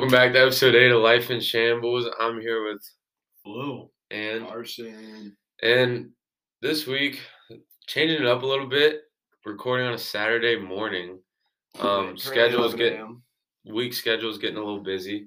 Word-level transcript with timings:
Welcome 0.00 0.16
back 0.16 0.32
to 0.32 0.40
episode 0.40 0.74
eight 0.76 0.90
of 0.90 1.02
Life 1.02 1.30
in 1.30 1.40
Shambles. 1.40 2.08
I'm 2.18 2.40
here 2.40 2.64
with 2.66 2.82
Flu. 3.44 3.90
and 4.10 4.44
Arson. 4.46 5.36
and 5.62 6.08
this 6.62 6.86
week 6.86 7.20
changing 7.86 8.22
it 8.22 8.26
up 8.26 8.42
a 8.42 8.46
little 8.46 8.66
bit. 8.66 9.02
Recording 9.44 9.86
on 9.86 9.92
a 9.92 9.98
Saturday 9.98 10.56
morning. 10.58 11.18
Um, 11.80 12.16
schedule's 12.16 12.72
getting 12.72 13.20
week 13.66 13.92
schedule's 13.92 14.38
getting 14.38 14.56
a 14.56 14.64
little 14.64 14.82
busy. 14.82 15.26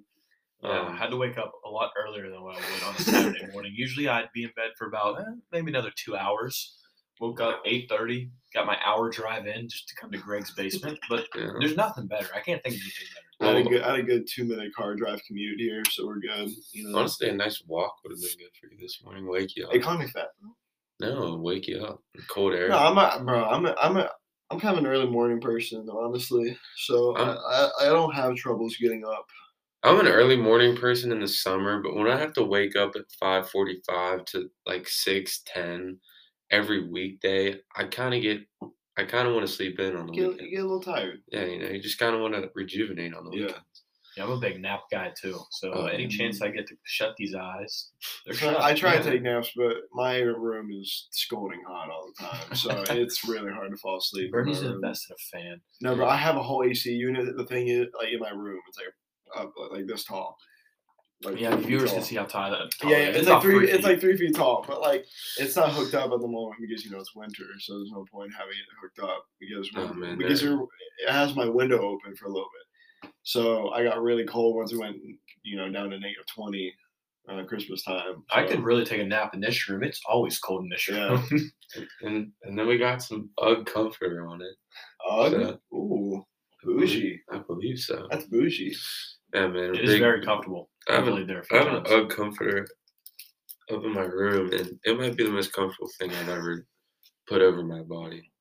Yeah, 0.64 0.70
I 0.70 0.88
Um, 0.88 0.98
had 0.98 1.12
to 1.12 1.18
wake 1.18 1.38
up 1.38 1.52
a 1.68 1.70
lot 1.70 1.92
earlier 1.96 2.32
than 2.32 2.42
what 2.42 2.56
I 2.56 2.62
would 2.74 2.84
on 2.84 2.96
a 2.96 3.00
Saturday 3.00 3.46
morning. 3.54 3.74
Usually 3.76 4.08
I'd 4.08 4.30
be 4.34 4.46
in 4.46 4.52
bed 4.56 4.72
for 4.76 4.88
about 4.88 5.20
eh, 5.22 5.26
maybe 5.52 5.70
another 5.70 5.92
two 5.96 6.16
hours. 6.18 6.80
Woke 7.20 7.42
up 7.42 7.62
eight 7.68 7.88
thirty, 7.90 8.32
got 8.56 8.66
my 8.66 8.80
hour 8.84 9.12
drive 9.12 9.46
in 9.46 9.70
just 9.70 9.88
to 9.90 9.96
come 9.96 10.10
to 10.12 10.18
Greg's 10.18 10.50
basement. 10.50 10.98
But 11.12 11.28
yeah. 11.36 11.52
there's 11.60 11.78
nothing 11.78 12.08
better. 12.08 12.30
I 12.36 12.40
can't 12.40 12.62
think 12.64 12.74
of 12.74 12.82
anything 12.82 13.08
better. 13.14 13.28
I 13.44 13.48
had, 13.48 13.66
a 13.66 13.70
good, 13.70 13.82
I 13.82 13.92
had 13.92 14.00
a 14.00 14.04
good 14.04 14.28
two 14.28 14.46
minute 14.46 14.74
car 14.76 14.96
drive 14.96 15.22
commute 15.26 15.60
here, 15.60 15.84
so 15.90 16.08
we're 16.08 16.20
good. 16.20 16.50
You 16.72 16.90
know, 16.90 16.98
honestly, 16.98 17.30
a 17.30 17.34
nice 17.34 17.62
walk 17.68 17.96
would 18.04 18.12
have 18.12 18.20
been 18.20 18.38
good 18.38 18.52
for 18.60 18.68
you 18.72 18.78
this 18.80 19.02
morning. 19.04 19.28
Wake 19.28 19.56
you 19.56 19.66
up. 19.66 19.72
they 19.72 19.80
call 19.80 19.98
me 19.98 20.08
fat. 20.08 20.28
No, 21.00 21.36
wake 21.36 21.68
you 21.68 21.84
up. 21.84 22.02
Cold 22.30 22.54
air. 22.54 22.70
No, 22.70 22.78
I'm 22.78 22.98
a 22.98 23.24
bro. 23.24 23.44
I'm 23.46 23.66
a, 23.66 23.76
I'm 23.82 23.98
a, 23.98 24.10
I'm 24.50 24.60
kind 24.60 24.78
of 24.78 24.84
an 24.84 24.90
early 24.90 25.08
morning 25.08 25.42
person, 25.42 25.88
honestly. 25.92 26.58
So 26.78 27.16
I, 27.16 27.34
I, 27.34 27.70
I 27.82 27.86
don't 27.86 28.14
have 28.14 28.36
troubles 28.36 28.78
getting 28.78 29.04
up. 29.04 29.26
I'm 29.84 30.00
an 30.00 30.08
early 30.08 30.38
morning 30.38 30.78
person 30.78 31.12
in 31.12 31.20
the 31.20 31.28
summer, 31.28 31.82
but 31.82 31.96
when 31.96 32.08
I 32.08 32.18
have 32.18 32.34
to 32.34 32.44
wake 32.44 32.78
up 32.78 32.96
at 32.96 33.04
5:45 33.22 34.26
to 34.28 34.50
like 34.66 34.88
6:10 34.88 35.98
every 36.52 36.88
weekday, 36.88 37.60
I 37.76 37.84
kind 37.86 38.14
of 38.14 38.22
get 38.22 38.42
I 38.98 39.06
kind 39.06 39.28
of 39.28 39.34
want 39.34 39.48
to 39.48 39.52
sleep 39.52 39.80
in 39.80 39.96
on 39.96 40.08
the 40.08 40.14
You 40.14 40.22
get, 40.22 40.30
weekend. 40.32 40.50
you 40.50 40.56
get 40.58 40.62
a 40.64 40.68
little 40.68 40.82
tired. 40.82 41.22
Yeah, 41.32 41.46
you 41.46 41.60
know, 41.60 41.68
you 41.70 41.82
just 41.82 41.98
kind 41.98 42.14
of 42.16 42.22
want 42.22 42.36
to 42.36 42.50
rejuvenate 42.54 43.14
on 43.14 43.26
the 43.26 43.32
Yeah. 43.36 43.46
weekend. 43.48 43.64
Yeah, 44.16 44.26
I'm 44.26 44.32
a 44.32 44.40
big 44.40 44.62
nap 44.62 44.82
guy 44.92 45.12
too. 45.20 45.40
So 45.50 45.72
Oh, 45.74 45.86
any 45.86 46.04
yeah. 46.04 46.10
chance 46.10 46.40
I 46.44 46.50
get 46.50 46.68
to 46.68 46.76
shut 46.84 47.16
these 47.18 47.34
eyes, 47.34 47.90
they're 48.28 48.36
So 48.36 48.52
shut. 48.52 48.62
I 48.62 48.76
try 48.76 48.94
yeah. 48.94 49.02
to 49.02 49.10
take 49.10 49.24
naps, 49.24 49.52
but 49.56 49.78
my 49.92 50.18
room 50.20 50.70
is 50.72 51.08
scolding 51.10 51.64
hot 51.68 51.90
all 51.90 52.12
the 52.16 52.24
time, 52.24 52.56
so 52.56 52.70
it's 52.96 53.28
really 53.28 53.52
hard 53.52 53.72
to 53.72 53.78
fall 53.78 53.98
asleep. 53.98 54.26
in 54.26 54.32
my 54.32 54.38
Bernie's 54.44 54.62
room. 54.62 54.76
invested 54.76 55.16
a 55.16 55.38
fan. 55.38 55.62
No, 55.82 55.96
but 55.96 56.08
I 56.08 56.16
have 56.16 56.36
a 56.38 56.44
whole 56.44 56.64
AC 56.64 56.92
unit. 56.92 57.36
The 57.36 57.46
thing 57.46 57.68
is, 57.70 57.88
like 57.98 58.10
in 58.14 58.20
my 58.20 58.30
room, 58.30 58.60
it's 58.68 58.78
like 58.78 58.94
up 59.36 59.52
like 59.72 59.88
this 59.88 60.04
tall. 60.04 60.38
Like 61.24 61.40
Yeah, 61.40 61.56
the 61.56 61.58
viewers 61.58 61.90
tall. 61.92 62.00
can 62.00 62.04
see 62.06 62.16
how 62.16 62.26
tall 62.26 62.52
that. 62.52 62.72
Yeah, 62.84 62.90
yeah, 62.90 62.98
it's, 62.98 63.18
like 63.20 63.28
about 63.28 63.42
three. 63.44 63.64
It's 63.66 63.76
feet. 63.78 63.84
like 63.84 64.00
three 64.02 64.18
feet 64.18 64.36
tall, 64.36 64.64
but 64.68 64.82
like 64.82 65.06
it's 65.40 65.56
not 65.56 65.70
hooked 65.72 65.94
up 65.94 66.12
at 66.12 66.20
the 66.22 66.28
moment 66.28 66.56
because 66.62 66.84
you 66.84 66.92
know 66.92 67.00
it's 67.00 67.16
winter, 67.16 67.44
so 67.60 67.78
there's 67.78 67.92
no 67.92 68.06
point 68.12 68.32
having 68.38 68.54
it 68.54 68.78
hooked 68.82 69.00
up 69.00 69.26
because 69.40 69.70
Oh, 69.76 69.88
when- 69.88 70.00
man, 70.00 70.18
because 70.18 70.42
that- 70.42 70.54
it, 70.54 70.60
it 71.08 71.12
has 71.12 71.36
my 71.36 71.48
window 71.48 71.80
open 71.82 72.16
for 72.16 72.26
a 72.26 72.30
little 72.30 72.50
bit. 73.04 73.12
So 73.24 73.70
I 73.70 73.84
got 73.84 74.02
really 74.02 74.26
cold 74.26 74.56
once 74.56 74.72
it 74.74 74.78
went, 74.80 74.98
you 75.44 75.56
know, 75.58 75.70
down 75.72 75.90
to 75.92 76.00
negative 76.00 76.26
twenty 76.28 76.74
around 77.30 77.48
Christmas 77.48 77.84
time. 77.84 78.24
I 78.32 78.44
could 78.44 78.60
really 78.64 78.84
take 78.84 79.00
a 79.00 79.06
nap 79.06 79.34
in 79.34 79.40
this 79.40 79.70
room. 79.70 79.82
It's 79.84 80.02
always 80.10 80.38
cold 80.40 80.64
in 80.64 80.70
this 80.70 80.88
room. 80.90 80.98
Yeah. 81.00 81.28
room. 81.32 81.52
And 82.04 82.32
and 82.44 82.60
then 82.60 82.68
we 82.68 82.78
got 82.78 83.02
some 83.02 83.30
UGG 83.42 83.66
comforter 83.66 84.28
on 84.28 84.42
it. 84.42 84.56
Ugh. 85.10 85.32
So- 85.32 85.76
Ooh, 85.76 86.24
bougie. 86.64 87.20
I 87.32 87.38
believe 87.40 87.80
so. 87.80 88.08
That's 88.12 88.26
bougie. 88.26 88.76
Yeah, 89.34 89.48
man. 89.48 89.76
it 89.76 89.82
is 89.84 89.92
big- 89.92 90.02
very 90.02 90.24
comfortable. 90.24 90.70
I 90.88 90.94
have 90.94 91.04
I've 91.04 91.08
an- 91.10 91.16
laid 91.16 91.28
there 91.28 91.40
a 91.40 91.42
I 91.42 91.46
few 91.46 91.58
have 91.58 91.68
an 91.68 91.84
times. 91.84 91.92
UGG 91.92 92.10
comforter 92.16 92.68
up 93.72 93.84
in 93.84 93.94
my 93.94 94.02
room, 94.02 94.52
and 94.54 94.80
it 94.84 94.98
might 95.00 95.16
be 95.16 95.24
the 95.24 95.32
most 95.32 95.54
comfortable 95.54 95.90
thing 95.98 96.12
I've 96.12 96.30
ever 96.30 96.68
put 97.28 97.42
over 97.42 97.64
my 97.64 97.82
body. 97.82 98.32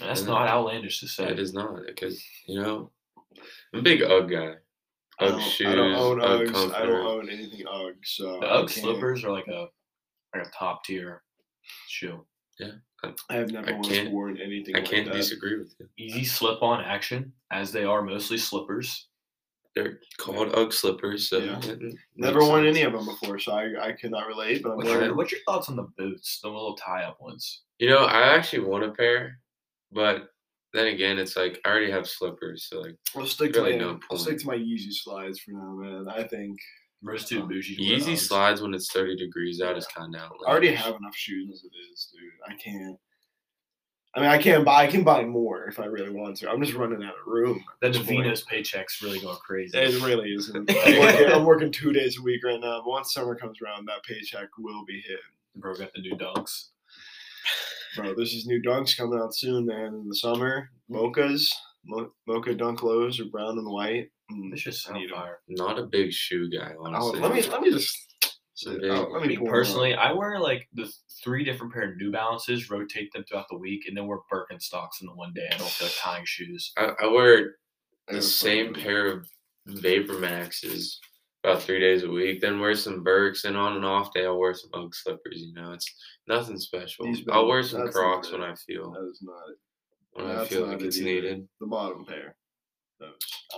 That's 0.00 0.20
Yeah. 0.22 0.26
not 0.26 0.48
outlandish 0.48 1.00
to 1.00 1.08
say. 1.08 1.30
It 1.30 1.38
is 1.38 1.54
not 1.54 1.80
because 1.86 2.22
you 2.46 2.60
know 2.60 2.92
I'm 3.72 3.80
a 3.80 3.82
big 3.82 4.02
UGG 4.02 4.30
guy. 4.30 4.54
I 5.18 5.24
UGG 5.26 5.30
don't, 5.32 5.40
shoes, 5.40 5.66
I 5.68 5.74
don't 5.74 5.94
own 5.94 6.20
UGG 6.20 6.48
Uggs. 6.54 6.74
I 6.74 6.86
don't 6.86 7.06
own 7.06 7.30
anything 7.30 7.66
Ugg. 7.66 7.94
So 8.04 8.40
The 8.40 8.46
UGG 8.46 8.68
slippers 8.70 9.24
are 9.24 9.30
like 9.32 9.46
a 9.48 9.68
like 10.34 10.46
a 10.46 10.50
top 10.50 10.84
tier 10.84 11.22
shoe. 11.88 12.26
Yeah. 12.58 12.72
I 13.30 13.34
have 13.36 13.52
never 13.52 13.68
I 13.68 13.72
once 13.72 14.08
worn 14.08 14.38
anything. 14.40 14.74
I 14.74 14.80
like 14.80 14.88
can't 14.88 15.06
that. 15.06 15.14
disagree 15.14 15.58
with 15.58 15.74
you. 15.78 15.88
Easy 15.96 16.24
slip 16.24 16.60
on 16.62 16.84
action, 16.84 17.32
as 17.52 17.70
they 17.70 17.84
are 17.84 18.02
mostly 18.02 18.36
slippers. 18.38 19.08
They're 19.76 20.00
called 20.18 20.54
UGG 20.56 20.72
slippers, 20.72 21.28
so 21.28 21.36
Yeah. 21.38 21.60
it 21.62 21.78
Never 22.16 22.38
makes 22.38 22.48
worn 22.48 22.64
sense. 22.64 22.76
any 22.78 22.82
of 22.86 22.92
them 22.94 23.04
before, 23.04 23.38
so 23.38 23.52
I, 23.52 23.88
I 23.88 23.92
could 23.92 24.10
not 24.10 24.26
relate. 24.26 24.62
But 24.62 24.70
I'm 24.70 24.76
What's 24.78 24.88
Alright. 24.88 24.92
your, 24.94 25.00
wearing. 25.02 25.16
what's 25.18 25.32
your 25.32 25.40
thoughts 25.46 25.68
on 25.68 25.76
the 25.76 25.86
boots, 25.98 26.40
the 26.42 26.48
little 26.48 26.74
tie 26.76 27.04
up 27.04 27.20
ones? 27.20 27.62
You 27.78 27.90
know, 27.90 28.06
I 28.06 28.34
actually 28.34 28.60
want 28.64 28.84
a 28.84 28.90
pair, 28.92 29.38
but 29.92 30.30
then 30.72 30.86
again, 30.88 31.18
it's 31.18 31.36
like 31.36 31.60
I 31.64 31.68
already 31.68 31.90
have 31.90 32.08
slippers, 32.08 32.66
so 32.70 32.80
like 32.80 32.96
I'll 33.14 33.26
stick 33.26 33.54
really 33.54 33.72
to 33.72 33.78
no 33.78 33.92
my, 33.94 33.98
I'll 34.10 34.16
stick 34.18 34.38
to 34.38 34.46
my 34.46 34.56
Yeezy 34.56 34.92
slides 34.92 35.40
for 35.40 35.50
now, 35.52 35.74
man. 35.74 36.08
I 36.08 36.22
think 36.24 36.58
Rose 37.02 37.26
too 37.26 37.42
uh, 37.42 37.46
bougie. 37.46 37.76
to 37.76 37.82
wear 37.82 37.98
Yeezy 38.00 38.16
slides 38.18 38.62
when 38.62 38.72
it's 38.72 38.90
30 38.92 39.16
degrees 39.16 39.60
out 39.60 39.76
is 39.76 39.86
kind 39.86 40.14
of 40.16 40.32
I 40.46 40.50
already 40.50 40.72
have 40.74 40.96
enough 40.96 41.14
shoes 41.14 41.50
as 41.52 41.64
it 41.64 41.72
is, 41.92 42.10
dude. 42.12 42.32
I 42.48 42.54
can't. 42.62 42.96
I 44.16 44.20
mean, 44.20 44.30
I 44.30 44.38
can't 44.38 44.64
buy. 44.64 44.84
I 44.84 44.86
can 44.86 45.04
buy 45.04 45.24
more 45.24 45.64
if 45.66 45.78
I 45.78 45.84
really 45.84 46.10
want 46.10 46.38
to. 46.38 46.50
I'm 46.50 46.62
just 46.62 46.74
running 46.76 47.02
out 47.04 47.10
of 47.20 47.26
room. 47.26 47.62
The 47.82 47.88
at 47.88 47.92
this 47.92 48.02
point. 48.02 48.26
Davino's 48.26 48.42
paycheck's 48.42 49.02
really 49.02 49.20
going 49.20 49.36
crazy. 49.36 49.76
It 49.76 50.02
really 50.02 50.30
isn't. 50.32 50.70
I'm 50.86 50.98
working, 51.00 51.26
I'm 51.32 51.44
working 51.44 51.70
two 51.70 51.92
days 51.92 52.18
a 52.18 52.22
week 52.22 52.42
right 52.44 52.58
now. 52.60 52.78
But 52.82 52.88
once 52.90 53.12
summer 53.12 53.34
comes 53.34 53.58
around, 53.62 53.86
that 53.86 54.02
paycheck 54.04 54.48
will 54.58 54.84
be 54.86 55.02
hit. 55.06 55.20
Bro 55.56 55.74
got 55.76 55.92
the 55.94 56.00
new 56.00 56.16
dunks. 56.16 56.68
Bro, 57.94 58.14
this 58.14 58.32
is 58.32 58.46
new 58.46 58.60
dunks 58.62 58.96
coming 58.96 59.18
out 59.18 59.34
soon, 59.34 59.66
man. 59.66 59.86
In 59.94 60.08
the 60.08 60.16
summer, 60.16 60.70
mochas, 60.90 61.48
mo- 61.84 62.12
mocha 62.26 62.54
dunk 62.54 62.82
lows 62.82 63.20
are 63.20 63.24
brown 63.26 63.58
and 63.58 63.70
white. 63.70 64.10
Mm, 64.30 64.50
This 64.50 64.62
just 64.62 64.88
I 64.88 64.92
sound 64.92 65.10
fire. 65.10 65.38
not 65.48 65.78
a 65.78 65.84
big 65.84 66.12
shoe 66.12 66.50
guy, 66.50 66.72
Oh, 66.78 67.10
let 67.10 67.32
me 67.32 67.42
let 67.42 67.60
me 67.62 67.70
just. 67.70 68.15
Some 68.56 68.74
oh, 68.76 68.78
big- 69.04 69.12
let 69.12 69.22
Me 69.22 69.28
me 69.28 69.36
pull 69.36 69.46
'em 69.46 69.52
up. 69.52 69.54
personally, 69.58 69.94
I 69.94 70.12
wear 70.12 70.40
like 70.40 70.66
the 70.72 70.90
three 71.22 71.44
different 71.44 71.72
pair 71.74 71.90
of 71.92 71.96
New 71.98 72.10
Balances, 72.10 72.70
rotate 72.70 73.12
them 73.12 73.22
throughout 73.24 73.46
the 73.50 73.58
week, 73.58 73.86
and 73.86 73.96
then 73.96 74.06
wear 74.06 74.18
Birkenstocks 74.32 75.00
in 75.02 75.06
the 75.06 75.14
one 75.14 75.32
day. 75.34 75.46
I 75.52 75.58
don't 75.58 75.68
feel 75.68 75.86
like 75.88 75.96
tying 75.98 76.24
shoes. 76.24 76.72
I, 76.78 76.92
I 77.02 77.06
wear 77.06 77.56
the 78.08 78.14
Yeah, 78.14 78.20
same 78.20 78.72
pair 78.72 79.06
of 79.08 79.28
Vapor 79.66 80.18
Maxes 80.18 81.00
about 81.44 81.60
three 81.62 81.78
days 81.80 82.02
a 82.04 82.08
week. 82.10 82.40
Then 82.40 82.58
wear 82.58 82.74
some 82.74 83.02
Birks, 83.02 83.44
and 83.44 83.56
on 83.58 83.76
an 83.76 83.84
off 83.84 84.14
day, 84.14 84.24
I'll 84.24 84.38
wear 84.38 84.54
some 84.54 84.70
UGG 84.72 84.94
slippers. 84.94 85.42
You 85.42 85.52
know, 85.52 85.72
it's 85.72 85.92
nothing 86.26 86.58
special. 86.58 87.04
These 87.04 87.24
I'll 87.30 87.46
wear 87.46 87.62
some 87.62 87.86
Crocs 87.92 88.32
when. 88.32 88.42
I 88.42 88.54
feel 88.54 88.90
That 88.92 89.08
is 89.10 89.20
not 89.22 89.50
it. 89.50 89.58
when 90.12 90.26
I 90.34 90.44
feel 90.46 90.66
like 90.66 90.80
it's 90.80 90.96
either. 90.96 91.04
needed. 91.06 91.48
The 91.60 91.66
bottom 91.66 92.06
pair. 92.06 92.36
Those. 93.00 93.10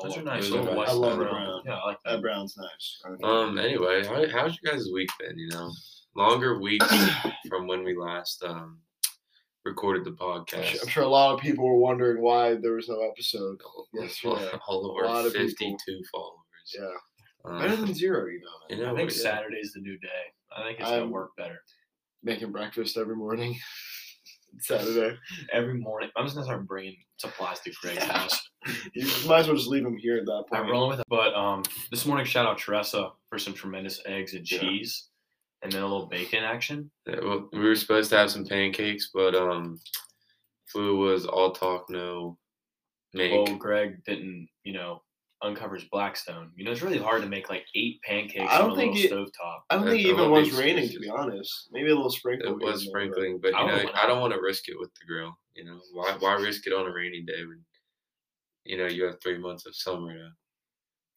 Those 0.02 0.16
are 0.18 0.22
nice. 0.22 0.50
those 0.50 0.66
are 0.66 0.74
nice. 0.74 0.88
I 0.88 0.92
love 0.92 1.18
the 1.18 1.24
brown. 1.24 1.44
brown. 1.44 1.62
Yeah, 1.66 1.74
I 1.76 1.86
like 1.86 1.98
That 2.04 2.12
that. 2.12 2.22
brown's 2.22 2.56
nice. 2.56 3.00
I. 3.22 3.26
Um. 3.26 3.58
Anyway, 3.58 4.04
how, 4.04 4.26
how's 4.28 4.58
your 4.60 4.72
guys' 4.74 4.88
week 4.92 5.08
been? 5.20 5.38
You 5.38 5.48
know, 5.48 5.70
longer 6.16 6.60
weeks 6.60 6.86
from 7.48 7.66
when 7.66 7.84
we 7.84 7.96
last 7.96 8.42
um 8.44 8.78
recorded 9.64 10.04
the 10.04 10.12
podcast. 10.12 10.82
I'm 10.82 10.88
sure 10.88 11.02
a 11.04 11.08
lot 11.08 11.34
of 11.34 11.40
people 11.40 11.64
were 11.66 11.76
wondering 11.78 12.22
why 12.22 12.54
there 12.54 12.72
was 12.72 12.88
no 12.88 13.00
episode. 13.02 13.58
Yes, 13.94 14.18
all, 14.24 14.40
yeah. 14.40 14.58
all 14.68 14.90
of 14.90 14.96
A 14.96 15.06
our 15.08 15.14
lot 15.14 15.26
of 15.26 15.32
people. 15.32 15.46
fifty-two 15.48 16.00
followers. 16.12 16.74
Yeah, 16.78 17.50
Um, 17.50 17.60
better 17.60 17.76
than 17.76 17.94
zero, 17.94 18.26
you 18.26 18.40
know. 18.40 18.46
you 18.70 18.76
man. 18.76 18.86
know, 18.86 18.92
I 18.94 18.96
think 18.96 19.10
yeah. 19.10 19.22
Saturday's 19.22 19.72
the 19.74 19.80
new 19.80 19.98
day. 19.98 20.08
I 20.56 20.62
think 20.64 20.80
it's 20.80 20.88
gonna 20.88 21.06
work 21.08 21.36
better. 21.36 21.60
Making 22.22 22.50
breakfast 22.52 22.96
every 22.96 23.16
morning. 23.16 23.56
Saturday. 24.60 25.16
Every 25.52 25.74
morning, 25.74 26.10
I'm 26.16 26.24
just 26.24 26.34
gonna 26.34 26.46
start 26.46 26.66
bringing 26.66 26.96
supplies 27.16 27.60
to 27.60 27.72
Greg's 27.80 28.04
house. 28.04 28.40
You 28.92 29.06
might 29.28 29.40
as 29.40 29.46
well 29.46 29.56
just 29.56 29.68
leave 29.68 29.84
them 29.84 29.96
here 29.96 30.18
at 30.18 30.26
that 30.26 30.44
point. 30.50 30.64
I'm 30.64 30.70
rolling 30.70 30.90
with 30.90 30.98
it. 31.00 31.06
But 31.08 31.32
um, 31.34 31.62
this 31.90 32.04
morning, 32.04 32.26
shout 32.26 32.44
out 32.46 32.58
Teresa 32.58 33.10
for 33.30 33.38
some 33.38 33.54
tremendous 33.54 34.00
eggs 34.04 34.34
and 34.34 34.50
Yeah. 34.50 34.58
cheese, 34.58 35.08
and 35.62 35.70
then 35.72 35.82
a 35.82 35.86
little 35.86 36.06
bacon 36.06 36.42
action. 36.44 36.90
Yeah, 37.06 37.20
well, 37.22 37.48
we 37.52 37.60
were 37.60 37.76
supposed 37.76 38.10
to 38.10 38.16
have 38.18 38.30
some 38.30 38.44
pancakes, 38.44 39.10
but 39.14 39.34
um, 39.34 39.78
Flu 40.66 40.96
was 40.98 41.24
all 41.24 41.52
talk, 41.52 41.88
no 41.88 42.36
make. 43.14 43.32
Well, 43.32 43.56
Greg 43.56 44.02
didn't, 44.04 44.48
you 44.64 44.72
know, 44.74 45.02
uncover 45.42 45.76
his 45.76 45.84
Blackstone. 45.84 46.50
You 46.56 46.64
know, 46.64 46.72
it's 46.72 46.82
really 46.82 46.98
hard 46.98 47.22
to 47.22 47.28
make 47.28 47.48
like 47.48 47.64
eight 47.74 48.00
pancakes 48.02 48.44
I 48.50 48.58
don't 48.58 48.70
on 48.70 48.76
a 48.76 48.80
think 48.80 48.96
little 48.96 49.24
it- 49.24 49.28
stovetop. 49.32 49.60
I 49.70 49.76
don't 49.76 49.84
That- 49.84 49.90
think 49.92 50.00
it 50.00 50.08
that 50.08 50.12
even 50.14 50.30
would 50.30 50.40
was 50.46 50.50
be 50.50 50.56
raining, 50.56 50.76
to 50.76 50.82
excuses. 50.84 51.00
be 51.00 51.10
honest. 51.10 51.68
Maybe 51.70 51.90
a 51.90 51.94
little 51.94 52.10
sprinkle. 52.10 52.46
it 52.46 52.58
here 52.62 52.72
was 52.72 52.82
and 52.86 52.94
there, 52.94 53.06
but- 53.08 53.14
sprinkling, 53.14 53.38
but 53.40 53.54
I 53.54 53.60
you 53.62 53.66
know, 53.66 53.72
would've 53.74 53.84
went 53.86 53.96
I 53.96 54.06
don't 54.06 54.20
want 54.20 54.34
to 54.34 54.40
risk 54.40 54.68
it 54.68 54.78
with 54.78 54.90
the 54.94 55.06
grill. 55.06 55.38
You 55.54 55.64
know, 55.64 55.80
why 55.92 56.16
why 56.18 56.34
risk 56.34 56.66
it 56.66 56.72
on 56.72 56.86
a 56.86 56.92
rainy 56.92 57.22
day 57.22 57.44
when 57.46 57.64
you 58.64 58.76
know 58.78 58.86
you 58.86 59.04
have 59.04 59.20
three 59.22 59.38
months 59.38 59.64
of 59.66 59.74
summer 59.76 60.12
to 60.12 60.30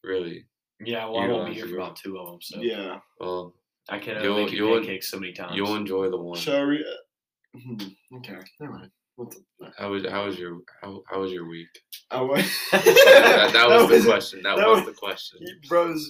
really? 0.03 0.45
Yeah, 0.83 1.05
well, 1.05 1.17
I 1.19 1.27
won't 1.27 1.47
be 1.47 1.53
Utilize 1.53 1.55
here 1.55 1.63
the 1.65 1.69
for 1.69 1.75
grill. 1.75 1.85
about 1.85 1.95
two 1.97 2.17
of 2.17 2.27
them, 2.31 2.41
so 2.41 2.61
Yeah. 2.61 2.99
Well, 3.19 3.55
I 3.89 3.99
can 3.99 4.21
You'll- 4.23 4.33
only 4.33 4.43
make 4.45 4.53
you 4.53 4.65
you'll- 4.67 4.77
pancakes 4.79 5.09
so 5.09 5.19
many 5.19 5.33
times. 5.33 5.55
you'll 5.55 5.75
enjoy 5.75 6.09
the 6.09 6.17
one. 6.17 6.37
So, 6.39 6.67
we, 6.67 6.83
uh, 6.83 7.59
hmm, 7.59 7.77
okay, 8.17 8.39
never 8.59 8.73
mind. 8.73 8.91
The, 9.25 9.71
How 9.77 9.91
was 9.91 10.05
how 10.05 10.25
was 10.25 10.37
your 10.37 10.59
how, 10.81 11.01
how 11.09 11.21
was 11.21 11.31
your 11.31 11.47
week? 11.47 11.67
I 12.09 12.21
went, 12.21 12.47
that, 12.71 13.51
that 13.53 13.67
was 13.69 13.89
the 14.03 14.09
question. 14.09 14.41
That, 14.43 14.57
that 14.57 14.67
was 14.67 14.79
was- 14.85 14.87
the 14.87 14.99
question. 14.99 15.39
bros. 15.69 16.09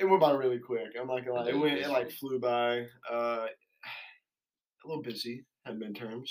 It 0.00 0.04
went 0.04 0.20
by 0.20 0.30
really 0.32 0.58
quick. 0.60 0.88
I'm 1.00 1.08
not 1.08 1.24
gonna 1.24 1.40
lie. 1.40 1.48
It 1.48 1.58
went. 1.58 1.78
It 1.78 1.88
like 1.88 2.10
flew 2.12 2.38
by. 2.38 2.84
Uh, 3.10 3.46
a 4.84 4.86
little 4.86 5.02
busy. 5.02 5.44
Had 5.66 5.78
midterms. 5.78 6.30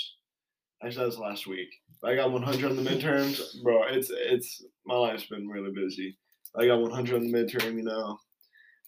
Actually, 0.83 0.99
that 0.99 1.05
was 1.07 1.17
last 1.19 1.47
week. 1.47 1.67
I 2.03 2.15
got 2.15 2.31
100 2.31 2.69
on 2.71 2.75
the 2.83 2.89
midterms, 2.89 3.41
bro. 3.63 3.83
It's 3.89 4.09
it's 4.11 4.63
my 4.85 4.95
life's 4.95 5.25
been 5.25 5.47
really 5.47 5.71
busy. 5.75 6.17
I 6.57 6.65
got 6.67 6.79
100 6.81 7.15
on 7.15 7.23
the 7.29 7.33
midterm. 7.37 7.75
You 7.75 7.83
know, 7.83 8.17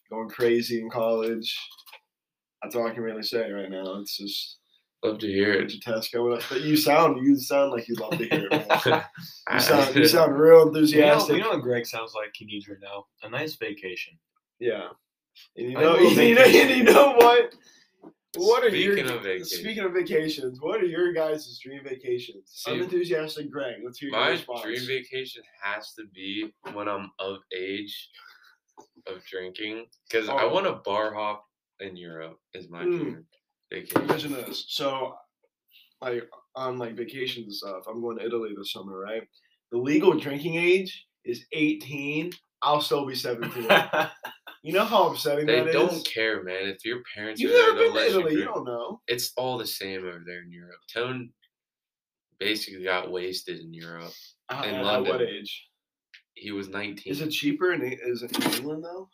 going 0.10 0.30
crazy 0.30 0.80
in 0.80 0.90
college. 0.90 1.54
That's 2.63 2.75
all 2.75 2.88
I 2.88 2.94
can 2.94 3.04
really 3.04 3.24
say 3.24 3.52
right 3.52 3.69
now. 3.69 3.95
It's 4.00 4.18
just 4.18 4.59
Love 5.04 5.19
to 5.19 5.28
hear 5.28 5.54
it. 5.54 5.74
bunch 5.86 6.12
going 6.12 6.38
up. 6.38 6.44
But 6.50 6.62
you 6.62 6.75
sound 6.75 7.25
you 7.25 7.36
sound 7.38 7.72
like 7.72 7.88
you 7.88 7.96
love 7.96 8.18
to 8.18 8.25
hear 8.28 8.48
it. 8.51 9.04
You 9.54 9.60
sound 9.60 9.96
you 9.96 10.06
sound 10.07 10.38
real 10.38 10.60
You 10.60 10.66
know, 10.66 10.68
enthusiastic. 10.68 11.36
you 11.38 11.42
know 11.42 11.50
what 11.51 11.62
Greg 11.62 11.86
sounds 11.86 12.13
like 12.13 12.31
he 12.36 12.46
needs 12.46 12.68
right 12.68 12.78
now? 12.81 13.06
A 13.24 13.30
nice 13.30 13.56
vacation. 13.56 14.13
Yeah. 14.60 14.90
And 15.56 15.72
you 15.72 15.78
know, 15.78 15.94
will 15.94 16.12
you 16.12 16.36
know, 16.36 16.42
and 16.46 16.69
you 16.69 16.84
know 16.84 17.13
what? 17.13 17.56
What 18.36 18.63
are 18.63 18.69
your 18.69 18.94
Speaking 18.96 19.10
of 19.12 19.24
vacation. 19.24 19.46
speaking 19.46 19.84
of 19.86 19.94
vacations? 19.94 20.60
What 20.62 20.81
are 20.81 20.86
your 20.86 21.13
guys' 21.13 21.57
dream 21.63 21.81
vacations? 21.84 22.52
See, 22.54 22.78
enthusiastic, 22.78 23.50
Greg. 23.50 23.78
Let's 23.84 23.98
hear 23.98 24.10
your 24.10 24.19
My 24.19 24.30
response. 24.30 24.62
dream 24.63 24.86
vacation 24.86 25.42
has 25.63 25.94
to 25.94 26.04
be 26.13 26.54
when 26.74 26.88
I'm 26.88 27.10
of 27.18 27.38
age 27.56 28.10
of 29.07 29.24
drinking 29.25 29.88
because 30.10 30.30
I 30.30 30.44
Oh. 30.44 30.54
want 30.54 30.68
to 30.68 30.74
bar 30.74 31.13
hop 31.13 31.48
in 31.80 31.95
Europe. 31.95 32.40
Is 32.54 32.69
my 32.69 32.84
Mm. 32.84 32.98
dream 33.00 33.25
vacation. 33.71 34.33
This. 34.33 34.66
So, 34.69 35.16
like 36.01 36.24
on 36.56 36.77
like 36.77 36.95
vacations 36.95 37.45
and 37.45 37.54
stuff, 37.54 37.83
I'm 37.89 38.01
going 38.01 38.18
to 38.18 38.25
Italy 38.25 38.51
this 38.57 38.71
summer, 38.71 38.98
right? 39.00 39.24
The 39.71 39.77
legal 39.77 40.13
drinking 40.18 40.56
age 40.56 41.06
is 41.25 41.45
18. 41.54 42.31
I'll 42.62 42.81
still 42.81 43.06
be 43.06 43.16
17. 43.16 43.63
you 44.63 44.74
know 44.74 44.83
how 44.83 45.10
upsetting 45.12 45.45
They 45.45 45.60
that 45.62 45.68
is? 45.68 45.74
don't 45.74 46.06
care, 46.06 46.44
man. 46.44 46.68
If 46.68 46.83
your 46.83 47.01
parents 47.16 47.39
You've 47.39 47.51
are 47.51 47.74
never 47.75 47.77
been 47.77 47.88
to 47.88 47.94
let 47.94 48.12
you 48.12 48.19
Italy. 48.19 48.33
You 48.36 48.45
don't 48.45 48.66
know. 48.66 49.01
It's 49.07 49.31
all 49.38 49.57
the 49.57 49.68
same 49.68 50.00
over 50.00 50.21
there 50.25 50.42
in 50.42 50.51
Europe. 50.51 50.80
Tone 50.94 51.30
basically 52.39 52.83
got 52.83 53.12
wasted 53.12 53.60
in 53.60 53.74
Europe. 53.74 54.12
Uh, 54.50 54.63
In 54.66 54.81
London. 54.81 55.13
what 55.13 55.21
age? 55.21 55.68
He 56.33 56.51
was 56.51 56.69
19. 56.69 57.12
Is 57.12 57.21
it 57.21 57.30
cheaper 57.30 57.74
in 57.74 57.81
is 57.83 58.24
it 58.24 58.36
in 58.38 58.54
England 58.54 58.83
though? 58.83 59.10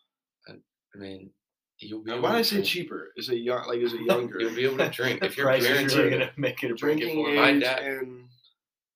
I 0.48 0.98
mean, 0.98 1.32
you'll 1.80 2.04
be. 2.04 2.12
Able 2.12 2.24
Why 2.24 2.38
I 2.38 2.42
say 2.42 2.62
cheaper? 2.62 3.12
Is 3.18 3.30
it 3.30 3.38
young? 3.38 3.68
Like 3.68 3.80
is 3.80 3.94
it 3.94 4.02
younger? 4.02 4.40
You'll 4.40 4.56
be 4.56 4.66
able 4.66 4.78
to 4.78 4.90
drink 4.90 5.20
if 5.24 5.38
your 5.38 5.48
parents 5.48 5.94
are. 5.96 6.10
gonna 6.10 6.32
make 6.38 6.64
it 6.64 6.80
break 6.80 6.98
it 6.98 7.06
drinking 7.06 7.28
age. 7.28 7.36
My 7.36 7.60
dad- 7.60 7.84
and 7.84 8.26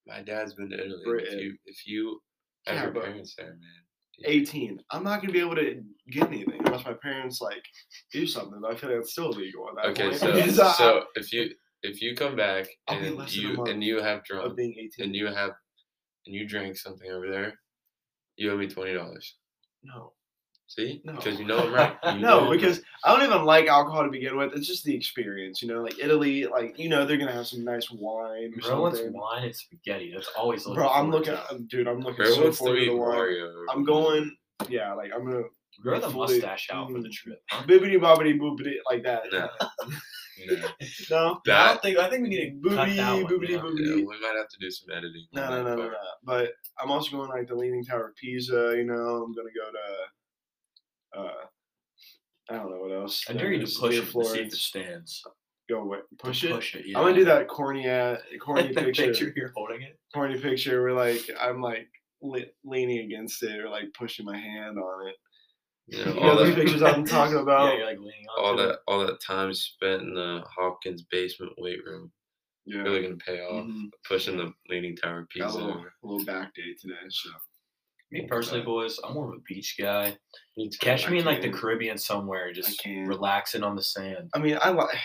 My 0.07 0.21
dad's 0.21 0.53
been 0.53 0.69
to 0.69 0.75
Italy. 0.85 1.03
and 1.05 1.21
If 1.21 1.33
you 1.41 1.57
if 1.65 1.87
you 1.87 2.19
have 2.65 2.75
Yeah, 2.75 2.83
your 2.83 2.93
parents 3.03 3.35
there, 3.37 3.47
man. 3.47 3.85
18. 4.25 4.81
I'm 4.91 5.03
not 5.03 5.21
gonna 5.21 5.31
be 5.31 5.39
able 5.39 5.55
to 5.55 5.81
get 6.11 6.27
anything 6.27 6.59
unless 6.65 6.83
my 6.85 6.93
parents 6.93 7.39
like 7.41 7.63
do 8.11 8.27
something. 8.27 8.59
But 8.61 8.73
I 8.73 8.75
feel 8.75 8.89
like 8.89 8.99
it's 8.99 9.11
still 9.13 9.31
illegal 9.31 9.69
at 9.69 9.75
that 9.75 9.85
Okay, 9.91 10.09
point. 10.09 10.51
so 10.51 10.71
so 10.77 11.03
if 11.15 11.31
you 11.31 11.51
if 11.83 12.01
you 12.01 12.15
come 12.15 12.35
back 12.35 12.67
I'll 12.87 12.97
and 12.97 13.19
a 13.21 13.25
you 13.29 13.63
and 13.65 13.81
you 13.83 14.01
have 14.01 14.17
of 14.19 14.23
drunk 14.25 14.57
being 14.57 14.75
18. 14.77 15.05
and 15.05 15.15
you 15.15 15.27
have 15.27 15.51
and 16.25 16.35
you 16.35 16.45
drank 16.45 16.75
something 16.75 17.09
over 17.09 17.29
there, 17.29 17.53
you 18.35 18.51
owe 18.51 18.57
me 18.57 18.67
twenty 18.67 18.93
dollars. 18.93 19.37
no, 19.83 20.11
See, 20.69 21.01
No. 21.03 21.13
because 21.13 21.39
you 21.39 21.45
know 21.45 21.57
I'm 21.57 21.73
right. 21.73 21.97
You 22.15 22.19
no, 22.19 22.41
I'm 22.41 22.51
because 22.51 22.77
right. 22.77 22.85
I 23.03 23.17
don't 23.17 23.27
even 23.27 23.43
like 23.43 23.65
alcohol 23.65 24.03
to 24.03 24.09
begin 24.11 24.37
with. 24.37 24.53
It's 24.53 24.67
just 24.67 24.83
the 24.83 24.95
experience, 24.95 25.63
you 25.63 25.67
know. 25.67 25.81
Like 25.81 25.97
Italy, 25.99 26.45
like 26.45 26.77
you 26.77 26.89
know, 26.89 27.05
they're 27.07 27.17
gonna 27.17 27.31
have 27.31 27.47
some 27.47 27.63
nice 27.63 27.89
wine 27.89 28.53
or 28.55 28.69
Bro 28.69 28.81
wants 28.83 29.01
wine 29.03 29.45
and 29.45 29.55
spaghetti. 29.55 30.11
That's 30.13 30.29
always 30.37 30.67
looking 30.67 30.75
Bro, 30.81 30.89
I'm 30.89 31.09
looking, 31.09 31.33
to. 31.33 31.59
dude. 31.67 31.87
I'm 31.87 32.01
looking 32.01 32.17
Bro 32.23 32.33
so 32.33 32.41
wants 32.43 32.57
to 32.59 32.63
forward 32.65 32.79
to 32.81 32.85
the 32.85 32.95
wine. 32.95 33.09
Mario. 33.09 33.51
I'm 33.71 33.83
going, 33.83 34.35
yeah, 34.69 34.93
like 34.93 35.09
I'm 35.13 35.25
gonna 35.25 35.43
Grow 35.81 35.99
the 35.99 36.09
fully- 36.11 36.33
mustache 36.35 36.69
out 36.71 36.91
for 36.91 37.01
the 37.01 37.09
mm. 37.09 37.13
trip. 37.13 37.41
huh? 37.49 37.63
bibbity 37.65 37.97
bobbity 37.99 38.37
boopity 38.39 38.75
like 38.89 39.03
that. 39.03 39.23
No. 39.31 39.49
No. 41.11 41.41
no, 41.45 41.53
I 41.53 41.67
don't 41.67 41.81
think. 41.81 41.97
I 41.97 42.09
think 42.09 42.23
we 42.23 42.29
need 42.29 42.61
to 42.63 42.69
cut 42.69 42.87
Boobity, 42.87 42.95
that 42.95 43.25
boobity, 43.25 43.49
yeah. 43.49 43.57
boobity. 43.57 43.87
yeah, 43.89 43.95
we 43.95 44.05
might 44.05 44.35
have 44.37 44.47
to 44.47 44.57
do 44.61 44.71
some 44.71 44.87
editing. 44.95 45.25
no, 45.33 45.49
no, 45.49 45.63
no, 45.63 45.75
no, 45.75 45.87
no. 45.89 45.93
But 46.23 46.51
I'm 46.81 46.91
also 46.91 47.11
going 47.17 47.27
like 47.27 47.49
the 47.49 47.55
Leaning 47.55 47.83
Tower 47.83 48.07
of 48.07 48.15
Pisa. 48.15 48.73
You 48.77 48.85
know, 48.85 48.93
I'm 48.93 49.33
gonna 49.33 49.49
go 49.53 49.69
to. 49.69 49.79
Uh 51.15 51.45
I 52.51 52.55
don't 52.55 52.71
know 52.71 52.79
what 52.79 52.91
else. 52.91 53.25
I 53.29 53.33
dare 53.33 53.51
you 53.51 53.59
There's 53.59 53.75
to 53.75 53.79
push 53.81 53.91
near 53.93 54.01
it 54.01 54.05
to 54.11 54.23
see 54.23 54.39
if 54.39 54.47
it 54.47 54.53
stands. 54.55 55.23
Go 55.69 55.81
away. 55.81 55.99
Push 56.17 56.43
it. 56.45 56.51
Push 56.51 56.75
it. 56.75 56.85
Yeah. 56.87 56.97
I'm 56.97 57.03
gonna 57.05 57.15
do 57.15 57.25
that 57.25 57.47
corny, 57.47 57.87
uh, 57.87 58.17
corny 58.41 58.67
the 58.73 58.81
picture, 58.81 59.05
picture 59.05 59.33
you're 59.35 59.51
holding 59.55 59.83
it. 59.83 59.99
corny 60.13 60.39
picture 60.39 60.81
where 60.81 60.93
like 60.93 61.29
I'm 61.39 61.61
like 61.61 61.87
le- 62.23 62.45
leaning 62.65 62.99
against 63.05 63.43
it 63.43 63.59
or 63.59 63.69
like 63.69 63.93
pushing 63.97 64.25
my 64.25 64.37
hand 64.37 64.79
on 64.79 65.07
it. 65.07 65.15
You 65.87 66.05
know, 66.05 66.13
You 66.13 66.19
all 66.21 66.25
know 66.27 66.35
those 66.37 66.55
that, 66.55 66.61
pictures 66.63 66.81
I'm 66.81 67.05
talking 67.17 67.37
about. 67.37 67.73
yeah, 67.73 67.77
you're 67.77 67.85
like 67.85 67.99
leaning 67.99 68.25
all 68.35 68.55
that, 68.57 68.79
all 68.87 69.05
that 69.05 69.21
time 69.21 69.53
spent 69.53 70.01
in 70.01 70.13
the 70.15 70.43
Hopkins 70.47 71.03
basement 71.11 71.51
weight 71.59 71.83
room 71.85 72.11
Yeah. 72.65 72.81
really 72.81 73.03
gonna 73.03 73.17
pay 73.17 73.41
off. 73.41 73.65
Mhm. 73.67 73.89
Pushing 74.07 74.37
the 74.37 74.51
leaning 74.69 74.95
tower 74.95 75.21
Got 75.21 75.29
pizza. 75.29 75.57
a 75.57 75.61
little, 75.65 75.85
a 75.85 76.07
little 76.07 76.25
back 76.25 76.53
day 76.55 76.73
today, 76.81 76.95
so 77.09 77.29
Me 78.11 78.25
personally, 78.27 78.63
boys, 78.63 78.97
I'm 79.03 79.13
more 79.13 79.29
of 79.29 79.35
a 79.37 79.41
beach 79.47 79.75
guy. 79.79 80.17
Me 80.57 80.69
too. 80.69 80.77
Catch 80.79 81.07
I 81.07 81.11
me 81.11 81.19
in 81.19 81.25
like 81.25 81.41
the 81.41 81.49
can't. 81.49 81.59
Caribbean 81.61 81.97
somewhere, 81.97 82.51
just 82.51 82.83
relaxing 82.85 83.63
on 83.63 83.75
the 83.75 83.83
sand. 83.83 84.29
I 84.33 84.39
mean, 84.39 84.57
I 84.61 84.69
like 84.69 84.97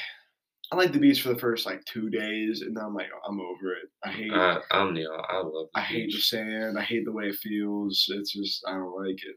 I 0.72 0.76
like 0.76 0.92
the 0.92 0.98
beach 0.98 1.20
for 1.22 1.28
the 1.28 1.38
first 1.38 1.66
like 1.66 1.84
two 1.84 2.08
days, 2.08 2.62
and 2.62 2.76
then 2.76 2.84
I'm 2.84 2.94
like, 2.94 3.10
I'm 3.28 3.40
over 3.40 3.74
it. 3.74 3.90
I 4.04 4.10
hate 4.10 4.32
I, 4.32 4.58
I'm 4.70 4.94
the 4.94 5.06
I 5.28 5.36
love 5.36 5.52
the 5.52 5.66
I 5.74 5.82
hate 5.82 6.12
the 6.12 6.18
sand. 6.20 6.78
I 6.78 6.82
hate 6.82 7.04
the 7.04 7.12
way 7.12 7.28
it 7.28 7.36
feels. 7.36 8.06
It's 8.08 8.32
just 8.32 8.64
I 8.66 8.72
don't 8.72 8.96
like 8.96 9.22
it. 9.24 9.36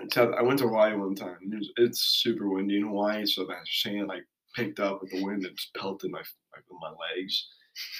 Except 0.00 0.34
I 0.34 0.42
went 0.42 0.58
to 0.60 0.66
Hawaii 0.68 0.96
one 0.96 1.14
time. 1.14 1.36
and 1.42 1.52
It 1.52 1.58
was, 1.58 1.70
it's 1.76 2.00
super 2.22 2.48
windy 2.48 2.78
in 2.78 2.86
Hawaii, 2.86 3.26
so 3.26 3.44
that 3.44 3.66
sand 3.66 4.08
like 4.08 4.24
picked 4.56 4.80
up 4.80 5.02
with 5.02 5.10
the 5.12 5.22
wind 5.22 5.44
and 5.44 5.56
just 5.56 5.74
pelted 5.74 6.10
my 6.10 6.18
like 6.20 6.64
my 6.80 6.88
legs. 6.88 7.48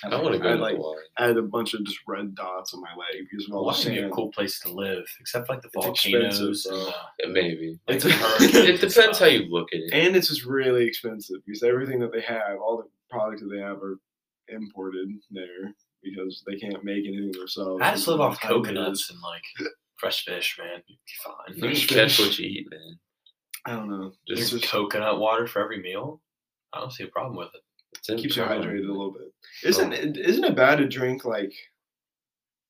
I 0.04 0.20
want 0.20 0.34
to 0.34 0.38
go 0.38 0.48
had, 0.50 0.56
to 0.56 0.62
like 0.62 0.76
Hawaii. 0.76 0.96
I 1.18 1.26
had 1.26 1.36
a 1.38 1.42
bunch 1.42 1.74
of 1.74 1.84
just 1.84 1.98
red 2.06 2.34
dots 2.34 2.74
on 2.74 2.80
my 2.82 2.90
leg 2.90 3.26
because 3.30 3.46
of 3.48 3.54
all 3.54 3.64
the 3.66 3.72
Hawaii 3.72 3.94
would 4.00 4.06
be 4.06 4.10
a 4.10 4.10
cool 4.14 4.30
place 4.32 4.60
to 4.60 4.72
live, 4.72 5.04
except 5.20 5.48
like 5.48 5.62
the 5.62 5.68
It's 5.74 5.84
volcanoes. 5.86 6.66
and, 6.66 6.76
uh, 6.78 6.92
Yeah, 7.20 7.26
Maybe. 7.30 7.78
Like 7.88 7.98
a- 7.98 8.08
the 8.08 8.10
hurricanes 8.12 8.54
It 8.54 8.80
depends 8.80 9.18
how 9.18 9.26
you 9.26 9.44
look 9.50 9.68
at 9.72 9.80
it. 9.80 9.90
and 9.92 10.14
it's 10.16 10.28
just 10.28 10.44
really 10.44 10.86
expensive 10.86 11.36
because 11.46 11.62
everything 11.62 12.00
that 12.00 12.12
they 12.12 12.20
have, 12.22 12.58
all 12.60 12.76
the 12.78 12.88
products 13.10 13.42
that 13.42 13.48
they 13.48 13.60
have 13.60 13.82
are 13.82 13.98
imported 14.48 15.08
there 15.30 15.72
because 16.02 16.42
they 16.46 16.56
can't 16.56 16.82
make 16.84 17.06
anything 17.06 17.32
themselves. 17.32 17.80
I 17.82 17.92
just 17.92 18.08
live 18.08 18.20
off 18.20 18.38
How 18.40 18.48
it 18.56 18.58
is. 18.60 18.66
coconuts 18.66 19.10
and 19.10 19.20
like 19.20 19.42
fresh 19.96 20.24
fish, 20.24 20.58
man. 20.58 20.82
You'd 20.86 20.98
be 21.06 21.12
fine. 21.24 21.54
You 21.56 21.60
Fresh 21.62 21.86
catch 21.86 22.16
fish. 22.16 22.20
what 22.26 22.38
you 22.38 22.46
eat, 22.48 22.66
man. 22.70 22.98
I 23.64 23.70
don't 23.76 23.88
know. 23.88 24.12
Just 24.26 24.50
just 24.50 24.64
coconut 24.70 25.20
water 25.20 25.46
for 25.46 25.62
every 25.62 25.80
meal. 25.80 26.20
I 26.72 26.80
don't 26.80 26.90
see 26.92 27.04
a 27.04 27.08
problem 27.08 27.36
with 27.36 27.48
it. 27.54 27.60
It's 28.08 28.22
keeps 28.22 28.36
you 28.36 28.42
hydrated 28.42 28.88
a 28.88 28.92
little 28.92 29.12
bit. 29.12 29.32
Isn't 29.64 29.92
it, 29.92 30.16
isn't 30.16 30.44
it 30.44 30.56
bad 30.56 30.76
to 30.76 30.88
drink 30.88 31.24
like 31.24 31.52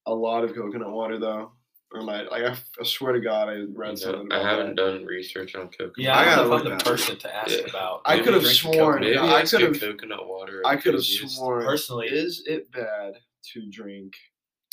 a 0.06 0.14
lot 0.14 0.44
of 0.44 0.54
coconut 0.54 0.90
water 0.92 1.18
though? 1.18 1.52
Or 1.94 2.02
like, 2.02 2.30
like 2.30 2.42
I, 2.44 2.50
f- 2.52 2.70
I 2.80 2.84
swear 2.84 3.12
to 3.12 3.20
God, 3.20 3.50
I 3.50 3.52
read 3.52 3.68
You 3.68 3.76
know, 3.76 3.94
something 3.96 4.32
I 4.32 4.42
haven't 4.42 4.76
that. 4.76 4.76
done 4.76 5.04
research 5.04 5.54
on 5.54 5.68
coconut. 5.68 5.92
Yeah, 5.98 6.16
I 6.16 6.22
I, 6.22 6.24
gotta 6.24 6.36
don't 6.36 6.48
know 6.50 6.56
if 6.56 6.62
look 6.64 6.72
I'm 6.72 6.78
the 6.78 6.84
person 6.84 7.18
to 7.18 7.36
ask 7.36 7.50
Yeah. 7.50 7.66
about. 7.68 8.00
I 8.06 8.18
could've 8.20 8.46
sworn- 8.46 8.76
coconut. 8.76 9.00
Maybe 9.02 9.18
I 9.34 9.42
could've- 9.44 9.78
coconut 9.80 10.26
water. 10.26 10.62
I 10.64 10.76
could 10.76 10.94
have 10.94 11.04
sworn. 11.04 11.64
Personally- 11.66 12.08
is 12.08 12.44
it 12.46 12.72
bad 12.72 13.18
to 13.52 13.66
drink? 13.70 14.14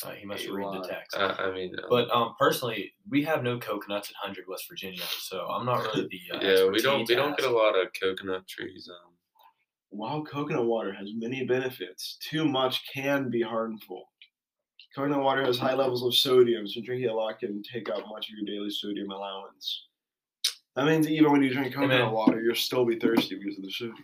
Uh, 0.05 0.12
he 0.12 0.25
must 0.25 0.45
a 0.45 0.53
read 0.53 0.65
the 0.81 0.88
text. 0.88 1.17
I, 1.17 1.25
I 1.27 1.51
mean, 1.53 1.75
uh, 1.77 1.86
But 1.89 2.10
um, 2.10 2.36
personally, 2.39 2.93
we 3.10 3.22
have 3.25 3.43
no 3.43 3.60
coconuts 3.60 4.07
in 4.10 4.15
Hundred, 4.17 4.45
West 4.48 4.63
Virginia, 4.69 5.01
so 5.19 5.45
I'm 5.45 5.65
not 5.65 5.84
really 5.93 6.07
the 6.07 6.38
uh, 6.38 6.41
yeah, 6.41 6.69
we 6.69 6.81
don't 6.81 7.00
we 7.00 7.05
to 7.07 7.15
don't 7.15 7.36
get 7.38 7.45
a 7.45 7.51
lot 7.51 7.77
of 7.77 7.88
coconut 8.01 8.48
trees. 8.48 8.89
Um, 8.89 9.12
While 9.89 10.24
coconut 10.24 10.65
water 10.65 10.93
has 10.93 11.10
many 11.15 11.46
benefits, 11.46 12.17
too 12.29 12.46
much 12.48 12.84
can 12.93 13.29
be 13.29 13.41
harmful. 13.41 14.10
Coconut 14.96 15.22
water 15.24 15.43
has 15.43 15.58
high 15.58 15.74
levels 15.75 16.03
of 16.03 16.15
sodium, 16.15 16.67
so 16.67 16.81
drinking 16.81 17.10
a 17.10 17.13
lot 17.13 17.39
can 17.39 17.62
take 17.63 17.89
up 17.89 18.03
much 18.10 18.27
of 18.29 18.36
your 18.38 18.46
daily 18.46 18.69
sodium 18.69 19.10
allowance. 19.12 19.86
That 20.75 20.86
means 20.86 21.08
even 21.10 21.31
when 21.31 21.41
you 21.41 21.50
drink 21.53 21.75
man. 21.75 21.89
coconut 21.89 22.13
water, 22.13 22.41
you'll 22.41 22.55
still 22.55 22.86
be 22.86 22.98
thirsty 23.00 23.36
because 23.38 23.58
of 23.58 23.63
the 23.63 23.72
sodium. 23.72 23.96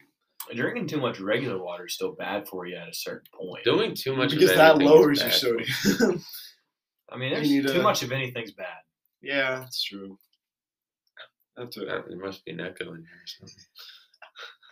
Drinking 0.54 0.88
too 0.88 1.00
much 1.00 1.20
regular 1.20 1.58
water 1.62 1.88
is 1.88 1.94
still 1.96 2.14
bad 2.14 2.48
for 2.48 2.68
you 2.68 2.76
at 2.76 2.88
a 2.88 2.94
certain 2.94 3.26
point. 3.34 3.64
doing 3.64 3.96
too 3.96 4.16
much 4.16 4.32
of 4.34 4.40
because 4.40 4.56
that 4.56 4.76
anything 4.76 4.88
is 4.88 4.92
lowers 4.92 5.20
your 5.20 5.30
bad 5.30 5.40
for 5.40 5.60
you. 5.60 5.66
sodium. 5.94 6.24
I 7.12 7.18
mean, 7.18 7.34
there's 7.34 7.50
need 7.50 7.68
too 7.68 7.80
a- 7.80 7.84
much 7.84 8.04
of 8.04 8.12
anything's 8.12 8.52
bad. 8.52 8.78
yeah, 9.22 9.60
that's 9.60 9.84
true. 9.84 10.18
That's 11.58 11.78
it. 11.78 11.88
There 11.88 12.18
must 12.18 12.44
be 12.46 12.52
an 12.52 12.60
echo 12.60 12.90
in 12.94 12.98
here 12.98 13.22
or 13.24 13.28
something. 13.28 13.64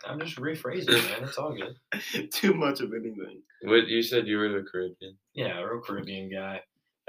I'm 0.06 0.20
just 0.20 0.36
rephrasing, 0.36 0.88
man. 0.88 1.24
It's 1.28 1.38
all 1.38 1.54
good. 1.54 2.30
too 2.32 2.54
much 2.54 2.80
of 2.80 2.92
anything. 2.92 3.42
What 3.62 3.88
you 3.88 4.02
said 4.02 4.26
you 4.26 4.38
were 4.38 4.48
the 4.48 4.66
Caribbean? 4.70 5.16
Yeah, 5.34 5.60
real 5.60 5.80
Caribbean 5.80 6.30
guy. 6.30 6.60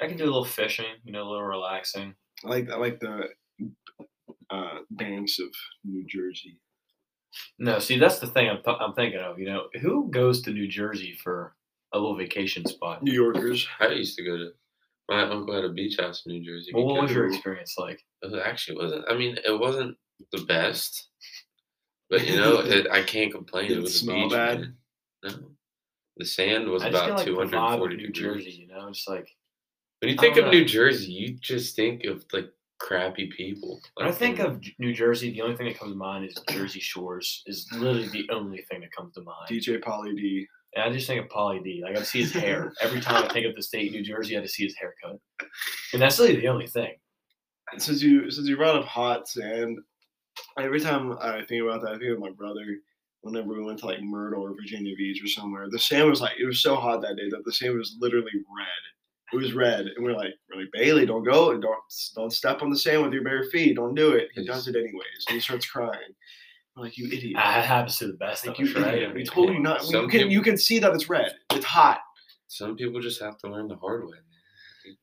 I 0.02 0.08
can 0.08 0.18
do 0.18 0.24
a 0.24 0.26
little 0.26 0.46
fishing, 0.46 0.86
you 1.04 1.12
know, 1.12 1.24
a 1.24 1.30
little 1.30 1.44
relaxing. 1.44 2.16
I 2.44 2.50
like 2.50 2.70
I 2.70 2.76
like 2.76 3.00
the 3.00 3.30
uh, 4.50 4.80
banks 4.92 5.40
of 5.40 5.48
New 5.84 6.06
Jersey. 6.06 6.58
No, 7.60 7.80
see, 7.80 8.00
that's 8.00 8.20
the 8.20 8.28
thing 8.28 8.50
I'm, 8.50 8.62
th- 8.64 8.78
I'm 8.80 8.94
thinking 8.94 9.20
of. 9.20 9.40
You 9.40 9.48
know, 9.48 9.64
who 9.82 10.10
goes 10.10 10.42
to 10.44 10.52
New 10.52 10.68
Jersey 10.68 11.18
for 11.22 11.56
a 11.94 12.00
little 12.00 12.16
vacation 12.16 12.66
spot? 12.66 13.04
New 13.04 13.14
Yorkers. 13.14 13.68
I 13.80 13.88
used 13.90 14.18
to 14.18 14.24
go 14.24 14.38
to. 14.38 14.52
My 15.10 15.22
uncle 15.22 15.54
had 15.54 15.66
a 15.66 15.70
beach 15.70 15.98
house 16.00 16.24
in 16.26 16.32
New 16.32 16.44
Jersey. 16.44 16.72
Well, 16.74 16.86
what 16.86 17.04
was 17.04 17.12
your 17.12 17.28
experience 17.28 17.76
like? 17.78 18.04
It 18.22 18.42
actually 18.44 18.78
wasn't. 18.78 19.06
I 19.08 19.16
mean, 19.16 19.38
it 19.46 19.60
wasn't 19.60 19.98
the 20.32 20.44
best, 20.46 21.10
but 22.10 22.28
you 22.28 22.36
know, 22.36 22.60
it, 22.64 22.88
I 22.92 23.04
can't 23.04 23.32
complain. 23.32 23.68
Did 23.70 23.78
it 23.78 23.80
it 23.80 23.84
was 23.84 23.96
a 23.96 24.00
smell 24.00 24.24
beach. 24.24 24.32
bad? 24.32 24.60
man. 24.60 24.76
No, 25.24 25.32
the 26.18 26.26
sand 26.26 26.68
was 26.70 26.84
I 26.84 26.90
about 26.90 27.20
feel 27.20 27.26
two 27.26 27.36
like 27.40 27.52
the 27.52 27.58
hundred 27.58 27.70
vibe 27.70 27.74
of 27.74 27.80
forty 27.80 27.96
New. 27.98 28.12
Jersey, 28.12 28.52
you 28.52 28.68
know, 28.68 28.90
just 28.92 29.10
like 29.10 29.28
When 30.02 30.12
you 30.12 30.18
think 30.18 30.38
of 30.38 30.46
know. 30.46 30.52
New 30.52 30.66
Jersey, 30.66 31.12
you 31.12 31.34
just 31.40 31.76
think 31.76 32.04
of 32.06 32.26
like 32.32 32.50
crappy 32.80 33.28
people. 33.28 33.82
When 33.96 34.08
I 34.08 34.12
think 34.12 34.40
of 34.40 34.62
New 34.80 34.94
Jersey, 34.94 35.32
the 35.32 35.42
only 35.42 35.56
thing 35.56 35.68
that 35.68 35.80
comes 35.80 35.92
to 35.94 35.98
mind 35.98 36.26
is 36.26 36.38
Jersey 36.50 36.80
Shores. 36.80 37.44
Is 37.48 37.68
literally 37.74 38.08
the 38.10 38.30
only 38.32 38.62
thing 38.70 38.82
that 38.82 38.92
comes 38.92 39.14
to 39.16 39.22
mind. 39.22 39.50
DJ 39.50 39.80
Pauly 39.82 40.16
D. 40.16 40.48
And 40.76 40.84
I 40.84 40.92
just 40.92 41.08
think 41.08 41.24
of 41.24 41.30
Pauly 41.32 41.64
D. 41.64 41.82
Like 41.84 41.98
I 41.98 42.04
see 42.04 42.20
his 42.22 42.34
hair 42.34 42.74
every 42.82 43.00
time 43.00 43.24
I 43.24 43.34
think 43.34 43.46
of 43.46 43.56
the 43.56 43.64
state, 43.64 43.92
New 43.92 44.04
Jersey. 44.04 44.38
I 44.38 44.42
just 44.42 44.56
see 44.56 44.66
his 44.66 44.76
haircut, 44.76 45.20
and 45.94 46.02
that's 46.02 46.20
really 46.20 46.36
the 46.36 46.50
only 46.50 46.68
thing. 46.68 46.94
Since 47.78 48.02
you 48.04 48.30
since 48.30 48.48
you 48.48 48.58
brought 48.58 48.76
up 48.76 48.86
hot 48.86 49.28
sand, 49.28 49.80
every 50.60 50.80
time 50.80 51.18
I 51.22 51.44
think 51.46 51.64
about 51.64 51.82
that, 51.82 51.94
I 51.94 51.98
think 51.98 52.12
of 52.14 52.20
my 52.20 52.32
brother. 52.32 52.66
Whenever 53.22 53.54
we 53.54 53.64
went 53.64 53.80
to 53.80 53.88
like 53.88 54.02
Myrtle 54.04 54.44
or 54.44 54.54
Virginia 54.54 54.96
Beach 54.96 55.24
or 55.24 55.28
somewhere, 55.28 55.68
the 55.70 55.80
sand 55.80 56.08
was 56.08 56.22
like 56.22 56.34
it 56.40 56.46
was 56.46 56.62
so 56.62 56.76
hot 56.76 57.02
that 57.02 57.16
day 57.18 57.28
that 57.32 57.44
the 57.44 57.52
sand 57.52 57.76
was 57.76 57.98
literally 58.00 58.32
red. 58.34 59.34
It 59.34 59.38
was 59.38 59.54
red, 59.54 59.88
and 59.88 60.06
we're 60.06 60.14
like, 60.14 60.36
we're 60.54 60.62
like 60.62 60.70
Bailey, 60.72 61.08
don't 61.08 61.24
go, 61.24 61.50
and 61.52 61.60
don't 61.62 61.80
don't 62.16 62.32
step 62.32 62.62
on 62.62 62.70
the 62.70 62.78
sand 62.78 63.02
with 63.02 63.14
your 63.14 63.24
bare 63.24 63.46
feet, 63.46 63.78
don't 63.78 63.96
do 63.96 64.12
it. 64.12 64.30
He 64.36 64.46
does 64.46 64.68
it 64.68 64.76
anyways, 64.76 65.26
and 65.28 65.34
he 65.34 65.40
starts 65.40 65.66
crying. 65.66 65.92
I'm 66.78 66.84
like, 66.84 66.98
you 67.00 67.08
idiot! 67.08 67.34
Ah, 67.38 67.54
That 67.54 67.66
happens 67.66 67.98
to 67.98 68.08
the 68.08 68.14
best 68.14 68.46
Like 68.46 68.60
of 68.60 68.66
you, 68.68 68.76
us, 68.76 68.82
right? 68.84 68.94
idiot. 68.94 69.10
I 69.10 69.14
we 69.14 69.18
mean, 69.20 69.26
told 69.26 69.50
you 69.54 69.60
not. 69.60 69.82
Some 69.84 70.04
you 70.04 70.08
can 70.08 70.30
you 70.30 70.42
can 70.44 70.58
see 70.58 70.78
that 70.78 70.94
it's 70.94 71.10
red. 71.10 71.34
It's 71.54 71.66
hot. 71.66 72.02
some 72.48 72.76
people 72.76 73.02
just 73.02 73.20
have 73.22 73.40
to 73.40 73.48
learn 73.50 73.68
the 73.70 73.76
hard 73.78 74.04
way. 74.06 74.12
Man. 74.12 74.96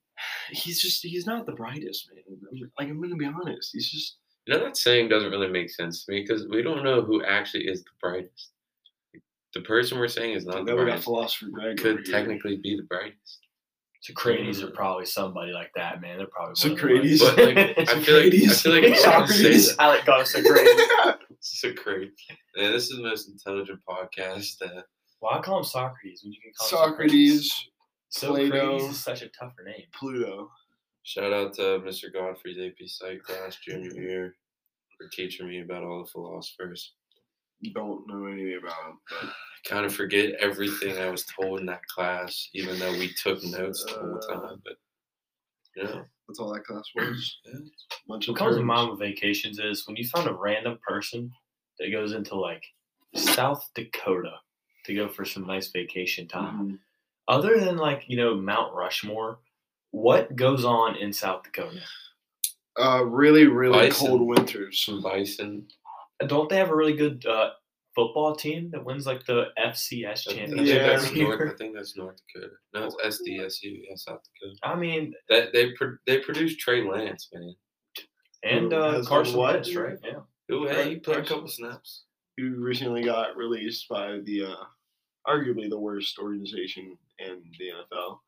He's 0.52 0.80
just 0.80 1.02
he's 1.02 1.26
not 1.26 1.44
the 1.46 1.52
brightest 1.52 2.08
man. 2.14 2.22
I'm, 2.52 2.70
like 2.78 2.88
I'm 2.88 3.02
gonna 3.02 3.16
be 3.16 3.24
honest. 3.26 3.70
He's 3.72 3.90
just 3.90 4.18
You 4.46 4.54
know 4.54 4.64
that 4.64 4.76
saying 4.76 5.08
doesn't 5.08 5.30
really 5.30 5.48
make 5.48 5.70
sense 5.70 6.04
to 6.04 6.12
me 6.12 6.22
because 6.22 6.48
we 6.48 6.62
don't 6.62 6.82
know 6.82 7.00
who 7.02 7.24
actually 7.24 7.64
is 7.68 7.82
the 7.84 7.90
brightest. 8.00 8.50
The 9.54 9.60
person 9.60 9.98
we're 9.98 10.08
saying 10.08 10.32
is 10.34 10.46
not 10.46 10.56
then 10.56 10.64
the 10.64 10.72
we 10.72 10.78
got 10.78 10.84
brightest 10.86 11.04
philosopher 11.04 11.46
Greg. 11.52 11.76
could 11.76 12.04
technically 12.06 12.56
be 12.56 12.76
the 12.76 12.82
brightest. 12.84 13.38
Socrates 14.00 14.60
are 14.64 14.70
probably 14.70 15.06
somebody 15.06 15.52
like 15.52 15.70
that, 15.76 16.00
man. 16.00 16.18
They're 16.18 16.26
probably 16.26 16.54
one 16.70 16.72
of 16.72 16.76
the 16.76 17.16
Socrates. 17.16 17.20
But 17.22 17.36
like, 17.38 17.56
I 17.88 18.00
feel 18.02 18.16
like 18.16 18.32
I 18.34 18.46
Socrates. 18.48 18.62
feel 18.62 18.72
like 18.72 18.82
if 18.84 18.98
someone 18.98 19.28
says 19.28 19.36
Socrates. 19.38 19.76
I 19.78 19.86
like 19.88 20.04
God 20.04 20.26
Socrates. 20.26 20.82
Socrates, 21.40 22.12
yeah, 22.56 22.70
this 22.70 22.90
is 22.90 22.96
the 22.96 23.02
most 23.02 23.28
intelligent 23.28 23.80
podcast. 23.88 24.60
Uh, 24.62 24.82
Why 25.20 25.40
call 25.40 25.58
him 25.58 25.64
Socrates 25.64 26.22
when 26.24 26.32
you 26.32 26.38
can 26.42 26.52
call 26.58 26.68
him 26.86 26.90
Socrates, 26.90 27.68
Socrates 28.08 28.50
Plato. 28.50 28.76
is 28.88 28.98
such 29.00 29.22
a 29.22 29.28
tougher 29.28 29.62
name. 29.64 29.84
Pluto. 29.92 30.50
Shout 31.02 31.32
out 31.32 31.54
to 31.54 31.62
Mr. 31.80 32.12
Godfrey's 32.12 32.58
AP 32.58 32.86
Psych 32.86 33.22
class 33.22 33.56
junior 33.56 33.90
year 34.00 34.36
for 34.98 35.08
teaching 35.08 35.48
me 35.48 35.60
about 35.60 35.82
all 35.84 36.04
the 36.04 36.10
philosophers. 36.10 36.92
Don't 37.74 38.06
know 38.08 38.26
anything 38.26 38.58
about 38.60 38.88
him, 38.90 38.98
but 39.08 39.28
I 39.28 39.68
kind 39.68 39.86
of 39.86 39.94
forget 39.94 40.34
everything 40.40 40.98
I 40.98 41.08
was 41.10 41.24
told 41.24 41.60
in 41.60 41.66
that 41.66 41.86
class, 41.86 42.48
even 42.54 42.76
though 42.78 42.90
we 42.92 43.12
took 43.22 43.42
notes 43.44 43.84
the 43.84 43.92
whole 43.92 44.18
Uh, 44.28 44.34
time. 44.48 44.62
But 44.64 44.74
you 45.76 45.84
know, 45.84 46.04
that's 46.26 46.40
all 46.40 46.52
that 46.52 46.64
class 46.64 46.82
was. 46.96 47.36
yeah. 47.44 47.60
Bunch 48.08 48.26
What 48.28 48.36
comes 48.36 48.56
to 48.56 48.62
mind 48.64 48.90
with 48.90 48.98
vacations 48.98 49.60
is 49.60 49.86
when 49.86 49.96
you 49.96 50.06
find 50.08 50.28
a 50.28 50.34
random 50.34 50.78
person 50.86 51.30
that 51.78 51.92
goes 51.92 52.12
into 52.14 52.34
like 52.34 52.64
South 53.14 53.64
Dakota 53.76 54.32
to 54.86 54.94
go 54.94 55.08
for 55.08 55.24
some 55.24 55.46
nice 55.46 55.68
vacation 55.68 56.26
time. 56.26 56.58
Mhm. 56.68 56.78
Other 57.28 57.60
than 57.60 57.76
like, 57.76 58.04
you 58.08 58.16
know, 58.16 58.34
Mount 58.34 58.74
Rushmore, 58.74 59.38
what 59.92 60.34
goes 60.36 60.64
on 60.64 60.96
in 60.96 61.12
South 61.12 61.44
Dakota? 61.44 61.80
Uh, 62.78 63.04
really, 63.04 63.46
really 63.46 63.88
Bison. 63.88 64.08
cold 64.08 64.22
winters. 64.26 64.80
some 64.84 65.00
bison. 65.02 65.68
Don't 66.26 66.48
they 66.48 66.56
have 66.56 66.70
a 66.70 66.76
really 66.76 66.94
good 66.94 67.24
uh, 67.26 67.50
football 67.94 68.34
team 68.34 68.70
that 68.72 68.84
wins 68.84 69.06
like 69.06 69.24
the 69.26 69.46
FCS 69.58 70.28
championship 70.28 70.66
Yeah. 70.66 70.86
that's 70.86 71.06
every 71.06 71.22
North, 71.24 71.52
I 71.52 71.56
think 71.56 71.74
that's 71.74 71.96
North 71.96 72.16
Dakota. 72.34 72.52
No, 72.74 72.86
it's 72.86 73.20
SDSU. 73.20 73.82
Yeah, 73.88 73.94
South 73.96 74.20
Dakota. 74.40 74.58
I 74.62 74.74
mean, 74.76 75.12
That 75.28 75.52
they 75.52 75.72
pro- 75.72 75.96
they 76.06 76.20
produced 76.20 76.58
Trey 76.60 76.82
Lance, 76.88 77.28
man. 77.34 77.54
and 78.42 78.72
uh, 78.72 79.02
Carson 79.04 79.36
what? 79.36 79.54
Wentz, 79.54 79.74
right? 79.74 79.98
Yeah. 80.02 80.20
Who 80.48 80.66
hey, 80.66 80.90
he 80.90 80.96
played 80.96 81.18
a 81.18 81.24
couple 81.26 81.48
snaps. 81.48 82.04
Who 82.38 82.54
recently 82.56 83.02
got 83.04 83.36
released 83.36 83.86
by 83.88 84.20
the 84.24 84.44
uh, 84.46 84.64
arguably 85.28 85.68
the 85.68 85.78
worst 85.78 86.18
organization 86.18 86.96
in 87.18 87.42
the 87.58 87.66
NFL. 87.96 88.18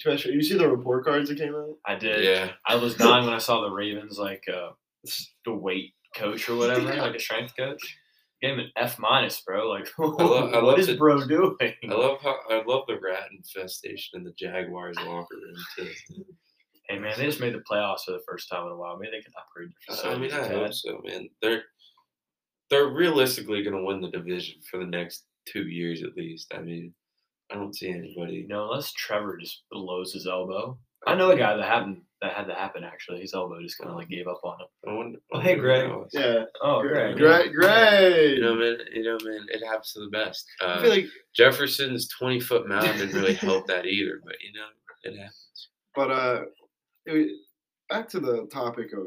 Especially, 0.00 0.32
you 0.32 0.42
see 0.42 0.56
the 0.56 0.66
report 0.68 1.04
cards 1.04 1.28
that 1.28 1.38
came 1.38 1.54
out. 1.54 1.76
I 1.86 1.94
did. 1.94 2.24
Yeah, 2.24 2.52
I 2.66 2.76
was 2.76 2.94
dying 2.94 3.24
when 3.26 3.34
I 3.34 3.38
saw 3.38 3.60
the 3.60 3.70
Ravens 3.70 4.18
like 4.18 4.44
uh, 4.48 4.70
the 5.44 5.52
weight 5.54 5.92
coach 6.16 6.48
or 6.48 6.56
whatever, 6.56 6.82
like 6.96 7.14
a 7.14 7.20
strength 7.20 7.54
coach. 7.56 7.96
Gave 8.40 8.54
him 8.54 8.60
an 8.60 8.70
F 8.76 8.98
minus, 8.98 9.38
bro. 9.42 9.68
Like, 9.68 9.86
love- 9.98 10.54
I 10.54 10.56
what 10.56 10.64
love 10.64 10.78
is 10.78 10.86
the- 10.86 10.96
bro 10.96 11.26
doing? 11.26 11.54
I 11.60 11.74
love 11.88 12.18
how 12.22 12.36
I 12.48 12.62
love 12.66 12.84
the 12.88 12.98
rat 12.98 13.28
infestation 13.30 14.18
in 14.18 14.24
the 14.24 14.32
Jaguars 14.38 14.96
locker 15.04 15.36
room 15.36 15.54
too. 15.76 16.24
Hey 16.88 16.98
man, 16.98 17.12
they 17.18 17.26
just 17.26 17.38
made 17.40 17.52
the 17.54 17.62
playoffs 17.70 18.04
for 18.06 18.12
the 18.12 18.22
first 18.26 18.48
time 18.48 18.64
in 18.66 18.72
a 18.72 18.76
while. 18.76 18.96
Maybe 18.98 19.12
they 19.18 19.22
can 19.22 19.32
upgrade 19.38 19.68
their 20.02 20.12
I 20.12 20.16
mean, 20.18 20.30
facilities 20.30 20.50
I 20.50 20.54
a 20.54 20.58
hope 20.64 20.74
so, 20.74 21.00
man. 21.04 21.28
They're 21.42 21.62
they're 22.70 22.88
realistically 22.88 23.62
going 23.62 23.76
to 23.76 23.84
win 23.84 24.00
the 24.00 24.10
division 24.10 24.60
for 24.70 24.78
the 24.78 24.86
next 24.86 25.24
two 25.46 25.68
years 25.68 26.02
at 26.02 26.16
least. 26.16 26.52
I 26.54 26.60
mean, 26.62 26.94
I 27.50 27.54
don't 27.54 27.74
see 27.74 27.90
anybody. 27.90 28.46
No, 28.48 28.64
unless 28.70 28.92
Trevor 28.92 29.36
just 29.38 29.62
blows 29.70 30.12
his 30.12 30.26
elbow. 30.26 30.78
I 31.06 31.14
know 31.14 31.30
a 31.30 31.36
guy 31.36 31.56
that 31.56 31.64
happened 31.66 32.02
that 32.20 32.34
had 32.34 32.44
to 32.48 32.54
happen 32.54 32.84
actually. 32.84 33.20
His 33.22 33.32
elbow 33.34 33.60
just 33.62 33.78
kind 33.78 33.90
of 33.90 33.96
like 33.96 34.08
gave 34.10 34.26
up 34.28 34.40
on 34.44 34.60
him. 34.60 34.66
I 34.86 34.92
wonder, 34.92 35.18
Oh, 35.32 35.38
I 35.38 35.42
hey, 35.42 35.54
Greg. 35.56 35.90
Yeah, 36.12 36.44
Oh, 36.62 36.82
great, 36.82 37.16
great. 37.16 37.52
great, 37.52 37.54
great. 37.54 38.34
You 38.36 38.40
know, 38.42 38.54
man. 38.54 38.76
You 38.92 39.02
know, 39.04 39.18
man. 39.24 39.46
It 39.48 39.64
happens 39.66 39.92
to 39.94 40.00
the 40.00 40.10
best. 40.10 40.44
I 40.60 40.64
Uh, 40.64 40.80
feel 40.82 40.90
like, 40.90 41.06
Jefferson's 41.34 42.06
twenty 42.08 42.38
foot 42.40 42.68
mound 42.68 42.86
didn't 42.98 43.14
really 43.20 43.34
help 43.34 43.66
that 43.68 43.86
either, 43.86 44.20
but 44.24 44.34
you 44.40 44.52
know, 44.52 44.66
it 45.10 45.16
happens. 45.16 45.68
but 45.94 46.10
uh, 46.10 46.42
it 47.06 47.12
was- 47.12 47.38
back 47.88 48.08
to 48.10 48.20
the 48.20 48.46
topic 48.52 48.92
of 48.92 49.06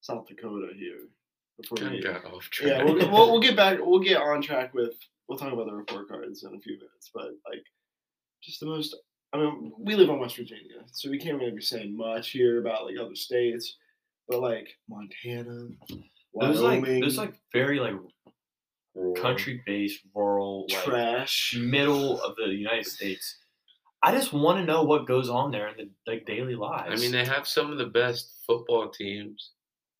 South 0.00 0.26
Dakota 0.26 0.68
here. 0.76 0.98
Before 1.60 1.76
Kind 1.78 1.92
we, 1.92 1.98
of 2.04 2.22
got 2.22 2.32
off 2.32 2.44
track. 2.50 2.68
yeah, 2.70 2.84
we'll, 2.84 2.96
we'll, 3.10 3.30
we'll 3.32 3.40
get 3.48 3.56
back. 3.56 3.78
We'll 3.80 3.98
get 4.00 4.20
on 4.20 4.42
track 4.42 4.74
with. 4.74 4.94
We'll 5.28 5.38
talk 5.38 5.52
about 5.52 5.66
the 5.66 5.74
report 5.74 6.08
cards 6.08 6.42
in 6.42 6.54
a 6.54 6.58
few 6.60 6.74
minutes, 6.74 7.10
but 7.14 7.26
like, 7.48 7.64
just 8.42 8.60
the 8.60 8.66
most. 8.66 8.96
I 9.32 9.36
mean, 9.38 9.72
we 9.78 9.94
live 9.94 10.08
in 10.08 10.18
West 10.18 10.36
Virginia, 10.36 10.80
so 10.90 11.10
we 11.10 11.18
can't 11.18 11.38
really 11.38 11.52
be 11.52 11.60
saying 11.60 11.94
much 11.96 12.30
here 12.30 12.60
about 12.60 12.86
like 12.86 12.96
other 12.98 13.14
states, 13.14 13.76
but 14.26 14.40
like 14.40 14.68
Montana, 14.88 15.68
There's 16.34 16.60
like 16.62 16.82
Wyoming, 16.82 17.00
there's 17.00 17.18
like 17.18 17.34
very 17.52 17.78
like 17.78 17.94
Roar. 18.94 19.14
country 19.16 19.62
based 19.66 20.00
rural 20.14 20.66
like 20.70 20.82
trash. 20.84 21.54
middle 21.60 22.20
of 22.22 22.36
the 22.36 22.46
United 22.46 22.86
States. 22.86 23.36
I 24.02 24.12
just 24.12 24.32
want 24.32 24.58
to 24.60 24.64
know 24.64 24.84
what 24.84 25.06
goes 25.06 25.28
on 25.28 25.50
there 25.50 25.68
in 25.68 25.76
the 25.76 25.90
like 26.10 26.24
daily 26.24 26.54
lives. 26.54 26.98
I 26.98 27.02
mean, 27.02 27.12
they 27.12 27.24
have 27.24 27.46
some 27.46 27.70
of 27.70 27.76
the 27.78 27.86
best 27.86 28.32
football 28.46 28.88
teams. 28.88 29.50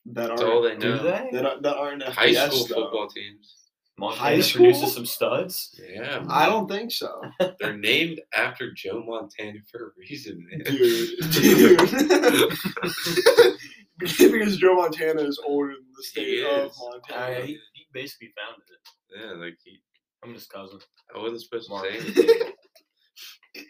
that 0.07 0.31
aren't 0.31 0.43
all 0.43 0.63
they 0.63 0.77
do 0.77 0.97
know. 0.97 1.03
they? 1.03 1.29
that, 1.33 1.45
are, 1.45 1.61
that 1.61 1.77
aren't 1.77 2.03
FBS, 2.03 2.13
High 2.15 2.33
school 2.33 2.67
though. 2.67 2.75
football 2.85 3.09
teams. 3.09 3.57
Montana 3.99 4.21
High 4.43 4.53
produces 4.53 4.95
some 4.95 5.07
studs. 5.07 5.79
Yeah, 5.93 6.25
I 6.29 6.47
don't 6.47 6.69
think 6.69 6.93
so, 6.93 7.21
they're 7.61 7.77
named 7.77 8.21
after 8.35 8.73
Joe 8.73 9.03
Montana 9.07 9.59
for 9.71 9.87
a 9.87 9.91
reason, 9.99 10.47
man. 10.49 10.61
dude. 10.65 11.31
dude. 11.33 11.79
because 13.99 14.57
Joe 14.57 14.75
Montana 14.75 15.23
is 15.23 15.41
older 15.45 15.73
than 15.73 15.87
the 15.97 16.03
state 16.03 16.27
He 16.39 16.45
of. 16.45 16.73
Montana. 16.79 17.39
Uh, 17.39 17.43
he, 17.43 17.59
he 17.73 17.87
basically 17.93 18.33
founded 18.37 18.65
it. 18.71 18.89
Yeah, 19.17 19.45
like 19.45 19.59
he, 19.65 19.81
I'm 20.23 20.35
his 20.35 20.47
cousin. 20.47 20.79
I 21.15 21.19
wasn't 21.19 21.43
supposed 21.43 21.67
to 21.69 21.73
Mark. 21.75 21.87
say 21.89 21.97
anything. 21.99 22.53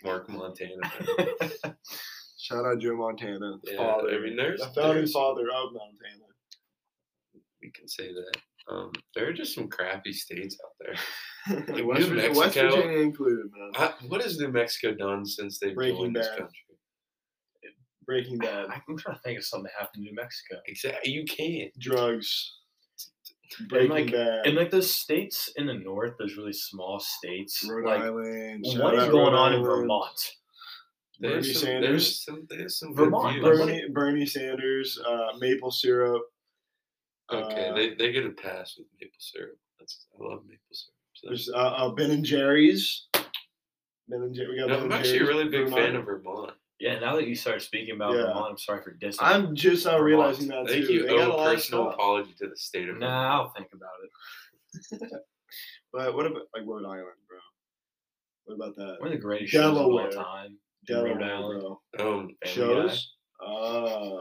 Mark 0.05 0.29
Montana. 0.29 0.77
man. 0.83 1.77
Shout 2.39 2.65
out 2.67 2.79
Joe 2.81 2.97
Montana, 2.97 3.59
Yeah, 3.65 3.77
father. 3.77 4.11
I 4.11 4.19
mean, 4.21 4.37
there's- 4.37 4.61
the 4.61 4.67
founding 4.67 4.95
there's- 4.97 5.13
father 5.13 5.43
of 5.55 5.73
Montana. 5.73 6.25
We 7.63 7.71
can 7.71 7.89
say 7.89 8.09
that. 8.13 8.41
Um, 8.71 8.93
there 9.15 9.29
are 9.29 9.33
just 9.33 9.55
some 9.55 9.69
crappy 9.69 10.13
states 10.13 10.57
out 10.65 10.73
there. 10.81 10.95
Like 11.75 11.87
West, 11.87 12.01
New 12.03 12.09
Virginia, 12.15 12.29
West 12.39 12.57
Mexico- 12.57 12.77
Virginia 12.77 12.99
included, 12.99 13.47
man. 13.57 13.71
I, 13.75 13.95
what 14.09 14.23
has 14.23 14.39
New 14.39 14.49
Mexico 14.49 14.95
done 14.95 15.25
since 15.25 15.59
they've 15.59 15.75
Breaking 15.75 15.97
joined 15.97 16.17
this 16.17 16.29
country? 16.29 16.53
Breaking 18.05 18.39
Bad, 18.39 18.67
I'm 18.89 18.97
trying 18.99 19.17
to 19.17 19.23
think 19.23 19.39
of 19.39 19.45
something 19.45 19.65
that 19.65 19.81
happened 19.81 20.07
in 20.07 20.13
New 20.13 20.15
Mexico. 20.15 20.57
Exactly. 20.67 21.13
You 21.13 21.25
can't. 21.25 21.71
drugs. 21.79 22.55
Breaking 23.69 23.91
like- 23.91 24.13
Bad, 24.13 24.47
In 24.47 24.55
like 24.55 24.71
those 24.71 24.93
states 24.93 25.51
in 25.57 25.67
the 25.67 25.75
north, 25.75 26.15
those 26.19 26.37
really 26.37 26.53
small 26.53 27.01
states. 27.01 27.67
Rhode 27.69 27.87
like, 27.87 28.03
Island. 28.03 28.65
what 28.79 28.95
is 28.95 29.09
going 29.09 29.33
Rhode 29.33 29.35
on 29.35 29.53
in 29.55 29.61
Island. 29.61 29.65
Vermont? 29.65 30.21
Bernie 31.21 31.43
some, 31.43 31.63
Sanders. 31.63 31.91
There's 31.91 32.25
some, 32.25 32.47
there's 32.49 32.79
some 32.79 32.95
Vermont, 32.95 33.43
Bernie, 33.43 33.85
Bernie 33.93 34.27
Sanders, 34.27 34.99
uh, 35.07 35.37
maple 35.39 35.71
syrup. 35.71 36.23
Okay, 37.31 37.69
uh, 37.69 37.75
they, 37.75 37.95
they 37.95 38.13
get 38.13 38.25
a 38.27 38.31
pass 38.31 38.75
with 38.79 38.87
maple 39.01 39.13
syrup. 39.19 39.59
That's 39.79 40.07
I 40.19 40.23
love 40.25 40.43
maple 40.47 40.61
syrup. 40.73 40.95
So. 41.15 41.29
There's 41.29 41.49
uh, 41.51 41.57
uh, 41.57 41.89
Ben 41.91 42.11
and 42.11 42.25
Jerry's. 42.25 43.07
Ben 44.09 44.23
and 44.23 44.35
Jerry. 44.35 44.51
We 44.55 44.59
got 44.61 44.69
No, 44.69 44.75
Ben 44.77 44.85
I'm 44.85 44.93
and 44.93 44.95
actually 44.95 45.19
a 45.19 45.27
really 45.27 45.45
big 45.49 45.65
Vermont. 45.65 45.83
fan 45.83 45.97
of 45.97 46.05
Vermont. 46.05 46.53
Yeah, 46.81 46.99
now 47.01 47.17
that 47.17 47.27
you 47.27 47.35
start 47.35 47.61
speaking 47.61 47.95
about 47.97 48.15
Yeah. 48.15 48.27
Vermont, 48.27 48.51
I'm 48.53 48.59
sorry 48.59 48.83
for 48.83 48.93
dissing. 48.95 49.17
I'm 49.21 49.55
just 49.55 49.85
now 49.85 49.93
Vermont. 49.99 50.05
realizing 50.07 50.49
that 50.49 50.59
I 50.61 50.67
think 50.67 50.87
too. 50.87 50.93
you 50.95 51.03
They 51.03 51.09
got 51.09 51.19
a 51.19 51.23
owe 51.25 51.27
a 51.27 51.37
lot 51.37 51.49
of 51.49 51.55
personal 51.57 51.91
apology 51.91 52.35
to 52.39 52.49
the 52.49 52.57
state 52.57 52.89
of 52.89 52.95
Vermont. 52.95 53.11
Nah, 53.13 53.35
I'll 53.43 53.53
think 53.53 53.69
about 53.73 53.91
it. 55.03 55.13
But 55.93 56.15
what 56.15 56.27
about 56.27 56.43
like 56.55 56.65
Rhode 56.67 56.85
Island, 56.85 57.17
bro? 57.27 57.39
What 58.45 58.55
about 58.57 58.77
that? 58.77 58.97
One 59.01 59.09
of 59.09 59.13
the 59.15 59.19
greatest 59.19 59.51
shows 59.53 59.77
of 59.77 59.77
all 59.79 60.09
time. 60.11 60.59
Delaware, 60.87 61.15
Rhode 61.15 61.23
Island. 61.23 61.61
bro. 61.63 61.71
Um, 61.99 62.05
Family 62.05 62.35
Guy. 62.45 62.51
Shows. 62.51 63.13
Uh, 63.45 64.21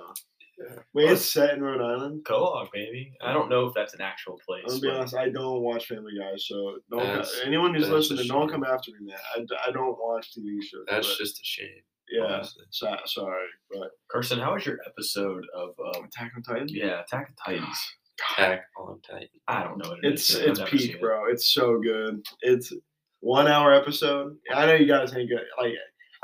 Wait, 0.93 1.09
it's 1.11 1.31
set 1.31 1.53
in 1.53 1.61
Rhode 1.61 1.81
Island. 1.81 2.23
Quahog, 2.25 2.71
baby. 2.73 3.13
I 3.21 3.31
don't 3.33 3.49
know 3.49 3.65
if 3.67 3.73
that's 3.73 3.93
an 3.93 4.01
actual 4.01 4.39
place. 4.45 4.63
I'm 4.65 4.79
gonna 4.79 4.81
be 4.81 4.87
but 4.87 4.97
honest. 4.97 5.15
I 5.15 5.29
don't 5.29 5.61
watch 5.61 5.87
Family 5.87 6.13
Guy, 6.19 6.31
so 6.37 6.77
don't. 6.89 7.03
That's- 7.03 7.39
anyone 7.45 7.73
who's 7.73 7.83
that's 7.83 7.91
a 7.91 7.95
listening, 8.13 8.27
don't 8.27 8.49
shame. 8.49 8.61
come 8.61 8.63
after 8.63 8.91
me, 8.91 8.97
man. 9.07 9.17
I, 9.35 9.39
d- 9.41 9.57
I 9.67 9.71
don't 9.71 9.97
watch 9.99 10.31
TV 10.37 10.61
shows. 10.63 10.85
That's 10.89 11.07
but, 11.07 11.17
just 11.17 11.39
a 11.39 11.43
shame. 11.43 11.67
yeah. 12.11 12.23
honestly. 12.23 12.63
So, 12.71 12.95
sorry, 13.05 13.45
but 13.71 13.91
Carson, 14.11 14.39
how 14.39 14.53
was 14.55 14.65
your 14.65 14.79
episode 14.87 15.45
of 15.55 15.75
um, 15.95 16.05
Attack 16.05 16.31
on 16.35 16.41
Titan. 16.43 16.67
yeah 16.69 17.01
Attack 17.01 17.29
of 17.29 17.35
Titans? 17.45 17.77
Attack 18.33 18.63
on 18.79 18.99
Titan. 19.07 19.27
I 19.47 19.63
don't 19.63 19.77
know 19.77 19.89
what 19.89 19.99
it 20.03 20.13
It's 20.13 20.29
is. 20.31 20.37
I've 20.41 20.47
it's 20.47 20.59
never 20.59 20.71
seen 20.71 20.79
peak, 20.79 20.95
it. 20.95 21.01
bro. 21.01 21.25
It's 21.29 21.53
so 21.53 21.79
good. 21.79 22.25
It's 22.41 22.73
one 23.19 23.47
hour 23.47 23.73
episode. 23.73 24.35
I 24.51 24.65
know 24.65 24.73
you 24.73 24.87
guys 24.87 25.15
ain't 25.15 25.29
good. 25.29 25.43
Like 25.59 25.73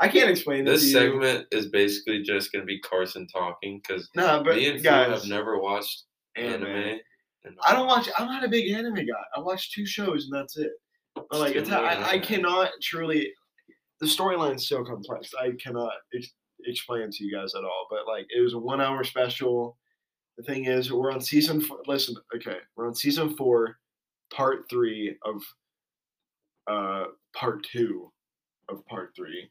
I 0.00 0.08
can't 0.08 0.30
explain 0.30 0.64
this, 0.64 0.82
This 0.82 0.92
to 0.92 0.98
you. 0.98 1.12
segment 1.12 1.46
is 1.52 1.66
basically 1.68 2.22
just 2.22 2.52
gonna 2.52 2.64
be 2.64 2.80
Carson 2.80 3.26
talking 3.28 3.80
because 3.80 4.08
Nah, 4.14 4.42
but 4.42 4.56
me 4.56 4.68
and 4.68 4.80
Phil 4.80 4.90
guys, 4.92 5.20
have 5.22 5.28
never 5.30 5.58
watched 5.60 6.02
anime. 6.36 6.66
anime. 6.66 7.00
I 7.66 7.72
don't 7.74 7.86
watch. 7.86 8.08
I'm 8.18 8.26
not 8.26 8.42
a 8.44 8.48
big 8.48 8.72
anime 8.72 8.94
guy. 8.96 9.24
I 9.36 9.40
watch 9.40 9.72
two 9.72 9.84
shows 9.86 10.24
and 10.24 10.32
that's 10.34 10.56
it. 10.56 10.70
But 11.14 11.40
like, 11.40 11.54
it's, 11.54 11.70
I, 11.70 12.02
I 12.12 12.18
cannot 12.18 12.70
truly. 12.82 13.32
The 14.00 14.06
storyline's 14.06 14.66
so 14.66 14.82
complex. 14.84 15.30
I 15.40 15.52
cannot 15.62 15.92
ex- 16.14 16.32
explain 16.64 17.10
to 17.10 17.24
you 17.24 17.32
guys 17.36 17.54
at 17.54 17.62
all. 17.62 17.86
But 17.90 18.06
like, 18.08 18.26
it 18.34 18.40
was 18.40 18.54
a 18.54 18.58
one 18.58 18.80
hour 18.80 19.04
special. 19.04 19.76
The 20.38 20.42
thing 20.42 20.64
is, 20.64 20.92
we're 20.92 21.12
on 21.12 21.20
season. 21.20 21.60
Four, 21.60 21.78
listen, 21.86 22.16
okay, 22.34 22.56
we're 22.76 22.88
on 22.88 22.94
season 22.96 23.36
four, 23.36 23.76
part 24.32 24.64
three 24.68 25.16
of, 25.24 25.40
uh, 26.66 27.04
part 27.36 27.64
two, 27.70 28.10
of 28.68 28.84
part 28.86 29.12
three. 29.14 29.48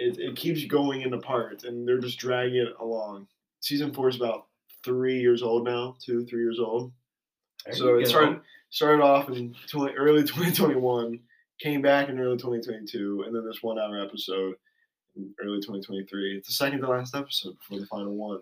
It 0.00 0.18
it 0.18 0.36
keeps 0.36 0.64
going 0.64 1.02
into 1.02 1.18
parts, 1.18 1.64
and 1.64 1.86
they're 1.86 1.98
just 1.98 2.18
dragging 2.18 2.56
it 2.56 2.74
along. 2.80 3.26
Season 3.60 3.92
four 3.92 4.08
is 4.08 4.16
about 4.16 4.46
three 4.84 5.20
years 5.20 5.42
old 5.42 5.64
now, 5.64 5.96
two, 6.04 6.24
three 6.26 6.42
years 6.42 6.58
old. 6.58 6.92
There 7.66 7.74
So 7.74 7.98
it 7.98 8.08
started 8.08 8.40
started 8.70 9.02
off 9.02 9.28
in 9.28 9.54
20, 9.68 9.94
early 9.94 10.22
2021, 10.22 11.18
came 11.60 11.82
back 11.82 12.08
in 12.08 12.18
early 12.18 12.36
2022, 12.36 13.24
and 13.26 13.34
then 13.34 13.44
this 13.44 13.62
one 13.62 13.78
hour 13.78 14.00
episode 14.00 14.54
in 15.16 15.34
early 15.42 15.58
2023. 15.58 16.36
It's 16.36 16.48
the 16.48 16.54
second 16.54 16.80
to 16.80 16.88
last 16.88 17.14
episode 17.14 17.56
before 17.58 17.80
the 17.80 17.86
final 17.86 18.14
one 18.14 18.40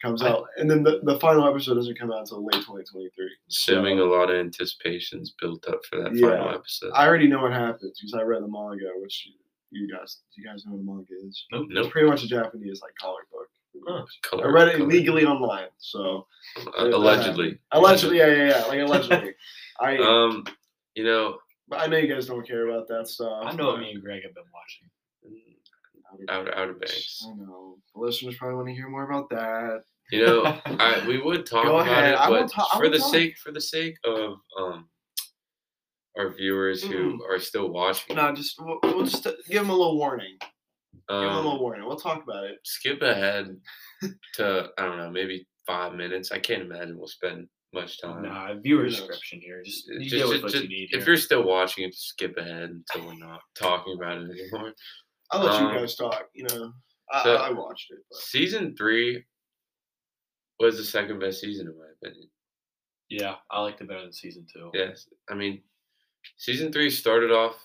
comes 0.00 0.22
out, 0.22 0.46
and 0.56 0.70
then 0.70 0.82
the, 0.82 1.00
the 1.04 1.20
final 1.20 1.46
episode 1.46 1.74
doesn't 1.74 1.98
come 1.98 2.10
out 2.10 2.20
until 2.20 2.44
late 2.44 2.54
2023. 2.54 3.10
Assuming 3.48 3.98
So, 3.98 4.04
a 4.04 4.10
lot 4.10 4.30
of 4.30 4.36
anticipation's 4.36 5.34
built 5.40 5.68
up 5.68 5.80
for 5.88 6.02
that 6.02 6.18
final 6.18 6.50
episode. 6.50 6.92
I 6.94 7.06
already 7.06 7.28
know 7.28 7.42
what 7.42 7.52
happens 7.52 7.98
because 8.00 8.14
I 8.14 8.22
read 8.22 8.42
the 8.42 8.48
manga, 8.48 8.90
which 8.96 9.28
you, 9.72 9.86
you 9.86 9.96
guys, 9.96 10.18
do 10.34 10.42
you 10.42 10.48
guys 10.48 10.64
know 10.66 10.72
what 10.74 10.78
the 10.84 10.84
manga 11.14 11.26
is? 11.28 11.44
Nope. 11.50 11.66
It's 11.70 11.74
Nope. 11.74 11.90
pretty 11.90 12.08
much 12.08 12.22
a 12.24 12.28
Japanese 12.28 12.80
like 12.82 12.92
comic 13.00 13.30
book. 13.30 13.48
Huh. 13.88 14.04
Color, 14.22 14.48
I 14.48 14.52
read 14.52 14.68
it 14.68 14.76
color. 14.78 14.86
legally 14.88 15.24
online, 15.24 15.68
so 15.78 16.26
Uh, 16.78 16.88
allegedly. 16.88 17.58
allegedly, 17.72 18.18
yeah, 18.18 18.26
yeah, 18.26 18.48
yeah, 18.48 18.64
like 18.66 18.80
allegedly. 18.80 19.34
I, 19.80 19.96
Um, 19.96 20.44
you 20.94 21.04
know, 21.04 21.38
but 21.68 21.80
I 21.80 21.86
know 21.86 21.96
you 21.96 22.12
guys 22.12 22.26
don't 22.26 22.46
care 22.46 22.68
about 22.68 22.86
that 22.88 23.08
stuff. 23.08 23.42
I 23.46 23.52
know 23.52 23.68
what 23.68 23.80
me 23.80 23.92
and 23.92 24.02
Greg 24.02 24.22
have 24.24 24.34
been 24.34 24.44
watching. 24.52 24.88
Outer 26.28 26.54
Outer 26.56 26.74
Banks. 26.74 27.24
I 27.26 27.34
know. 27.34 27.78
The 27.94 28.00
listeners 28.00 28.36
probably 28.36 28.56
want 28.56 28.68
to 28.68 28.74
hear 28.74 28.88
more 28.88 29.04
about 29.10 29.30
that. 29.30 29.82
You 30.10 30.26
know, 30.26 30.44
I, 30.66 31.02
we 31.08 31.18
would 31.22 31.46
talk 31.46 31.64
Go 31.64 31.78
about 31.78 31.88
ahead. 31.88 32.12
it, 32.12 32.16
I 32.16 32.28
will 32.28 32.42
but 32.42 32.50
ta- 32.52 32.68
I 32.72 32.76
for 32.76 32.82
will 32.84 32.90
the 32.90 32.98
talk. 32.98 33.10
sake 33.12 33.38
for 33.38 33.50
the 33.52 33.60
sake 33.60 33.96
of 34.04 34.34
um 34.58 34.88
our 36.18 36.30
viewers 36.34 36.82
who 36.82 37.18
Mm. 37.18 37.18
are 37.28 37.38
still 37.38 37.70
watching, 37.70 38.16
No, 38.16 38.32
just 38.34 38.60
we'll, 38.60 38.78
we'll 38.82 39.04
just 39.06 39.24
give 39.24 39.62
them 39.62 39.70
a 39.70 39.76
little 39.76 39.96
warning. 39.96 40.36
give 40.40 40.50
them 41.08 41.24
a 41.24 41.28
um, 41.30 41.36
little 41.44 41.60
warning. 41.60 41.86
We'll 41.86 41.96
talk 41.96 42.22
about 42.22 42.44
it. 42.44 42.58
skip 42.64 43.00
ahead 43.02 43.56
to 44.34 44.70
I 44.78 44.82
don't 44.84 44.98
know, 44.98 45.10
maybe 45.10 45.46
five 45.66 45.94
minutes. 45.94 46.30
I 46.32 46.38
can't 46.38 46.62
imagine 46.62 46.98
we'll 46.98 47.06
spend 47.08 47.48
much 47.72 48.00
time. 48.00 48.22
Nah, 48.24 48.52
viewer 48.60 48.82
Who 48.84 48.90
description 48.90 49.40
here. 49.40 49.62
Just 49.62 49.86
you 49.88 50.00
just- 50.00 50.10
deal 50.10 50.28
with 50.28 50.34
just- 50.34 50.42
what 50.42 50.52
just- 50.52 50.64
you 50.64 50.68
need 50.68 50.88
if 50.92 50.98
here. 51.00 51.06
you're 51.06 51.16
still 51.16 51.44
watching 51.44 51.84
it, 51.84 51.92
just 51.92 52.08
skip 52.08 52.36
ahead 52.36 52.68
until 52.70 53.06
we're 53.06 53.16
not 53.18 53.40
talking 53.58 53.94
about 53.96 54.18
it 54.18 54.30
anymore. 54.30 54.72
I'll 55.30 55.42
let 55.44 55.54
um, 55.62 55.72
you 55.72 55.78
guys 55.80 55.94
talk. 55.96 56.28
You 56.34 56.44
know, 56.50 56.72
I, 57.10 57.22
so- 57.22 57.36
I 57.36 57.50
watched 57.50 57.90
it. 57.90 57.98
But. 58.10 58.18
Season 58.20 58.76
three 58.76 59.24
was 60.60 60.76
the 60.76 60.84
second 60.84 61.18
best 61.20 61.40
season 61.40 61.66
in 61.68 61.78
my 61.78 61.86
opinion. 62.02 62.28
Yeah, 63.08 63.36
I 63.50 63.60
liked 63.62 63.80
it 63.80 63.88
better 63.88 64.02
than 64.02 64.12
season 64.12 64.46
two. 64.52 64.70
Yes, 64.74 65.06
I 65.30 65.34
mean, 65.34 65.62
season 66.36 66.72
three 66.72 66.90
started 66.90 67.30
off 67.30 67.56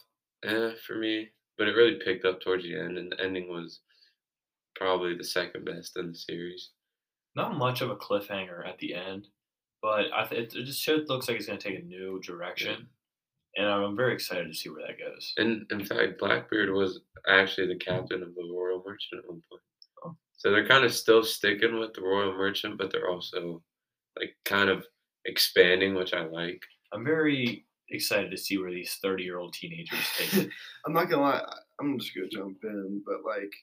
eh, 0.46 0.72
for 0.86 0.96
me, 0.96 1.30
but 1.58 1.68
it 1.68 1.76
really 1.76 2.00
picked 2.04 2.26
up 2.26 2.42
towards 2.42 2.64
the 2.64 2.78
end, 2.78 2.98
and 2.98 3.12
the 3.12 3.22
ending 3.22 3.50
was 3.50 3.82
probably 4.76 5.16
the 5.16 5.24
second 5.24 5.66
best 5.66 5.98
in 5.98 6.12
the 6.12 6.16
series. 6.16 6.72
Not 7.36 7.58
much 7.58 7.82
of 7.82 7.90
a 7.90 7.96
cliffhanger 7.96 8.68
at 8.68 8.78
the 8.80 8.94
end, 8.94 9.28
but 9.82 10.06
I 10.14 10.26
th- 10.26 10.54
it 10.56 10.66
just 10.66 10.82
should, 10.82 11.10
looks 11.10 11.28
like 11.28 11.38
it's 11.38 11.48
going 11.48 11.60
to 11.60 11.70
take 11.70 11.80
a 11.80 11.86
new 11.86 12.20
direction, 12.22 12.88
and 13.56 13.68
I'm 13.68 13.96
very 13.96 14.14
excited 14.14 14.48
to 14.48 14.54
see 14.54 14.70
where 14.70 14.86
that 14.88 15.00
goes. 15.00 15.34
And 15.38 15.66
in 15.72 15.86
fact, 15.86 16.20
Blackbeard 16.20 16.72
was 16.72 17.02
actually 17.28 17.68
the 17.68 17.80
captain 17.80 18.24
of 18.24 18.34
the 18.36 18.50
Royal 18.52 18.84
Merchant 18.86 19.24
at 19.24 19.30
one 19.30 19.42
point. 19.50 19.62
Oh. 20.06 20.16
So 20.38 20.52
they're 20.52 20.68
kind 20.68 20.86
of 20.86 20.94
still 20.94 21.24
sticking 21.24 21.80
with 21.80 21.94
the 21.94 22.02
Royal 22.02 22.34
Merchant, 22.34 22.78
but 22.78 22.92
they're 22.92 23.10
also 23.10 23.62
like 24.20 24.36
kind 24.46 24.70
of 24.70 24.86
expanding, 25.26 25.96
which 25.96 26.14
I 26.14 26.26
like. 26.26 26.62
I'm 26.94 27.04
very 27.04 27.67
excited 27.90 28.32
to 28.32 28.38
see 28.38 28.58
where 28.58 28.72
these 28.72 28.98
30 29.02 29.24
year 29.24 29.40
old 29.40 29.54
teenagers 29.54 30.00
take 30.18 30.34
it. 30.46 30.50
I'm 30.86 30.94
not 30.94 31.10
gonna 31.10 31.22
lie. 31.22 31.42
I'm 31.80 31.98
just 32.00 32.14
gonna 32.16 32.28
jump 32.30 32.58
in, 32.64 33.02
but 33.06 33.18
like, 33.26 33.54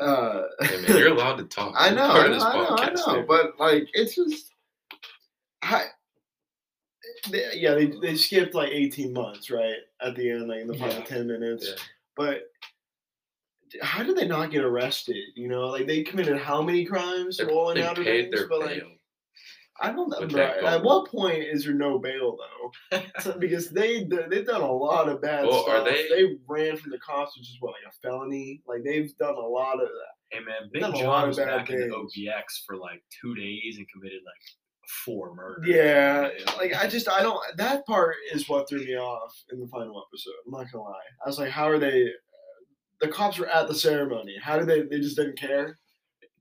uh, 0.00 0.42
I 0.62 0.76
mean, 0.76 0.84
you're 0.98 1.08
allowed 1.12 1.36
to 1.36 1.44
talk. 1.56 1.74
I 1.76 1.90
know, 1.90 2.08
part 2.10 2.16
I 2.16 2.24
of 2.24 2.30
know, 2.30 2.34
this 2.34 2.42
I 2.44 2.54
know, 2.54 2.76
I 2.78 3.14
know, 3.18 3.24
but 3.28 3.58
like, 3.58 3.86
it's 3.92 4.14
just, 4.14 4.50
I, 5.62 5.84
they, 7.30 7.44
yeah, 7.54 7.74
they, 7.74 7.86
they 8.00 8.14
skipped 8.16 8.54
like 8.54 8.70
18 8.72 9.12
months, 9.12 9.50
right, 9.50 9.76
at 10.00 10.16
the 10.16 10.30
end, 10.30 10.48
like 10.48 10.60
in 10.60 10.68
the 10.68 10.74
final 10.74 10.96
Yeah. 10.96 11.04
10 11.04 11.26
minutes. 11.26 11.66
Yeah. 11.68 11.82
But 12.16 12.42
how 13.82 14.02
did 14.02 14.16
they 14.16 14.26
not 14.26 14.50
get 14.50 14.64
arrested? 14.64 15.16
You 15.36 15.48
know, 15.48 15.66
like 15.68 15.86
they 15.86 16.02
committed 16.02 16.38
how 16.38 16.62
many 16.62 16.84
crimes 16.84 17.36
They- 17.36 17.44
while 17.44 17.70
in 17.70 17.76
they 17.78 17.84
Outer 17.84 18.02
paid 18.04 18.30
Banks? 18.30 18.38
their 18.40 18.48
But 18.48 18.60
like, 18.60 18.80
bail. 18.80 18.90
I 19.80 19.92
don't 19.92 20.10
know. 20.10 20.38
At 20.66 20.82
what 20.82 21.10
point 21.10 21.42
is 21.42 21.64
there 21.64 21.74
no 21.74 21.98
bail 21.98 22.36
though? 22.90 23.00
So- 23.20 23.32
because 23.38 23.70
they 23.70 24.04
they've 24.04 24.46
done 24.46 24.60
a 24.60 24.72
lot 24.72 25.08
of 25.08 25.22
bad 25.22 25.46
Well, 25.46 25.62
stuff. 25.64 25.84
they- 25.86 26.36
ran 26.46 26.76
from 26.76 26.90
the 26.90 26.98
cops, 26.98 27.36
which 27.36 27.48
is 27.48 27.56
what 27.60 27.72
like 27.72 27.92
a 27.92 27.96
felony. 28.06 28.62
Like 28.66 28.82
they've 28.84 29.16
done 29.18 29.34
a 29.34 29.40
lot 29.40 29.74
of 29.74 29.88
that. 29.88 30.36
Hey 30.36 30.40
man, 30.44 30.68
Big 30.72 30.82
done 30.82 30.92
a 30.92 30.96
lot 30.96 31.00
John 31.02 31.28
was 31.28 31.36
back 31.38 31.70
in 31.70 31.76
the 31.80 31.88
things. 31.88 32.12
OBX 32.16 32.64
for 32.66 32.76
like 32.76 33.02
two 33.20 33.34
days 33.34 33.76
and 33.78 33.86
committed 33.92 34.20
like 34.24 34.90
four 35.04 35.34
murders. 35.34 35.66
Yeah, 35.68 36.28
like 36.58 36.74
I 36.74 36.86
just 36.88 37.08
I 37.08 37.22
don't. 37.22 37.38
That 37.56 37.86
part 37.86 38.16
is 38.32 38.48
what 38.48 38.68
threw 38.68 38.80
me 38.84 38.96
off 38.96 39.32
in 39.52 39.60
the 39.60 39.66
final 39.68 40.04
episode. 40.06 40.32
I'm 40.46 40.52
not 40.52 40.70
gonna 40.70 40.84
lie. 40.84 40.98
I 41.24 41.28
was 41.28 41.38
like, 41.38 41.50
how 41.50 41.68
are 41.68 41.78
they? 41.78 42.04
Uh, 42.04 42.08
the 43.00 43.08
cops 43.08 43.38
were 43.38 43.48
at 43.48 43.66
the 43.66 43.74
ceremony. 43.74 44.36
How 44.42 44.58
did 44.58 44.68
they? 44.68 44.82
They 44.82 45.00
just 45.00 45.16
didn't 45.16 45.38
care. 45.38 45.78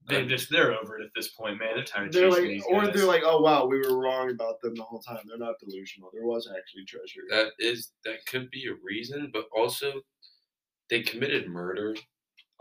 They 0.09 0.25
just 0.25 0.49
they're 0.51 0.73
over 0.73 0.99
it 0.99 1.05
at 1.05 1.11
this 1.15 1.29
point, 1.29 1.59
man. 1.59 1.69
They're 1.75 1.83
tired 1.83 2.07
of 2.07 2.13
They're 2.13 2.29
chasing 2.29 2.43
like, 2.43 2.51
these 2.51 2.63
or 2.69 2.81
guys. 2.83 2.93
they're 2.93 3.05
like, 3.05 3.21
oh 3.25 3.39
wow, 3.41 3.65
we 3.65 3.79
were 3.79 3.97
wrong 3.99 4.31
about 4.31 4.59
them 4.61 4.75
the 4.75 4.83
whole 4.83 4.99
time. 4.99 5.19
They're 5.27 5.37
not 5.37 5.59
delusional. 5.59 6.09
There 6.13 6.25
was 6.25 6.49
actually 6.55 6.85
treasure. 6.85 7.21
That 7.29 7.51
is 7.59 7.91
that 8.05 8.25
could 8.25 8.49
be 8.51 8.67
a 8.67 8.73
reason, 8.83 9.29
but 9.31 9.45
also 9.55 9.93
they 10.89 11.01
committed 11.01 11.47
murder. 11.47 11.95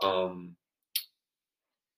Um 0.01 0.55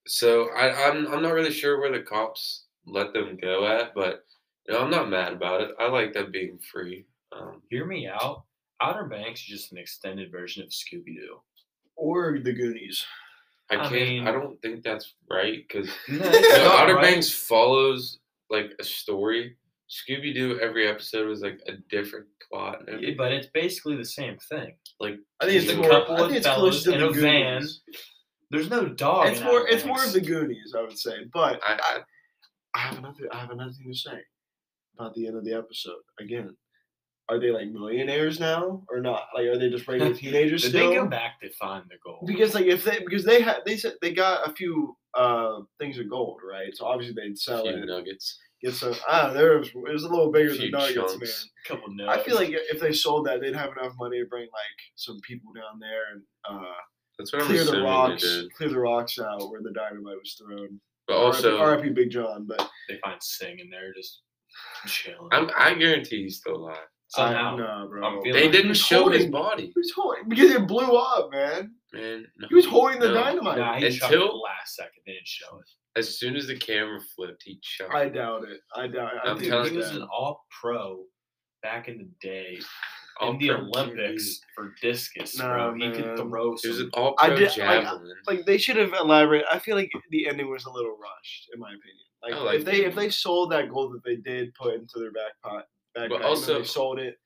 so 0.07 0.49
I, 0.55 0.89
I'm 0.89 1.07
I'm 1.07 1.21
not 1.21 1.33
really 1.33 1.51
sure 1.51 1.79
where 1.79 1.91
the 1.91 2.01
cops 2.01 2.65
let 2.85 3.13
them 3.13 3.37
go 3.39 3.67
at, 3.67 3.93
but 3.93 4.25
you 4.67 4.73
know, 4.73 4.81
I'm 4.81 4.91
not 4.91 5.09
mad 5.09 5.33
about 5.33 5.61
it. 5.61 5.71
I 5.79 5.87
like 5.87 6.13
them 6.13 6.31
being 6.31 6.59
free. 6.71 7.05
Um 7.31 7.61
Hear 7.69 7.85
me 7.85 8.07
out. 8.07 8.45
Outer 8.81 9.05
Banks 9.05 9.41
is 9.41 9.45
just 9.45 9.71
an 9.71 9.77
extended 9.77 10.31
version 10.31 10.63
of 10.63 10.69
Scooby 10.69 11.15
Doo. 11.15 11.39
Or 11.95 12.39
the 12.43 12.51
Goonies. 12.51 13.05
I 13.71 13.75
I 13.75 13.89
can't 13.89 13.91
mean- 13.93 14.27
I 14.27 14.31
don't 14.31 14.61
think 14.61 14.83
that's 14.83 15.13
right 15.29 15.63
because 15.67 15.89
No, 16.09 16.19
Outer 16.77 16.95
right? 16.95 17.01
Banks 17.03 17.31
follows 17.31 18.19
like 18.49 18.71
a 18.79 18.83
story. 18.83 19.57
Scooby 19.89 20.33
Doo 20.33 20.57
every 20.61 20.87
episode 20.87 21.27
was 21.27 21.41
like 21.41 21.59
a 21.67 21.73
different 21.89 22.25
plot. 22.49 22.87
and 22.87 23.01
Yeah, 23.03 23.13
but 23.17 23.31
it's 23.33 23.47
basically 23.53 23.97
the 23.97 24.05
same 24.05 24.37
thing. 24.49 24.71
Like 24.99 25.15
I 25.41 25.45
think 25.45 25.57
it's 25.57 25.65
Just 25.65 25.77
a 25.77 25.81
more. 25.81 25.89
couple 25.89 26.15
I 26.15 26.19
of 26.21 26.25
think 26.27 26.37
it's 26.37 26.47
fellas 26.47 26.83
to 26.83 26.93
in 26.93 26.99
the 27.01 27.07
a 27.09 27.11
van. 27.13 27.53
Goonies. 27.59 27.81
There's 28.51 28.69
no 28.69 28.87
dog. 28.87 29.27
It's 29.27 29.39
in 29.39 29.45
more. 29.47 29.61
Outer 29.61 29.67
It's 29.69 29.85
more 29.85 30.03
of 30.03 30.13
the 30.13 30.21
Goonies, 30.21 30.73
I 30.77 30.81
would 30.81 30.97
say. 30.97 31.15
But 31.33 31.59
I, 31.65 31.73
I 31.73 31.99
I 32.73 32.79
have 32.79 32.97
another. 32.99 33.27
I 33.33 33.39
have 33.39 33.51
another 33.51 33.71
thing 33.71 33.91
to 33.91 33.97
say 33.97 34.19
about 34.97 35.13
the 35.15 35.27
end 35.27 35.37
of 35.37 35.43
the 35.45 35.53
episode. 35.53 36.01
Again, 36.19 36.55
are 37.31 37.39
they 37.39 37.49
like 37.51 37.69
millionaires 37.71 38.39
now 38.39 38.83
or 38.89 38.99
not? 38.99 39.23
Like, 39.33 39.45
are 39.45 39.57
they 39.57 39.69
just 39.69 39.87
regular 39.87 40.13
teenagers 40.23 40.61
Did 40.63 40.69
still? 40.69 40.89
they 40.89 40.95
come 40.97 41.09
back 41.09 41.39
to 41.41 41.49
find 41.53 41.83
the 41.89 41.95
gold? 42.03 42.25
Because 42.27 42.53
like 42.53 42.65
if 42.65 42.83
they 42.83 42.99
because 42.99 43.23
they 43.25 43.41
had 43.41 43.59
they 43.65 43.77
said 43.77 43.93
they 44.01 44.13
got 44.13 44.47
a 44.47 44.53
few 44.53 44.95
uh 45.13 45.61
things 45.79 45.97
of 45.97 46.09
gold 46.09 46.41
right, 46.47 46.75
so 46.75 46.85
obviously 46.85 47.15
they'd 47.15 47.37
sell 47.37 47.63
few 47.63 47.71
it, 47.71 47.85
nuggets. 47.85 48.37
get 48.61 48.73
some. 48.73 48.93
Ah, 49.07 49.31
there 49.33 49.57
was, 49.57 49.69
it 49.69 49.75
was 49.93 50.03
a 50.03 50.09
little 50.09 50.31
bigger 50.31 50.51
Few 50.53 50.69
than 50.69 50.71
nuggets, 50.71 50.95
chunks. 51.13 51.19
man. 51.19 51.49
a 51.65 51.67
couple 51.67 51.95
notes. 51.95 52.17
I 52.19 52.23
feel 52.23 52.35
like 52.35 52.49
if 52.51 52.79
they 52.79 52.91
sold 52.93 53.25
that, 53.27 53.41
they'd 53.41 53.55
have 53.55 53.71
enough 53.79 53.93
money 53.97 54.19
to 54.19 54.25
bring 54.25 54.43
like 54.43 54.79
some 54.95 55.19
people 55.21 55.51
down 55.53 55.79
there 55.79 56.11
and 56.13 56.21
uh, 56.49 56.63
That's 57.17 57.31
what 57.33 57.41
I'm 57.43 57.47
clear 57.47 57.63
the 57.63 57.81
rocks, 57.81 58.25
clear 58.57 58.69
the 58.69 58.79
rocks 58.79 59.17
out 59.19 59.49
where 59.49 59.61
the 59.61 59.71
dynamite 59.71 60.17
was 60.19 60.33
thrown. 60.35 60.79
But 61.07 61.15
also, 61.17 61.57
R.I.P. 61.59 61.89
Big 61.89 62.09
John, 62.11 62.45
but 62.47 62.69
They 62.87 62.97
find 63.03 63.21
Sing 63.21 63.59
in 63.59 63.69
there 63.69 63.93
just 63.93 64.21
chilling. 64.85 65.29
I'm, 65.31 65.49
I 65.57 65.73
guarantee 65.73 66.23
he's 66.23 66.37
still 66.37 66.55
alive. 66.57 66.77
Somehow. 67.13 67.53
I, 67.55 67.57
no, 67.57 67.87
bro. 67.89 68.03
I'm 68.07 68.21
feeling 68.21 68.33
They 68.33 68.43
like- 68.45 68.51
didn't 68.53 68.69
was 68.69 68.79
show 68.79 69.09
his 69.09 69.25
body, 69.27 69.65
He 69.67 69.73
was 69.75 69.91
holding 69.95 70.29
because 70.29 70.51
it 70.51 70.65
blew 70.67 70.95
up, 70.95 71.31
man. 71.31 71.75
man. 71.93 72.25
No, 72.37 72.47
He 72.47 72.55
was 72.55 72.65
holding 72.65 72.99
the 72.99 73.09
no. 73.09 73.13
dynamite. 73.15 73.57
Nah, 73.57 73.77
he 73.77 73.85
Until- 73.87 74.27
the 74.29 74.33
last 74.33 74.75
second. 74.75 75.01
They 75.05 75.13
didn't 75.13 75.27
show 75.27 75.59
it. 75.59 75.65
As 75.99 76.17
soon 76.17 76.37
as 76.37 76.47
the 76.47 76.55
camera 76.57 76.99
flipped, 77.15 77.43
he 77.43 77.59
shot. 77.61 77.93
I 77.93 78.07
doubt 78.07 78.45
it. 78.47 78.61
I 78.73 78.87
doubt 78.87 79.13
it. 79.15 79.21
I 79.25 79.29
I'm 79.31 79.37
think 79.37 79.49
telling 79.49 79.71
he 79.71 79.75
he's 79.75 79.83
was 79.85 79.91
dead. 79.91 80.01
an 80.03 80.07
all 80.09 80.45
pro 80.61 81.03
back 81.61 81.89
in 81.89 81.97
the 81.97 82.09
day 82.27 82.59
All 83.19 83.31
in 83.31 83.37
the 83.39 83.49
pro 83.49 83.57
Olympics 83.57 84.39
for 84.55 84.73
discus, 84.81 85.37
Nah, 85.37 85.71
bro. 85.71 85.73
He 85.75 85.91
could 85.91 86.15
throw 86.17 86.55
He 86.61 86.69
was 86.69 86.79
an 86.79 86.91
all 86.93 87.13
I 87.19 87.27
pro 87.27 87.35
did- 87.35 87.43
like, 87.49 87.55
javelin. 87.57 88.13
like 88.25 88.45
they 88.45 88.57
should 88.57 88.77
have 88.77 88.93
elaborated. 88.93 89.47
I 89.51 89.59
feel 89.59 89.75
like 89.75 89.91
the 90.11 90.27
ending 90.29 90.49
was 90.49 90.63
a 90.65 90.71
little 90.71 90.97
rushed, 90.97 91.49
in 91.53 91.59
my 91.59 91.67
opinion. 91.67 92.05
Like, 92.23 92.35
like 92.35 92.59
if 92.59 92.65
they 92.65 92.77
the 92.81 92.85
if 92.87 92.95
they 92.95 93.09
sold 93.09 93.51
that 93.51 93.69
gold 93.69 93.93
that 93.93 94.03
they 94.05 94.15
did 94.15 94.53
put 94.55 94.75
into 94.75 94.97
their 94.99 95.11
back 95.11 95.33
pot, 95.43 95.67
back 95.95 96.09
But 96.09 96.19
then 96.19 96.27
also- 96.27 96.59
they 96.59 96.65
sold 96.65 96.99
it. 96.99 97.17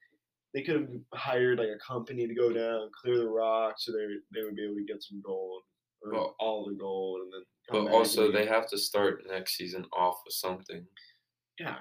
They 0.53 0.61
could 0.63 0.75
have 0.81 0.89
hired 1.13 1.59
like 1.59 1.67
a 1.67 1.77
company 1.85 2.27
to 2.27 2.33
go 2.33 2.51
down, 2.53 2.89
clear 3.01 3.17
the 3.17 3.27
rock, 3.27 3.75
so 3.77 3.91
they 3.91 4.05
they 4.33 4.43
would 4.43 4.55
be 4.55 4.63
able 4.63 4.75
to 4.75 4.83
get 4.85 5.03
some 5.03 5.21
gold 5.21 5.63
or 6.01 6.11
Well- 6.13 6.35
all 6.39 6.65
the 6.65 6.75
gold, 6.75 7.21
and 7.21 7.33
then. 7.33 7.43
but 7.69 7.91
also, 7.91 8.31
they 8.31 8.45
have 8.45 8.67
to 8.69 8.77
start 8.77 9.25
next 9.27 9.55
season 9.57 9.85
off 9.91 10.21
with 10.25 10.33
something. 10.33 10.87
yeah, 11.59 11.79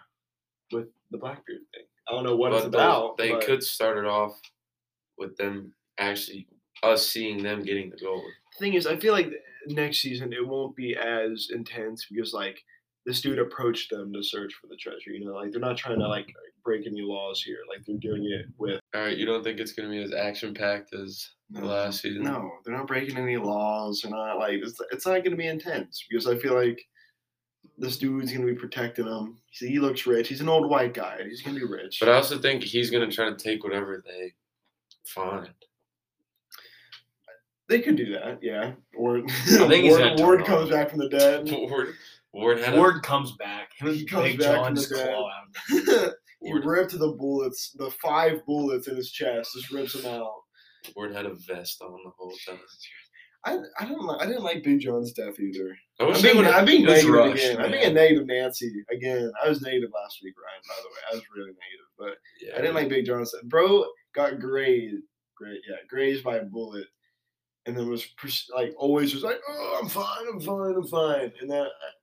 with 0.72 0.88
the 1.10 1.18
Blackbeard 1.18 1.60
thing. 1.72 1.84
I 2.08 2.12
don't 2.12 2.24
know 2.24 2.36
what 2.36 2.50
but 2.50 2.56
it's 2.58 2.66
about. 2.66 3.16
they 3.16 3.30
but 3.32 3.44
could 3.44 3.62
start 3.62 3.96
it 3.98 4.04
off 4.06 4.40
with 5.18 5.36
them 5.36 5.74
actually 5.98 6.48
us 6.82 7.08
seeing 7.08 7.42
them 7.42 7.62
getting 7.62 7.90
the 7.90 7.96
gold. 7.96 8.24
The 8.52 8.58
thing 8.58 8.74
is, 8.74 8.86
I 8.86 8.96
feel 8.96 9.12
like 9.12 9.32
next 9.68 9.98
season 10.00 10.32
it 10.32 10.46
won't 10.46 10.74
be 10.76 10.94
as 10.96 11.50
intense 11.52 12.06
because 12.10 12.32
like 12.34 12.62
this 13.06 13.20
dude 13.20 13.38
approached 13.38 13.90
them 13.90 14.12
to 14.12 14.22
search 14.22 14.52
for 14.54 14.66
the 14.66 14.76
treasure. 14.76 15.10
You 15.12 15.24
know, 15.24 15.34
like 15.34 15.50
they're 15.52 15.60
not 15.60 15.76
trying 15.76 15.98
to 16.00 16.08
like 16.08 16.32
break 16.64 16.86
any 16.86 17.02
laws 17.02 17.42
here. 17.42 17.58
Like 17.68 17.84
they're 17.86 17.96
doing 17.96 18.24
it 18.24 18.46
with 18.58 18.80
All 18.94 19.02
right, 19.02 19.16
you 19.16 19.26
don't 19.26 19.44
think 19.44 19.60
it's 19.60 19.72
gonna 19.72 19.90
be 19.90 20.02
as 20.02 20.12
action 20.12 20.54
packed 20.54 20.94
as 20.94 21.30
the 21.50 21.64
last 21.64 22.00
season? 22.02 22.24
No, 22.24 22.50
they're 22.64 22.76
not 22.76 22.86
breaking 22.86 23.16
any 23.18 23.36
laws. 23.36 24.00
They're 24.02 24.10
not 24.10 24.38
like 24.38 24.54
it's, 24.54 24.80
it's 24.90 25.06
not 25.06 25.18
going 25.22 25.30
to 25.32 25.36
be 25.36 25.46
intense 25.46 26.04
because 26.08 26.26
I 26.26 26.36
feel 26.36 26.54
like 26.54 26.80
this 27.78 27.98
dude's 27.98 28.32
going 28.32 28.46
to 28.46 28.52
be 28.52 28.58
protecting 28.58 29.06
him. 29.06 29.36
He, 29.50 29.68
he 29.68 29.78
looks 29.78 30.06
rich. 30.06 30.28
He's 30.28 30.40
an 30.40 30.48
old 30.48 30.68
white 30.70 30.94
guy. 30.94 31.18
He's 31.28 31.42
going 31.42 31.54
to 31.58 31.66
be 31.66 31.70
rich. 31.72 31.98
But 32.00 32.08
I 32.08 32.14
also 32.14 32.38
think 32.38 32.62
he's 32.64 32.90
gonna 32.90 33.10
try 33.10 33.28
to 33.28 33.36
take 33.36 33.62
whatever 33.62 34.02
they 34.06 34.32
find. 35.06 35.50
they 37.68 37.80
could 37.80 37.96
do 37.96 38.12
that, 38.12 38.38
yeah. 38.42 38.72
Or 38.96 39.20
think 39.46 39.84
he's 39.84 39.90
Ward, 39.92 40.02
gonna 40.02 40.22
Ward 40.22 40.44
comes 40.44 40.70
back 40.70 40.90
from 40.90 40.98
the 40.98 41.08
dead. 41.18 41.50
Ward, 41.50 41.94
Ward 42.32 42.58
had 42.58 42.74
a- 42.74 42.78
Ward 42.78 43.02
comes 43.02 43.32
back. 43.32 43.72
Him 43.76 43.88
and 43.88 43.96
He 43.96 44.04
comes 44.04 44.24
Big 44.24 44.38
back 44.40 44.54
John 44.56 44.64
from 44.66 44.74
the 44.74 44.80
just 44.80 44.92
dead. 44.94 45.14
claw 45.14 45.30
out. 46.06 46.14
He 46.44 46.52
Ward, 46.52 46.64
ripped 46.64 46.98
the 46.98 47.12
bullets, 47.18 47.72
the 47.76 47.90
five 47.90 48.44
bullets 48.46 48.88
in 48.88 48.96
his 48.96 49.10
chest, 49.10 49.50
just 49.54 49.70
rips 49.70 49.94
them 49.94 50.06
out. 50.06 50.32
Ward 50.94 51.14
had 51.14 51.26
a 51.26 51.34
vest 51.34 51.82
on 51.82 51.98
the 52.04 52.10
whole 52.16 52.34
time. 52.46 52.58
I, 53.46 53.58
I 53.78 53.84
don't 53.86 54.04
like 54.04 54.22
I 54.22 54.26
didn't 54.26 54.42
like 54.42 54.64
Big 54.64 54.80
John's 54.80 55.12
death 55.12 55.38
either. 55.38 55.76
I 56.00 56.04
I'm 56.04 56.22
being, 56.22 56.46
I'm 56.46 56.64
being 56.64 56.84
negative 56.84 57.10
rushed, 57.10 57.44
again. 57.44 57.60
I'm 57.60 57.70
being 57.70 57.84
a 57.84 57.92
negative 57.92 58.26
Nancy 58.26 58.72
again. 58.90 59.30
I 59.42 59.48
was 59.48 59.60
negative 59.60 59.90
last 59.94 60.20
week, 60.22 60.34
Ryan. 60.38 60.62
By 60.66 60.82
the 60.82 60.88
way, 60.88 61.00
I 61.10 61.14
was 61.14 61.24
really 61.36 61.50
negative, 61.50 61.86
but 61.98 62.14
yeah, 62.40 62.54
I 62.54 62.60
didn't 62.60 62.74
like 62.74 62.88
Big 62.88 63.04
John's. 63.04 63.32
Death. 63.32 63.42
Bro 63.44 63.84
got 64.14 64.40
grazed, 64.40 65.02
great, 65.36 65.60
yeah, 65.68 65.76
grazed 65.88 66.24
by 66.24 66.36
a 66.36 66.44
bullet, 66.44 66.86
and 67.66 67.76
then 67.76 67.88
was 67.88 68.06
pers- 68.16 68.50
like 68.54 68.72
always 68.78 69.12
was 69.14 69.24
like, 69.24 69.40
"Oh, 69.46 69.80
I'm 69.82 69.88
fine, 69.88 70.26
I'm 70.32 70.40
fine, 70.40 70.74
I'm 70.76 70.86
fine," 70.86 71.32
and 71.40 71.50
then 71.50 71.62
uh, 71.62 71.94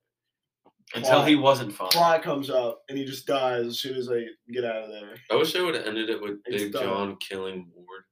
Until 0.94 1.24
he 1.24 1.36
wasn't 1.36 1.74
fine. 1.74 1.90
plot 1.90 2.22
comes 2.22 2.50
up 2.50 2.82
and 2.90 2.98
he 2.98 3.06
just 3.06 3.26
dies 3.26 3.66
as 3.66 3.80
soon 3.80 3.96
as 3.96 4.08
they 4.08 4.26
get 4.52 4.66
out 4.66 4.84
of 4.84 4.90
there. 4.90 5.16
I 5.32 5.36
wish 5.36 5.54
they 5.54 5.62
would 5.62 5.76
have 5.76 5.86
ended 5.86 6.10
it 6.10 6.22
with 6.22 6.40
It's 6.46 6.64
Big 6.64 6.74
done. 6.74 6.84
John 6.84 7.18
killing 7.18 7.70
Ward. 7.74 8.04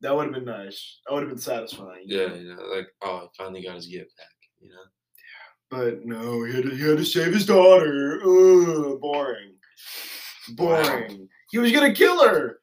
That 0.00 0.14
would 0.14 0.24
have 0.24 0.34
been 0.34 0.44
nice. 0.44 0.98
That 1.06 1.14
would 1.14 1.22
have 1.22 1.30
been 1.30 1.38
satisfying. 1.38 2.02
Yeah, 2.06 2.34
you 2.34 2.54
know, 2.54 2.62
like 2.74 2.88
oh, 3.02 3.20
he 3.20 3.28
finally 3.42 3.62
got 3.62 3.76
his 3.76 3.86
get 3.86 4.08
back. 4.18 4.26
You 4.60 4.70
know, 4.70 4.76
But 5.70 6.04
no, 6.04 6.44
he 6.44 6.54
had 6.54 6.64
to, 6.64 6.70
he 6.70 6.82
had 6.82 6.98
to 6.98 7.04
save 7.04 7.32
his 7.32 7.46
daughter. 7.46 8.20
Ugh, 8.22 9.00
boring. 9.00 9.54
Boring. 10.56 11.28
He 11.50 11.58
was 11.58 11.72
gonna 11.72 11.94
kill 11.94 12.22
her. 12.28 12.58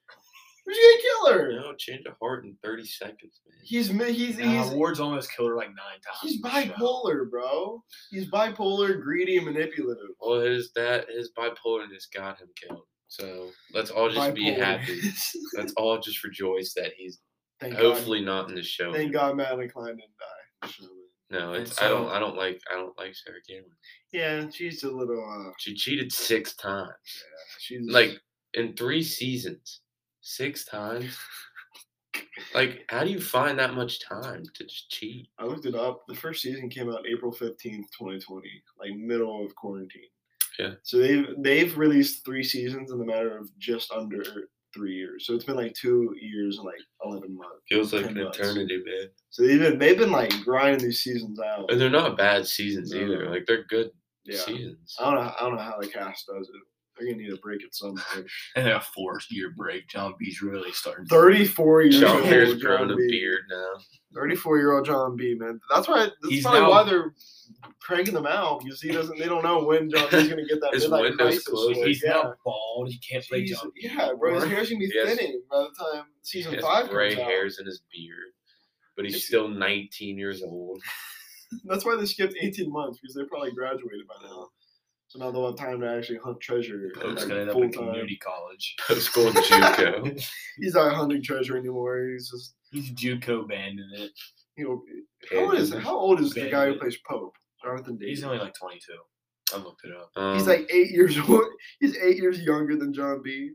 He 0.73 0.79
was 0.79 0.79
gonna 0.79 1.01
kill 1.01 1.33
her. 1.45 1.51
you 1.51 1.59
know, 1.59 1.73
change 1.75 2.05
of 2.05 2.13
heart 2.21 2.45
in 2.45 2.55
thirty 2.63 2.85
seconds, 2.85 3.41
man. 3.47 3.57
He's 3.63 3.91
mi- 3.91 4.11
he's 4.13 4.37
Nah, 4.37 4.45
he's 4.63 4.71
Ward's 4.73 4.99
almost 4.99 5.35
killed 5.35 5.49
her 5.49 5.55
like 5.55 5.69
nine 5.69 5.99
times. 6.05 6.19
he's 6.21 6.35
in 6.35 6.41
the 6.41 6.49
show. 6.49 6.71
bipolar, 6.73 7.29
bro. 7.29 7.83
He's 8.09 8.29
bipolar, 8.29 9.01
greedy, 9.01 9.37
and 9.37 9.45
manipulative. 9.45 10.15
Well, 10.19 10.39
his 10.41 10.71
that 10.73 11.09
his 11.09 11.31
bipolarness 11.37 12.05
got 12.13 12.39
him 12.39 12.49
killed. 12.55 12.85
So 13.07 13.49
let's 13.73 13.91
all 13.91 14.09
just 14.09 14.33
be 14.33 14.51
happy. 14.51 14.99
Let's 15.57 15.73
all 15.75 15.99
just 15.99 16.23
rejoice 16.23 16.73
that 16.75 16.93
he's 16.95 17.19
Thank 17.59 17.75
hopefully 17.75 18.21
not 18.21 18.47
in 18.49 18.55
the 18.55 18.63
show. 18.63 18.91
God. 18.91 18.95
Thank 18.95 19.11
God 19.13 19.35
Madelyn 19.35 19.71
Cline 19.71 19.97
didn't 19.97 20.17
die. 20.17 20.69
No, 21.29 21.53
And 21.53 21.63
it's 21.63 21.81
I 21.81 21.89
don't 21.89 22.09
I 22.09 22.19
don't 22.19 22.37
like 22.37 22.61
I 22.71 22.75
don't 22.75 22.97
like 22.97 23.13
Sarah 23.15 23.39
Cameron. 23.47 23.71
Yeah, 24.13 24.49
she's 24.49 24.83
a 24.83 24.89
little. 24.91 25.23
uh 25.29 25.51
She 25.59 25.75
cheated 25.75 26.11
six 26.11 26.55
times, 26.55 26.89
She's 27.59 27.89
like 27.89 28.17
in 28.53 28.75
three 28.75 29.03
seasons, 29.03 29.80
six 30.21 30.65
times. 30.65 31.17
Like, 32.53 32.83
how 32.89 33.03
do 33.03 33.09
you 33.09 33.21
find 33.21 33.57
that 33.59 33.73
much 33.73 34.01
time 34.01 34.43
to 34.55 34.63
just 34.65 34.89
cheat? 34.89 35.29
I 35.39 35.45
looked 35.45 35.65
it 35.65 35.75
up. 35.75 36.03
The 36.07 36.15
first 36.15 36.41
season 36.41 36.69
came 36.69 36.89
out 36.91 37.05
April 37.11 37.31
fifteenth, 37.31 37.87
twenty 37.97 38.19
twenty, 38.19 38.61
like 38.79 38.91
middle 38.95 39.45
of 39.45 39.55
quarantine. 39.55 40.03
Yeah. 40.59 40.71
So 40.83 40.97
they've 40.97 41.27
they've 41.39 41.77
released 41.77 42.25
three 42.25 42.43
seasons 42.43 42.91
in 42.91 42.99
the 42.99 43.05
matter 43.05 43.37
of 43.37 43.49
just 43.59 43.91
under 43.91 44.23
three 44.73 44.95
years. 44.95 45.25
So 45.25 45.33
it's 45.33 45.45
been 45.45 45.55
like 45.55 45.73
two 45.73 46.13
years 46.19 46.57
and 46.57 46.65
like 46.65 46.75
eleven 47.05 47.35
months. 47.37 47.61
Feels 47.69 47.93
like 47.93 48.05
an 48.07 48.15
months. 48.15 48.37
eternity, 48.37 48.81
man. 48.85 49.09
So 49.29 49.43
they've 49.43 49.59
been 49.59 49.79
they've 49.79 49.97
been 49.97 50.11
like 50.11 50.33
grinding 50.43 50.85
these 50.85 51.01
seasons 51.01 51.39
out. 51.39 51.71
And 51.71 51.79
they're 51.79 51.89
not 51.89 52.17
bad 52.17 52.45
seasons 52.45 52.91
No. 52.91 53.01
either. 53.01 53.29
Like 53.29 53.45
they're 53.45 53.63
good 53.65 53.91
Yeah. 54.25 54.39
seasons. 54.39 54.95
I 54.99 55.05
don't 55.05 55.15
know. 55.23 55.33
I 55.39 55.43
don't 55.43 55.55
know 55.55 55.61
how 55.61 55.79
the 55.79 55.87
cast 55.87 56.27
does 56.27 56.49
it. 56.49 56.61
They're 57.03 57.13
gonna 57.13 57.23
need 57.23 57.33
a 57.33 57.37
break 57.37 57.63
at 57.63 57.73
some 57.73 57.95
point. 58.13 58.27
And 58.55 58.67
a 58.67 58.79
four 58.81 59.19
year 59.29 59.53
break. 59.55 59.87
John 59.87 60.13
B's 60.19 60.41
really 60.41 60.71
starting. 60.71 61.05
Thirty-four 61.07 61.81
years 61.83 61.99
Sean 61.99 62.17
old. 62.17 62.23
Pierre's 62.25 62.49
John 62.51 62.59
grown 62.59 62.91
a 62.91 62.95
B. 62.95 63.07
beard 63.09 63.41
now. 63.49 63.73
Thirty-four-year-old 64.13 64.85
John 64.85 65.15
B. 65.15 65.35
Man, 65.35 65.59
that's 65.73 65.87
why. 65.87 65.99
That's 66.05 66.15
He's 66.29 66.43
probably 66.43 66.61
now- 66.61 66.69
why 66.69 66.83
they're 66.83 67.13
cranking 67.81 68.13
them 68.13 68.27
out 68.27 68.61
because 68.63 68.81
he 68.81 68.91
doesn't. 68.91 69.17
They 69.17 69.25
don't 69.25 69.43
know 69.43 69.63
when 69.63 69.89
John 69.89 70.07
B's 70.11 70.27
gonna 70.29 70.45
get 70.45 70.61
that 70.61 70.73
His 70.73 70.85
midlife 70.85 71.01
window's 71.01 71.17
crisis. 71.17 71.43
closed. 71.47 71.77
like, 71.79 71.87
He's 71.87 72.03
yeah. 72.03 72.09
now 72.11 72.33
bald. 72.45 72.89
He 72.89 72.97
can't 72.99 73.25
play 73.25 73.43
Jeez, 73.43 73.47
John 73.49 73.71
B. 73.75 73.81
yeah, 73.83 74.11
bro, 74.19 74.33
his 74.35 74.43
anymore. 74.43 74.57
hair's 74.57 74.69
gonna 74.69 74.79
be 74.79 74.87
He 74.87 74.97
has- 74.99 75.09
thinning 75.17 75.41
by 75.49 75.59
the 75.59 75.69
time 75.79 76.03
He 76.23 76.27
season 76.27 76.53
has 76.55 76.63
five 76.63 76.89
gray 76.89 77.09
comes 77.15 77.21
out. 77.21 77.27
hairs 77.31 77.59
in 77.59 77.65
his 77.65 77.81
beard, 77.91 78.31
but 78.95 79.05
he's 79.05 79.25
still 79.25 79.47
19 79.47 80.17
years 80.17 80.43
old. 80.43 80.81
That's 81.65 81.83
why 81.85 81.95
they 81.97 82.05
skipped 82.05 82.35
18 82.39 82.71
months 82.71 82.99
because 83.01 83.13
they're 83.15 83.27
probably 83.27 83.51
graduated 83.51 84.07
by 84.07 84.15
now. 84.27 84.49
So 85.11 85.19
now 85.19 85.29
they'll 85.29 85.45
have 85.47 85.57
time 85.57 85.81
to 85.81 85.89
actually 85.89 86.19
hunt 86.23 86.39
treasure. 86.39 86.89
Pope's 86.95 87.19
like, 87.19 87.27
gonna 87.27 87.41
end 87.41 87.49
up 87.49 87.53
full 87.55 87.63
in 87.63 87.71
time. 87.73 87.83
community 87.87 88.15
college. 88.23 88.75
Post 88.87 89.07
school 89.07 89.27
in 89.27 89.33
JUCO. 89.33 90.25
He's 90.57 90.73
not 90.73 90.93
hunting 90.95 91.21
treasure 91.21 91.57
anymore. 91.57 92.07
He's 92.13 92.29
just 92.29 92.53
He's 92.71 92.91
JUCO 92.91 93.45
banding 93.49 93.89
it. 93.93 94.11
you 94.55 94.63
know. 94.69 94.83
How 95.29 95.45
old 95.45 95.55
is 95.55 95.73
how 95.73 95.97
old 95.97 96.21
is 96.21 96.31
the 96.31 96.49
guy 96.49 96.67
who 96.67 96.75
plays 96.79 96.97
Pope? 97.05 97.35
Jonathan 97.61 97.97
Daviss. 97.97 98.07
He's 98.07 98.23
only 98.23 98.37
like 98.37 98.53
22. 98.57 98.93
I 99.53 99.57
looked 99.57 99.83
it 99.83 99.91
up. 99.93 100.11
Um, 100.15 100.37
He's 100.37 100.47
like 100.47 100.69
eight 100.73 100.91
years 100.91 101.17
old. 101.29 101.43
He's 101.81 101.97
eight 101.97 102.15
years 102.15 102.39
younger 102.41 102.77
than 102.77 102.93
John 102.93 103.21
B. 103.21 103.51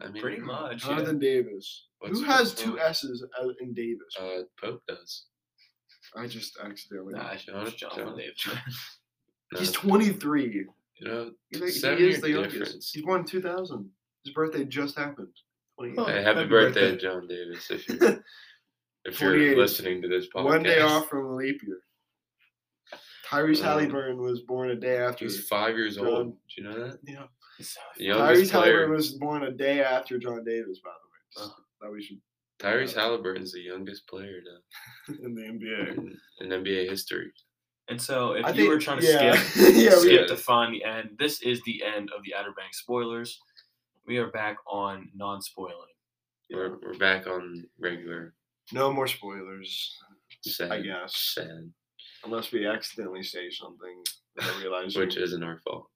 I 0.00 0.08
mean, 0.12 0.22
Pretty 0.22 0.40
much. 0.40 0.84
yeah. 0.84 0.90
Jonathan 0.90 1.18
Daviss. 1.20 1.66
What's- 1.98 2.20
Who 2.20 2.24
has 2.24 2.54
two 2.54 2.76
wrong? 2.76 2.86
S's 2.86 3.24
in 3.60 3.74
Davis? 3.74 4.14
Uh, 4.18 4.42
Pope 4.60 4.80
does. 4.86 5.26
I 6.16 6.26
just 6.28 6.56
accidentally. 6.62 7.14
Nah, 7.14 7.32
it's 7.32 7.44
Jonathan- 7.44 7.74
Jonathan 7.76 7.98
Jonathan. 8.04 8.18
Davis. 8.18 8.97
No, 9.52 9.58
He's 9.60 9.72
23. 9.72 10.44
you 10.52 10.66
know, 11.08 11.30
He's 11.50 11.60
like, 11.60 11.70
Seven 11.70 11.98
he 11.98 12.08
is 12.10 12.20
the 12.20 12.30
youngest. 12.30 12.54
difference. 12.58 12.92
He's 12.92 13.04
born 13.04 13.24
2000. 13.24 13.88
His 14.24 14.34
birthday 14.34 14.64
just 14.64 14.96
happened. 14.98 15.28
28. 15.78 15.98
Oh, 15.98 16.04
hey, 16.04 16.22
happy, 16.22 16.24
happy 16.40 16.48
birthday, 16.48 16.90
birthday. 16.90 17.02
John 17.02 17.26
Davis. 17.28 17.70
If 17.70 17.88
you're, 17.88 18.24
if 19.04 19.20
you're 19.20 19.56
listening 19.56 20.02
to 20.02 20.08
this 20.08 20.26
podcast, 20.34 20.44
One 20.44 20.62
day 20.62 20.80
off 20.80 21.08
from 21.08 21.26
a 21.26 21.34
leap 21.36 21.62
year. 21.62 21.80
Tyrese 23.30 23.62
Um, 23.64 23.78
Haliburton 23.90 24.16
was 24.16 24.40
born 24.40 24.70
a 24.70 24.74
day 24.76 24.96
after. 24.98 25.24
He's 25.26 25.46
five 25.48 25.76
years 25.76 25.96
John- 25.96 26.06
old. 26.06 26.30
Do 26.32 26.62
you 26.62 26.68
know 26.68 26.88
that? 26.88 26.98
Yeah. 27.06 27.24
The 27.96 28.04
youngest 28.04 28.52
Tyrese 28.52 28.62
Haliburton 28.62 28.90
was 28.90 29.12
born 29.14 29.42
a 29.44 29.50
day 29.50 29.82
after 29.82 30.16
John 30.18 30.44
Davis, 30.44 30.80
by 30.82 30.90
the 30.90 31.42
way. 31.44 31.48
Oh. 31.48 31.54
That 31.82 31.92
we 31.92 32.02
should 32.02 32.18
Tyrese 32.60 32.94
Haliburton's 32.94 33.52
the 33.52 33.60
youngest 33.60 34.06
player 34.08 34.40
to, 34.40 35.14
in 35.24 35.34
the 35.34 35.42
NBA. 35.42 35.96
in, 35.96 36.18
in 36.40 36.48
NBA 36.64 36.88
history. 36.88 37.30
And 37.88 38.00
so, 38.00 38.32
if 38.32 38.44
I 38.44 38.50
you 38.50 38.54
think- 38.54 38.68
were 38.68 38.78
trying 38.78 39.00
to 39.00 39.06
yeah. 39.06 39.32
skip, 39.36 39.74
Yeah, 39.74 39.90
we- 39.96 40.00
skip 40.02 40.28
to 40.28 40.36
find 40.36 40.74
the 40.74 40.84
end, 40.84 41.16
this 41.18 41.40
is 41.42 41.60
the 41.62 41.82
end 41.84 42.10
of 42.16 42.22
the 42.24 42.34
Outer 42.34 42.52
Banks 42.56 42.78
spoilers. 42.80 43.40
We 44.06 44.18
are 44.18 44.28
back 44.28 44.56
on 44.66 45.10
non-spoiling. 45.14 45.74
We're, 46.50 46.78
we're 46.82 46.94
back 46.98 47.26
on 47.26 47.66
regular 47.78 48.34
No 48.72 48.90
more 48.92 49.06
spoilers, 49.06 49.96
sad. 50.42 50.70
I 50.72 50.80
guess. 50.80 51.14
Sad. 51.34 51.70
Unless 52.24 52.52
we 52.52 52.66
accidentally 52.66 53.22
say 53.22 53.50
something 53.50 54.02
that 54.36 54.44
I 54.46 54.58
realize 54.60 54.96
which 54.96 55.16
isn't 55.18 55.42
our 55.42 55.58
fault. 55.58 55.88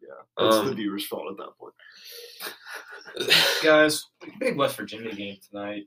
yeah, 0.00 0.08
it's 0.46 0.56
the 0.56 0.70
Um, 0.70 0.74
viewer's 0.76 1.06
fault 1.06 1.30
at 1.30 1.36
that 1.36 1.56
point. 1.58 1.74
Guys, 3.62 4.04
big 4.38 4.56
West 4.56 4.76
Virginia 4.76 5.14
game 5.14 5.36
tonight. 5.50 5.84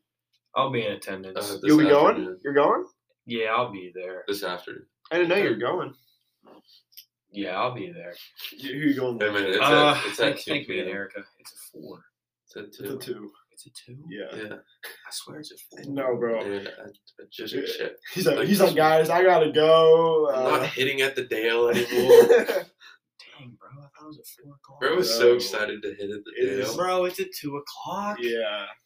I'll 0.56 0.72
be 0.72 0.86
in 0.86 0.92
attendance. 0.94 1.52
Uh, 1.52 1.58
You'll 1.64 1.78
be 1.80 1.86
going? 1.86 2.38
You're 2.44 2.54
going? 2.54 2.86
yeah, 3.26 3.46
I'll 3.56 3.72
be 3.72 3.92
there. 3.96 4.24
This 4.28 4.44
afternoon. 4.44 4.86
I 5.14 5.18
didn't 5.18 5.30
know 5.30 5.36
you 5.36 5.50
were 5.52 5.56
going. 5.58 5.94
Yeah, 7.32 7.60
I'll 7.60 7.74
be 7.74 7.92
there. 7.92 8.14
You- 8.52 8.72
Who 8.74 8.78
you 8.90 8.94
going 8.96 9.20
Hey, 9.20 9.30
with? 9.30 9.42
man, 9.44 9.50
it's 9.52 9.60
uh, 9.60 9.94
at, 9.98 10.06
it's 10.08 10.18
thank, 10.18 10.36
at 10.38 10.42
2 10.44 10.52
thank 10.52 10.70
me 10.70 10.80
and 10.80 10.90
Erica. 10.90 11.24
It's 11.40 11.52
a 11.54 11.56
four. 11.72 12.04
It's 12.46 12.56
at 12.58 12.64
It's 12.66 12.80
a 12.80 12.98
two. 12.98 13.32
It's 13.52 13.66
a 13.68 13.70
two. 13.70 13.98
Yeah. 14.10 14.36
Yeah. 14.36 14.56
I 14.56 15.12
swear 15.12 15.40
it's 15.40 15.52
a 15.52 15.56
four. 15.84 15.94
No, 15.94 16.16
bro. 16.18 16.42
And 16.42 16.68
I, 16.68 16.72
I 16.82 17.26
just 17.32 17.54
Yeah. 17.54 17.62
shit. 17.66 18.00
He's 18.14 18.26
like, 18.26 18.38
Like 18.38 18.48
he's 18.48 18.60
like, 18.62 18.76
guys, 18.76 19.10
I 19.12 19.24
gotta 19.24 19.52
go. 19.52 20.32
I'm 20.34 20.46
Uh, 20.46 20.58
not 20.58 20.66
hitting 20.68 21.02
at 21.02 21.16
the 21.16 21.24
Dale 21.26 21.68
anymore. 21.70 22.28
Dang, 22.28 23.58
bro. 23.60 23.70
I 23.70 23.88
thought 23.98 24.04
it 24.04 24.08
was 24.08 24.20
at 24.20 24.44
four 24.44 24.56
o'clock. 24.56 24.80
Bro 24.82 24.96
was 24.96 25.10
Bro. 25.10 25.18
so 25.20 25.36
excited 25.36 25.82
to 25.84 25.90
hit 25.90 26.10
at 26.10 26.24
the 26.26 26.32
It 26.38 26.50
is- 26.60 26.68
Dale. 26.68 26.78
Bro, 26.78 27.06
it's 27.06 27.20
at 27.20 27.28
two 27.40 27.56
o'clock. 27.58 28.18
yeah, 28.20 28.32
Dang 28.32 28.32
it, 28.32 28.42
bro. 28.42 28.83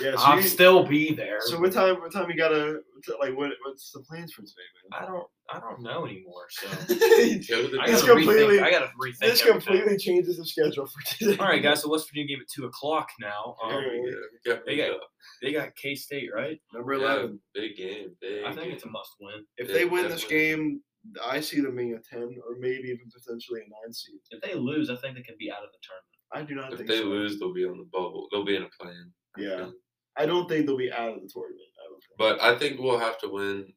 Yeah. 0.00 0.12
So, 0.12 0.16
I'll 0.18 0.36
you- 0.36 0.42
still 0.42 0.84
be 0.86 1.14
there. 1.14 1.38
so 1.40 1.58
what 1.60 1.72
time? 1.72 1.96
What 2.00 2.12
time 2.12 2.30
you 2.30 2.36
gotta? 2.36 2.80
Like, 3.20 3.36
what? 3.36 3.50
What's 3.64 3.90
the 3.92 4.00
plans 4.00 4.32
for 4.32 4.42
today, 4.42 4.52
I 4.92 5.06
don't. 5.06 5.26
I 5.52 5.58
don't 5.58 5.82
know 5.82 6.06
anymore. 6.06 6.46
So? 6.50 6.68
Go 6.88 6.94
to 6.94 7.68
the 7.68 7.78
I 7.80 7.86
This 7.90 8.04
completely- 8.04 8.58
rethink. 8.58 8.62
I 8.62 8.70
gotta 8.70 8.86
rethink. 9.02 9.18
this 9.18 9.40
everything. 9.40 9.52
completely 9.62 9.96
changes 9.98 10.36
the 10.36 10.46
schedule 10.46 10.86
for 10.86 11.02
today. 11.16 11.36
All 11.38 11.46
right, 11.46 11.62
guys. 11.62 11.82
So 11.82 11.90
West 11.90 12.08
Virginia 12.08 12.36
game 12.36 12.40
at 12.42 12.46
two 12.54 12.66
o'clock 12.66 13.08
now. 13.20 13.56
Um, 13.64 13.82
Yeah. 13.82 14.12
Yeah, 14.46 14.56
They 14.66 14.76
got- 14.76 14.90
got- 14.92 15.00
they 15.42 15.52
got 15.52 15.74
K 15.76 15.94
State, 15.94 16.30
right? 16.34 16.60
Number 16.72 16.94
yeah, 16.94 17.00
eleven. 17.04 17.40
big 17.54 17.76
game. 17.76 18.16
Big 18.20 18.44
I 18.44 18.52
think 18.52 18.64
game. 18.64 18.72
it's 18.74 18.84
a 18.84 18.88
must 18.90 19.10
win. 19.20 19.44
If 19.56 19.68
Yeah, 19.68 19.74
they 19.74 19.84
win 19.86 20.08
this 20.08 20.24
game, 20.24 20.82
I 21.24 21.40
see 21.40 21.60
them 21.60 21.76
being 21.76 21.94
a 21.94 22.00
ten 22.00 22.22
or 22.46 22.56
maybe 22.58 22.88
even 22.88 23.08
potentially 23.12 23.60
a 23.60 23.64
nine 23.64 23.92
seed. 23.92 24.20
If 24.30 24.40
they 24.42 24.54
lose, 24.54 24.90
I 24.90 24.96
think 24.96 25.16
they 25.16 25.22
could 25.22 25.38
be 25.38 25.50
out 25.50 25.64
of 25.64 25.70
the 25.72 25.78
tournament. 25.82 26.06
I 26.32 26.42
do 26.42 26.54
not 26.54 26.72
If 26.72 26.78
think 26.78 26.88
they 26.90 26.98
so. 26.98 27.04
lose, 27.06 27.40
they'll 27.40 27.52
be 27.54 27.64
on 27.64 27.78
the 27.78 27.88
bubble. 27.92 28.28
They'll 28.30 28.44
be 28.44 28.54
in 28.56 28.62
a 28.62 28.68
plan. 28.80 29.12
I 29.36 29.40
Yeah. 29.40 29.70
I 30.16 30.26
don't 30.26 30.48
think 30.48 30.66
they'll 30.66 30.76
be 30.76 30.92
out 30.92 31.14
of 31.16 31.22
the 31.22 31.28
tournament. 31.28 31.60
I 31.80 31.88
don't 31.88 32.00
think. 32.02 32.18
But 32.18 32.42
I 32.42 32.58
think 32.58 32.80
we'll 32.80 32.98
have 32.98 33.18
to 33.20 33.28
win. 33.28 33.72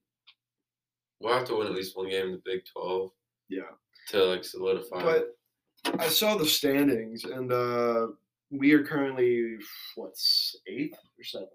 We'll 1.19 1.33
have 1.33 1.47
to 1.47 1.55
win 1.55 1.67
at 1.67 1.73
least 1.73 1.95
one 1.95 2.09
game 2.09 2.25
in 2.27 2.31
the 2.33 2.41
Big 2.43 2.63
Twelve 2.65 3.11
Yeah. 3.49 3.69
to 4.09 4.23
like 4.25 4.43
solidify. 4.43 5.01
But 5.03 5.37
I 5.99 6.07
saw 6.09 6.35
the 6.37 6.45
standings, 6.45 7.23
and 7.25 7.51
uh, 7.51 8.07
we 8.51 8.73
are 8.73 8.83
currently 8.83 9.57
what's 9.95 10.55
eighth 10.67 10.97
or 11.17 11.23
seventh 11.23 11.49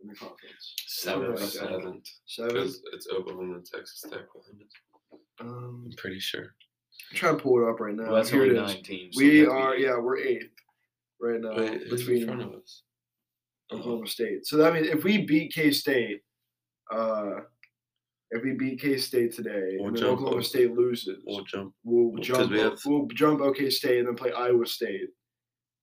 in 0.00 0.08
the 0.08 0.14
conference. 0.14 0.74
Seventh. 0.86 1.28
Like 1.30 1.38
that. 1.40 1.52
seventh 1.52 2.08
Seventh. 2.26 2.52
because 2.54 2.82
it's 2.92 3.08
Oklahoma 3.08 3.54
and 3.56 3.66
Texas 3.66 4.00
Tech 4.02 4.26
behind 4.32 4.62
us. 4.62 5.20
Um, 5.40 5.84
I'm 5.86 5.92
pretty 5.96 6.20
sure. 6.20 6.54
I'm 7.10 7.16
trying 7.16 7.36
to 7.36 7.42
pull 7.42 7.62
it 7.62 7.68
up 7.70 7.78
right 7.80 7.94
now. 7.94 8.04
Well, 8.04 8.14
that's 8.16 8.30
Here 8.30 8.42
only 8.42 8.56
it 8.56 8.62
is. 8.62 8.74
nine 8.74 8.82
teams. 8.82 9.16
We 9.16 9.40
that'd 9.40 9.48
are, 9.52 9.76
yeah, 9.76 9.98
we're 9.98 10.18
eighth 10.18 10.50
right 11.20 11.40
now 11.40 11.56
Wait, 11.56 11.82
who's 11.82 11.82
in 11.82 11.96
between 11.96 12.26
front 12.26 12.42
of 12.42 12.54
us? 12.54 12.82
Oklahoma 13.72 14.06
State. 14.06 14.46
So 14.46 14.56
that 14.58 14.72
means 14.74 14.86
if 14.88 15.04
we 15.04 15.18
beat 15.24 15.52
K 15.52 15.70
State, 15.70 16.20
uh, 16.92 17.40
if 18.30 18.42
we 18.42 18.52
beat 18.52 18.80
K 18.80 18.96
State 18.96 19.34
today, 19.34 19.76
We'll 19.78 19.88
and 19.88 19.96
then 19.96 20.04
Oklahoma 20.04 20.36
over. 20.36 20.42
State 20.42 20.72
loses, 20.72 21.22
We'll 21.26 21.44
jump. 21.44 21.74
we'll 21.84 22.16
jump. 22.22 22.50
we 22.50 22.58
have- 22.60 22.78
We'll 22.84 23.06
jump 23.08 23.40
OK 23.40 23.70
State 23.70 23.98
and 24.00 24.08
then 24.08 24.16
play 24.16 24.32
Iowa 24.32 24.66
State 24.66 25.10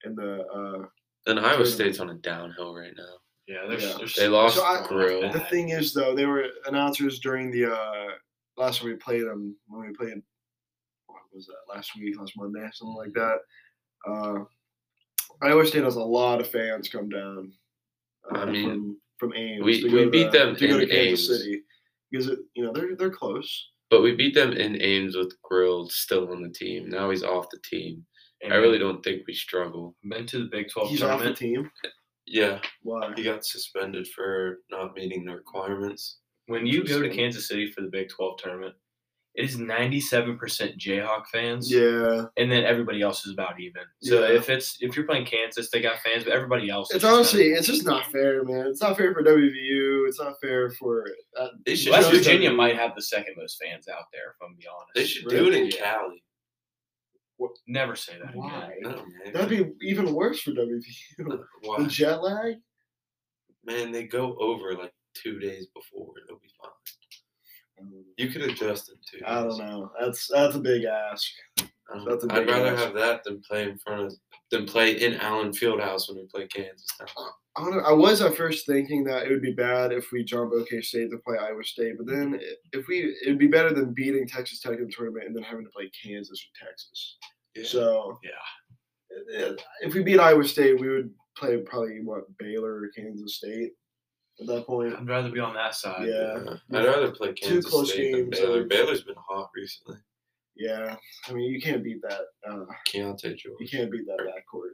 in 0.06 0.16
the. 0.16 0.44
Uh, 0.48 0.88
And 1.26 1.40
Iowa 1.40 1.50
Tournament. 1.50 1.68
State's 1.70 2.00
on 2.00 2.10
a 2.10 2.16
downhill 2.16 2.76
right 2.76 2.94
now. 2.98 3.18
Yeah, 3.48 3.66
there's, 3.68 3.84
Yeah. 3.84 3.98
there's 3.98 4.16
They 4.16 4.28
lost 4.30 4.56
So 4.56 4.64
I- 4.64 4.86
Grill. 4.88 5.32
the 5.32 5.40
thing 5.42 5.70
is, 5.70 5.94
though, 5.94 6.16
they 6.16 6.26
were 6.26 6.48
announcers 6.66 7.20
during 7.20 7.52
the 7.52 7.74
uh, 7.74 8.08
last 8.58 8.80
time 8.80 8.90
we 8.90 8.96
played 8.96 9.24
them 9.24 9.56
when 9.68 9.88
we 9.88 9.94
played. 9.94 10.22
What 11.08 11.22
was 11.34 11.46
that? 11.48 11.74
Last 11.74 11.92
week, 11.98 12.18
last 12.18 12.34
Monday, 12.38 12.70
something 12.74 12.96
like 12.96 13.14
that. 13.14 13.40
Uh, 14.08 14.46
Iowa 15.42 15.66
State 15.66 15.84
has 15.84 15.96
a 15.96 16.04
lot 16.04 16.40
of 16.42 16.48
fans 16.50 16.88
come 16.90 17.10
down. 17.10 17.54
I 18.32 18.46
mean, 18.46 18.70
from, 18.70 18.98
from 19.32 19.34
Ames. 19.36 19.64
we- 19.64 19.82
to 19.82 19.88
we 19.92 20.04
go 20.06 20.10
beat 20.10 20.32
to, 20.32 20.38
them 20.38 20.56
to 20.56 20.68
go 20.68 20.78
to 20.78 20.84
in 20.84 20.90
Kansas 20.90 21.30
Ames. 21.30 21.40
City 21.44 21.62
because 22.12 22.28
it, 22.28 22.40
you 22.56 22.64
know 22.64 22.72
they're 22.74 22.96
they're 22.96 23.10
close. 23.10 23.70
But 23.90 24.02
we 24.02 24.16
beat 24.16 24.34
them 24.34 24.54
in 24.54 24.82
Ames 24.82 25.16
with 25.16 25.34
Grill 25.44 25.88
still 25.90 26.32
on 26.32 26.42
the 26.42 26.50
team. 26.50 26.90
Now 26.90 27.10
he's 27.12 27.24
off 27.24 27.50
the 27.52 27.60
team. 27.64 28.04
and 28.42 28.52
I 28.54 28.58
really 28.58 28.80
don't 28.80 29.04
think 29.04 29.22
we 29.28 29.34
struggle. 29.34 29.96
been 30.04 30.26
to 30.28 30.40
the 30.40 30.50
Big 30.52 30.70
Twelve 30.70 30.90
He's 30.90 31.04
off 31.04 31.20
the 31.20 31.34
tournament. 31.34 31.38
team. 31.38 31.72
Yeah, 32.26 32.60
Why? 32.84 33.12
he 33.18 33.22
got 33.24 33.46
suspended 33.46 34.08
for 34.08 34.60
not 34.72 34.96
meeting 34.96 35.26
the 35.26 35.36
requirements. 35.36 36.20
When 36.48 36.66
you 36.66 36.86
go 36.86 37.02
to 37.02 37.10
Kansas 37.10 37.50
City 37.50 37.70
for 37.70 37.82
the 37.82 37.90
Big 37.90 38.08
Twelve 38.08 38.40
tournament, 38.42 38.76
it 39.36 39.46
is 39.46 39.58
ninety-seven 39.58 40.38
percent 40.38 40.78
Jayhawk 40.78 41.26
fans. 41.28 41.72
Yeah, 41.72 42.26
and 42.38 42.52
then 42.52 42.64
everybody 42.64 43.02
else 43.02 43.26
is 43.26 43.34
about 43.34 43.60
even. 43.60 43.82
So 44.02 44.22
Yeah. 44.28 44.36
if 44.36 44.50
it's 44.50 44.78
if 44.82 44.96
you're 44.96 45.06
playing 45.08 45.26
Kansas, 45.26 45.70
they 45.72 45.82
got 45.82 46.00
fans, 46.00 46.24
but 46.24 46.34
everybody 46.34 46.70
else. 46.70 46.92
it's 46.92 47.02
just 47.02 47.14
honestly 47.14 47.44
kinda- 47.46 47.58
it's 47.58 47.68
just 47.68 47.86
not 47.86 48.06
fair, 48.12 48.44
man. 48.44 48.68
It's 48.68 48.82
not 48.82 48.96
fair 48.98 49.14
for 49.14 49.24
WVU. 49.24 50.06
It's 50.08 50.20
not 50.20 50.40
fair 50.40 50.70
for. 50.72 51.06
Uh, 51.38 51.48
They 51.66 51.72
West 51.72 51.84
do 51.86 51.94
it- 51.94 52.12
Virginia 52.20 52.52
might 52.52 52.76
have 52.76 52.94
the 52.96 53.02
second 53.02 53.36
most 53.38 53.62
fans 53.64 53.88
out 53.88 54.06
there, 54.14 54.32
if 54.32 54.36
I'm 54.48 54.56
being 54.56 54.70
honest. 54.70 54.92
They 54.96 55.06
should 55.06 55.28
do 55.30 55.48
it 55.48 55.54
in 55.56 55.66
Yeah. 55.68 55.78
Cali. 55.78 56.24
never 57.68 57.96
say 57.96 58.18
that 58.24 58.34
Why? 58.36 58.74
again. 58.80 59.06
No. 59.26 59.32
That'd 59.32 59.50
be 59.50 59.88
even 59.90 60.14
worse 60.14 60.42
for 60.42 60.52
WVU. 60.52 61.44
Why? 61.62 61.84
The 61.84 61.90
jet 61.90 62.22
lag. 62.22 62.56
Man, 63.66 63.92
they 63.92 64.04
go 64.06 64.36
over 64.40 64.74
like 64.76 64.94
two 65.14 65.40
days 65.40 65.68
before. 65.74 66.14
They'll 66.28 66.38
be 66.40 66.48
fine. 66.62 66.72
You 68.18 68.30
could 68.30 68.42
adjust 68.44 68.90
in 68.90 68.96
two. 69.20 69.26
I 69.26 69.44
don't 69.44 69.58
know. 69.58 69.92
That's 70.00 70.28
that's 70.28 70.56
a 70.56 70.60
big 70.60 70.84
ask. 70.86 71.26
Don't- 71.58 72.06
That's 72.08 72.24
a 72.24 72.34
I'd 72.34 72.48
rather 72.50 72.68
ask. 72.68 72.84
have 72.84 72.94
that 72.96 73.24
than 73.24 73.42
play 73.42 73.64
in 73.64 73.78
front 73.78 74.02
of 74.02 74.14
than 74.52 74.66
play 74.66 75.02
in 75.02 75.16
Allen 75.16 75.52
Fieldhouse 75.52 76.08
when 76.08 76.18
we 76.18 76.26
play 76.34 76.48
Kansas. 76.48 76.88
I, 77.56 77.64
don't 77.64 77.86
I 77.86 77.92
was 77.92 78.22
at 78.22 78.36
first 78.36 78.66
thinking 78.66 79.04
that 79.06 79.24
it 79.28 79.30
would 79.30 79.42
be 79.42 79.52
bad 79.54 79.92
if 79.92 80.12
we 80.12 80.24
jump 80.24 80.54
OK 80.54 80.82
State 80.82 81.12
to 81.12 81.18
play 81.18 81.38
Iowa 81.38 81.64
State, 81.64 81.96
but 81.98 82.08
then 82.08 82.40
if 82.72 82.88
we, 82.88 83.16
it'd 83.24 83.38
be 83.38 83.48
better 83.48 83.72
than 83.74 83.94
beating 83.94 84.28
Texas 84.28 84.60
Tech 84.60 84.78
in 84.80 84.86
the 84.86 84.92
tournament 84.92 85.26
and 85.28 85.36
then 85.36 85.44
having 85.44 85.66
to 85.66 85.72
play 85.72 85.92
Kansas 86.04 86.40
or 86.44 86.66
Texas. 86.68 87.18
Yeah. 87.56 87.64
So 87.66 88.20
Yeah. 88.24 89.52
if 89.82 89.94
we 89.94 90.02
beat 90.04 90.20
Iowa 90.20 90.44
State, 90.46 90.80
we 90.80 90.90
would 90.90 91.12
play 91.38 91.58
probably 91.58 92.00
what 92.04 92.24
Baylor 92.38 92.76
or 92.76 92.90
Kansas 92.96 93.36
State 93.38 93.74
at 94.40 94.48
that 94.48 94.66
point. 94.66 94.94
I'd 94.96 95.08
rather 95.08 95.30
be 95.30 95.40
on 95.40 95.54
that 95.54 95.76
side. 95.76 96.08
Yeah. 96.08 96.44
Yeah. 96.70 96.80
I'd 96.80 96.86
rather 96.86 97.12
play 97.12 97.34
Kansas 97.34 97.70
close 97.70 97.92
State 97.92 98.12
than 98.12 98.30
games, 98.30 98.40
Baylor. 98.40 98.60
like- 98.62 98.70
Baylor's 98.70 99.04
been 99.04 99.16
hot 99.28 99.50
recently. 99.56 99.98
Yeah, 100.56 100.96
I 101.28 101.34
mean 101.34 101.52
you 101.52 101.60
can't 101.60 101.84
beat 101.84 102.02
that. 102.04 102.22
Uh, 102.48 102.66
Keyonte 102.88 103.36
George. 103.38 103.56
you 103.60 103.68
can't 103.68 103.92
beat 103.92 104.06
that 104.06 104.20
backcourt. 104.20 104.74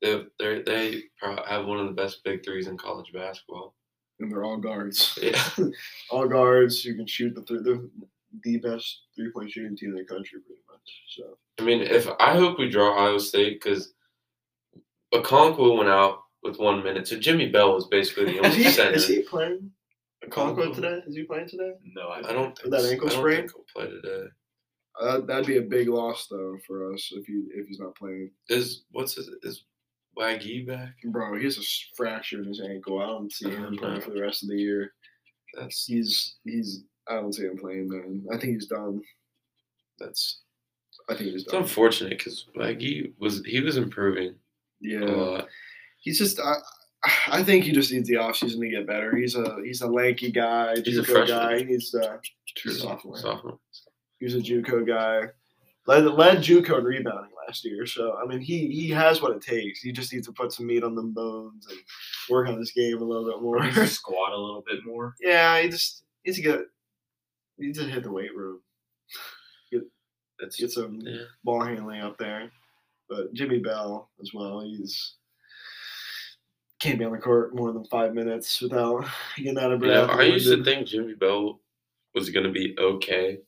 They 0.00 0.24
they 0.38 0.62
they 0.62 1.02
have 1.20 1.66
one 1.66 1.80
of 1.80 1.86
the 1.86 1.92
best 1.92 2.22
big 2.24 2.44
threes 2.44 2.68
in 2.68 2.76
college 2.78 3.12
basketball. 3.12 3.74
And 4.20 4.30
they're 4.30 4.44
all 4.44 4.58
guards. 4.58 5.18
Yeah. 5.20 5.42
all 6.10 6.28
guards 6.28 6.84
You 6.84 6.94
can 6.94 7.06
shoot 7.06 7.34
the 7.34 7.42
three. 7.42 7.62
They're 7.62 7.80
the 8.44 8.58
best 8.58 9.02
three 9.16 9.32
point 9.32 9.50
shooting 9.50 9.76
team 9.76 9.90
in 9.90 9.96
the 9.96 10.04
country, 10.04 10.38
pretty 10.46 10.62
much. 10.70 11.02
So 11.16 11.36
I 11.58 11.62
mean, 11.64 11.80
if 11.82 12.08
I 12.20 12.36
hope 12.36 12.56
we 12.58 12.68
draw 12.70 12.96
Iowa 13.06 13.18
State 13.18 13.60
because 13.60 13.92
Okonkwo 15.12 15.76
went 15.78 15.90
out 15.90 16.20
with 16.42 16.58
one 16.58 16.82
minute, 16.82 17.06
so 17.08 17.18
Jimmy 17.18 17.48
Bell 17.48 17.74
was 17.74 17.86
basically 17.88 18.24
the 18.26 18.38
is 18.40 18.52
only 18.52 18.62
he 18.64 18.70
center. 18.70 18.92
is 18.94 19.06
he 19.08 19.22
playing? 19.22 19.70
Okonkwo 20.26 20.74
today? 20.74 21.02
Is 21.06 21.16
he 21.16 21.22
playing 21.24 21.48
today? 21.48 21.72
No, 21.94 22.08
I, 22.08 22.18
I 22.28 22.32
don't 22.32 22.56
think 22.58 22.70
That 22.70 22.80
s- 22.80 22.90
ankle 22.92 23.08
I 23.08 23.10
don't 23.12 23.20
sprain? 23.20 23.36
think 23.38 23.52
he'll 23.54 23.64
play 23.74 23.90
today. 23.90 24.26
Uh, 25.00 25.20
that'd 25.20 25.46
be 25.46 25.56
a 25.58 25.62
big 25.62 25.88
loss 25.88 26.26
though 26.30 26.56
for 26.66 26.92
us 26.92 27.10
if 27.14 27.24
he 27.26 27.44
if 27.54 27.66
he's 27.68 27.78
not 27.80 27.94
playing. 27.94 28.30
Is 28.48 28.82
what's 28.90 29.14
his 29.14 29.30
is 29.42 29.64
Waggy 30.18 30.66
back? 30.66 30.94
Bro, 31.04 31.38
he 31.38 31.44
has 31.44 31.56
a 31.58 31.62
fracture 31.96 32.38
in 32.42 32.48
his 32.48 32.60
ankle. 32.60 33.00
I 33.00 33.06
don't 33.06 33.32
see 33.32 33.48
him 33.48 33.76
playing 33.78 34.00
for 34.02 34.10
the 34.10 34.20
rest 34.20 34.42
of 34.42 34.48
the 34.50 34.56
year. 34.56 34.92
That's 35.54 35.86
He's 35.86 36.36
he's. 36.44 36.84
I 37.08 37.14
don't 37.14 37.32
see 37.34 37.44
him 37.44 37.56
playing, 37.56 37.88
man. 37.88 38.24
I 38.32 38.36
think 38.36 38.54
he's 38.54 38.66
done. 38.66 39.00
that's 39.98 40.40
I 41.08 41.14
think 41.14 41.30
he's 41.30 41.44
done. 41.44 41.62
it's 41.62 41.70
unfortunate 41.70 42.10
because 42.18 42.46
Waggy 42.56 43.12
was 43.18 43.42
he 43.46 43.60
was 43.60 43.76
improving 43.76 44.30
a 44.30 44.34
Yeah, 44.86 45.00
lot. 45.00 45.48
He's 46.00 46.18
just. 46.18 46.40
I, 46.40 46.54
I 47.28 47.42
think 47.42 47.64
he 47.64 47.72
just 47.72 47.90
needs 47.92 48.08
the 48.08 48.16
offseason 48.16 48.60
to 48.60 48.68
get 48.68 48.86
better. 48.86 49.16
He's 49.16 49.34
a 49.34 49.56
he's 49.64 49.80
a 49.80 49.86
lanky 49.86 50.30
guy, 50.30 50.74
He's 50.84 50.98
a 50.98 51.02
JUCO 51.02 51.06
freshman. 51.06 51.38
guy. 51.38 51.58
He 51.58 51.64
needs 51.64 51.90
to. 51.92 51.98
Uh, 52.00 52.18
True 52.56 52.72
sophomore. 52.72 53.16
sophomore. 53.16 53.58
He 54.18 54.26
was 54.26 54.34
a 54.34 54.40
JUCO 54.40 54.86
guy. 54.86 55.28
Led 55.86 56.04
led 56.04 56.38
JUCO 56.38 56.78
in 56.78 56.84
rebounding 56.84 57.30
last 57.46 57.64
year. 57.64 57.86
So 57.86 58.18
I 58.22 58.26
mean, 58.26 58.40
he 58.40 58.68
he 58.68 58.90
has 58.90 59.22
what 59.22 59.34
it 59.34 59.40
takes. 59.42 59.80
He 59.80 59.92
just 59.92 60.12
needs 60.12 60.26
to 60.26 60.32
put 60.34 60.52
some 60.52 60.66
meat 60.66 60.84
on 60.84 60.94
them 60.94 61.12
bones 61.12 61.66
and 61.70 61.78
work 62.28 62.48
on 62.48 62.58
his 62.58 62.70
game 62.72 63.00
a 63.00 63.04
little 63.04 63.24
bit 63.24 63.40
more. 63.40 63.60
needs 63.64 63.74
to 63.76 63.86
squat 63.86 64.32
a 64.32 64.36
little 64.36 64.62
bit 64.66 64.80
more. 64.84 65.14
yeah, 65.22 65.58
he 65.62 65.68
just 65.70 66.02
needs 66.26 66.36
to 66.36 66.42
get 66.42 66.60
he 67.58 67.66
needs 67.66 67.78
to 67.78 67.84
hit 67.86 68.02
the 68.02 68.12
weight 68.12 68.34
room. 68.36 68.60
That's 70.38 70.56
Get 70.56 70.70
some 70.70 71.00
yeah. 71.02 71.24
ball 71.44 71.62
handling 71.62 72.00
up 72.00 72.16
there. 72.16 72.50
But 73.10 73.32
Jimmy 73.34 73.58
Bell 73.58 74.08
as 74.22 74.30
well. 74.32 74.60
He's 74.60 75.16
can't 76.80 76.98
be 76.98 77.04
on 77.04 77.12
the 77.12 77.18
court 77.18 77.54
more 77.54 77.72
than 77.72 77.84
five 77.84 78.14
minutes 78.14 78.60
without 78.60 79.04
getting 79.36 79.58
out 79.58 79.72
of 79.72 79.82
Yeah, 79.84 80.06
breath. 80.06 80.18
I 80.18 80.22
used 80.24 80.46
to 80.48 80.64
think 80.64 80.86
Jimmy 80.88 81.14
Bell 81.14 81.60
was 82.14 82.30
gonna 82.30 82.50
be 82.50 82.74
okay. 82.78 83.38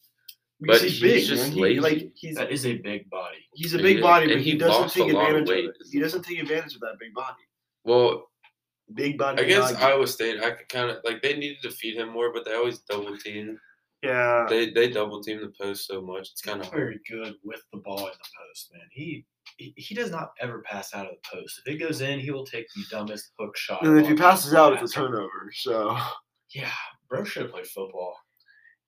Because 0.60 0.80
But 0.80 0.88
he's, 0.88 1.00
he's 1.00 1.00
big, 1.00 1.24
just 1.26 1.42
man. 1.44 1.52
He, 1.52 1.60
lazy. 1.60 1.80
like 1.80 2.12
he's 2.14 2.36
That 2.36 2.52
is 2.52 2.66
a 2.66 2.76
big 2.76 3.10
body. 3.10 3.38
he's 3.54 3.74
a 3.74 3.78
big 3.78 3.96
he- 3.96 4.02
body, 4.02 4.24
and 4.26 4.34
but 4.34 4.42
he, 4.44 4.52
he 4.52 4.58
doesn't 4.58 4.90
take 4.92 5.12
a 5.12 5.16
lot 5.16 5.30
of 5.30 5.36
advantage 5.36 5.42
of 5.42 5.48
weight 5.48 5.64
it. 5.64 5.76
He 5.90 5.98
doesn't 5.98 6.22
take 6.22 6.38
advantage 6.40 6.74
of 6.74 6.80
that 6.82 6.98
big 7.00 7.12
body. 7.14 7.42
Well, 7.84 8.28
Big 8.94 9.16
body. 9.16 9.42
I 9.42 9.46
guess 9.46 9.72
Nagi. 9.72 9.80
Iowa 9.82 10.06
State, 10.06 10.42
I 10.42 10.50
could 10.50 10.68
kind 10.68 10.90
of 10.90 10.98
like 11.04 11.22
they 11.22 11.34
needed 11.36 11.62
to 11.62 11.70
feed 11.70 11.96
him 11.96 12.10
more, 12.10 12.30
but 12.32 12.44
they 12.44 12.52
always 12.54 12.80
double 12.80 13.16
team. 13.16 13.58
yeah. 14.02 14.44
They 14.50 14.70
they 14.70 14.90
double 14.90 15.22
team 15.22 15.40
the 15.40 15.52
post 15.58 15.86
so 15.86 16.02
much. 16.02 16.28
It's 16.30 16.42
kind 16.42 16.60
of 16.60 16.66
hard. 16.66 16.78
very 16.78 17.00
good 17.08 17.34
with 17.42 17.62
the 17.72 17.78
ball 17.78 17.98
in 18.00 18.04
the 18.04 18.08
post, 18.48 18.70
man. 18.72 18.82
He, 18.90 19.24
he 19.56 19.74
he 19.76 19.94
does 19.94 20.10
not 20.10 20.32
ever 20.40 20.60
pass 20.62 20.94
out 20.94 21.06
of 21.06 21.12
the 21.12 21.36
post. 21.38 21.60
If 21.66 21.74
it 21.74 21.78
goes 21.78 22.00
in, 22.00 22.20
he 22.20 22.30
will 22.30 22.44
take 22.46 22.66
the 22.74 22.82
dumbest 22.90 23.32
hook 23.38 23.56
shot. 23.56 23.84
And 23.86 23.98
if 23.98 24.06
he 24.08 24.14
passes 24.14 24.54
out, 24.54 24.72
it's 24.74 24.90
a 24.90 24.94
turnover. 24.94 25.50
So, 25.54 25.96
Yeah, 26.54 26.70
bro 27.08 27.24
should 27.24 27.42
have 27.44 27.52
played 27.52 27.66
football. 27.66 28.16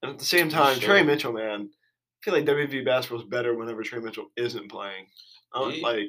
and 0.03 0.12
at 0.12 0.19
the 0.19 0.25
same 0.25 0.47
He 0.47 0.53
time, 0.53 0.79
Trey. 0.79 1.03
Mitchell, 1.03 1.33
man, 1.33 1.69
I 1.71 2.19
feel 2.25 2.35
like 2.35 2.45
WV 2.45 2.85
basketball 2.85 3.21
is 3.21 3.27
better 3.29 3.55
whenever 3.55 3.83
Trey 3.83 4.01
Mitchell 4.01 4.31
isn't 4.37 4.71
playing. 4.71 5.07
I 5.55 5.59
don't- 5.61 5.73
He- 5.75 5.83
like 5.83 6.09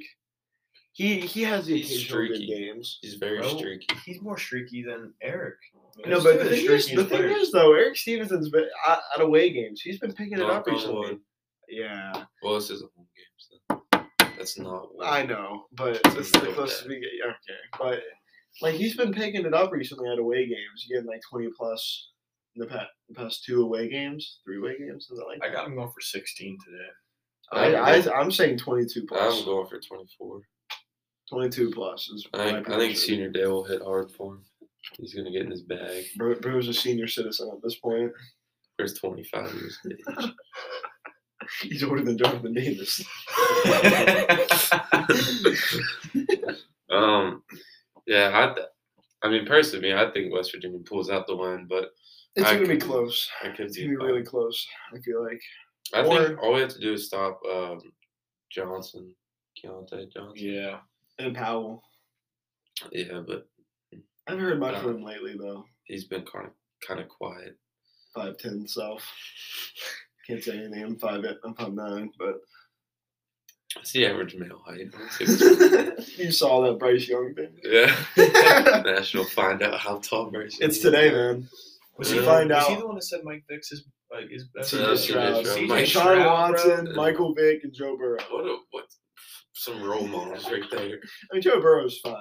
he 0.94 1.20
he 1.20 1.42
has 1.44 1.66
the 1.66 1.76
He's 1.78 1.92
occasional 1.92 2.28
good 2.28 2.36
streaky. 2.38 2.48
games. 2.48 3.00
He's 3.02 3.16
very 3.16 3.40
Bro, 3.40 3.58
streaky. 3.58 3.88
He's 4.06 4.22
more 4.22 4.38
streaky 4.38 4.82
than 4.84 5.14
Eric. 5.22 5.58
I 5.74 6.08
mean, 6.08 6.10
No, 6.18 6.24
but 6.24 6.34
two 6.38 6.44
the 6.44 6.50
thing 6.56 6.66
is, 6.72 6.88
the 6.90 7.04
thing 7.06 7.24
is 7.24 7.52
though, 7.52 7.74
Eric 7.74 7.98
Stevenson's 7.98 8.50
been 8.50 8.68
at, 8.88 9.00
at 9.16 9.22
away 9.22 9.50
games. 9.50 9.82
He's 9.82 10.00
been 10.00 10.14
picking 10.14 10.40
it 10.40 10.42
up 10.42 10.66
recently. 10.68 10.96
wood. 10.96 11.20
Yeah, 11.68 12.26
Well, 12.44 12.56
this 12.56 12.70
is 12.70 12.82
a 12.82 12.86
home 12.96 13.08
game, 13.16 13.26
so 13.38 13.56
that's 14.46 14.58
mm. 14.58 14.64
not. 14.64 14.96
what- 14.96 15.08
I 15.08 15.26
know, 15.26 15.66
but 15.74 16.00
It's 16.06 16.32
the 16.32 16.52
closest 16.54 16.88
we 16.88 17.00
get. 17.00 17.10
Okay, 17.26 17.60
but 17.78 18.00
like 18.62 18.76
he's 18.76 18.96
been 18.96 19.12
picking 19.12 19.46
it 19.46 19.54
up 19.54 19.72
recently 19.72 20.10
at 20.10 20.20
away 20.20 20.46
games. 20.48 20.86
Getting 20.90 21.08
like 21.08 21.22
twenty 21.30 21.50
plus 21.58 22.12
in 22.56 22.62
the 22.62 22.68
past, 22.68 22.88
the 23.10 23.16
past 23.16 23.44
two 23.44 23.64
away 23.64 23.90
games, 23.90 24.40
three 24.46 24.58
away 24.58 24.78
games, 24.78 25.08
something 25.08 25.26
like 25.28 25.44
I 25.44 25.54
got 25.54 25.68
him 25.68 25.76
going 25.76 25.92
for 25.92 26.00
16 26.00 26.58
today. 26.64 26.78
I, 27.52 27.76
I'm 27.76 28.10
I, 28.10 28.14
I'm 28.14 28.32
saying 28.32 28.58
22 28.60 29.06
plus. 29.08 29.40
I'm 29.40 29.46
going 29.46 29.68
for 29.68 29.80
24. 29.80 30.42
22 31.30 31.72
plus 31.72 32.10
is 32.10 32.26
I 32.34 32.52
think, 32.52 32.70
I 32.70 32.78
think. 32.78 32.98
Senior 32.98 33.30
Day 33.30 33.46
will 33.46 33.66
hit 33.66 33.82
hard 33.82 34.12
for 34.12 34.36
him. 34.36 34.46
He's 35.00 35.14
gonna 35.14 35.32
get 35.32 35.42
in 35.42 35.52
his 35.52 35.64
bag. 35.64 36.06
Bro, 36.16 36.36
bro's 36.36 36.68
a 36.68 36.74
senior 36.74 37.08
citizen 37.08 37.50
at 37.52 37.62
this 37.62 37.76
point. 37.76 38.12
There's 38.78 38.94
25 38.94 39.54
years 39.54 39.80
of 39.86 39.92
age. 39.92 40.30
He's 41.62 41.84
older 41.84 42.04
than 42.04 42.18
Jonathan 42.18 42.54
Daviss. 42.54 43.06
Um, 46.92 47.44
yeah, 48.06 48.54
I, 48.54 49.28
I 49.28 49.30
mean, 49.30 49.46
personally, 49.46 49.94
I 49.94 50.10
think 50.12 50.32
West 50.32 50.52
Virginia 50.54 50.80
pulls 50.80 51.10
out 51.10 51.28
the 51.28 51.36
win, 51.36 51.66
but 51.68 51.90
It's 52.36 52.48
I 52.48 52.56
gonna 52.56 52.68
be 52.68 52.78
close. 52.78 53.30
I 53.44 53.50
could 53.50 53.68
It's 53.68 53.78
be 53.78 53.86
gonna 53.88 53.98
be 53.98 54.06
really 54.06 54.24
close. 54.24 54.66
I 54.96 55.00
feel 55.00 55.24
like. 55.24 55.42
I 55.94 56.04
think 56.04 56.42
all 56.42 56.54
we 56.54 56.62
have 56.62 56.70
to 56.70 56.80
do 56.80 56.94
is 56.94 57.08
stop 57.08 57.40
um, 57.52 57.80
Johnson, 58.52 59.14
Keyonte 59.58 60.12
Johnson. 60.14 60.34
yeah. 60.36 60.78
And 61.20 61.36
Powell. 61.36 61.84
Yeah, 62.92 63.22
but 63.26 63.48
I 63.92 63.98
haven't 64.32 64.44
heard 64.46 64.60
much 64.60 64.76
Uh, 64.76 64.82
from 64.82 64.96
him 64.98 65.04
lately 65.04 65.36
though. 65.38 65.66
he's 65.86 66.06
been 66.06 66.24
kind 66.26 66.46
of 66.48 66.52
kind 66.88 67.00
of 67.00 67.10
quiet. 67.10 67.58
Five 68.14 68.38
ten 68.38 68.68
self. 68.68 69.02
Can't 70.28 70.44
say 70.44 70.58
anything. 70.58 70.84
I'm 70.84 70.98
five. 70.98 71.24
I'm 71.44 71.54
five 71.54 71.74
nine, 71.74 72.12
but 72.18 72.36
It's 73.80 73.92
the 73.92 74.06
average 74.08 74.36
male 74.36 74.62
height. 74.66 74.88
Let's 75.00 75.18
see 75.18 75.26
what's- 75.26 76.18
you 76.18 76.32
saw 76.32 76.62
that 76.62 76.80
Bryce 76.80 77.08
Young 77.08 77.34
thing. 77.36 77.58
yeah, 77.64 77.94
National 78.86 79.26
find 79.26 79.62
out 79.62 79.80
how 79.80 80.00
tall 80.00 80.32
Bryce. 80.32 80.58
It's 80.62 80.82
Young 80.84 80.94
today, 80.94 81.12
man. 81.12 81.48
Was 81.98 82.12
Yeah. 82.12 82.20
he, 82.22 82.26
Find 82.26 82.50
was 82.50 82.58
out. 82.64 82.70
he 82.70 82.76
the 82.76 82.86
one 82.88 82.96
that 82.96 83.04
said 83.04 83.22
Mike 83.24 83.44
Vick's 83.50 83.72
is, 83.72 83.86
like, 84.12 84.26
is 84.32 84.46
best? 84.56 84.74
CJ 84.74 84.82
Uh, 84.84 84.98
Stroud, 84.98 85.46
CJ 85.46 85.58
CJ 85.64 85.68
Mike 85.68 85.86
Sean 85.86 86.02
Stroud, 86.04 86.26
Watson, 86.26 86.86
bro. 86.86 86.94
Michael 86.96 87.34
Vick, 87.34 87.64
and 87.64 87.74
Joe 87.74 87.96
Burrow. 87.98 88.18
What 88.32 88.46
a 88.46 88.58
what? 88.72 88.86
Some 89.54 89.82
role 89.84 90.08
models 90.08 90.46
right 90.52 90.64
there. 90.72 91.00
I 91.32 91.34
mean, 91.34 91.42
Joe 91.42 91.62
Burrow's 91.62 92.00
fine. 92.00 92.14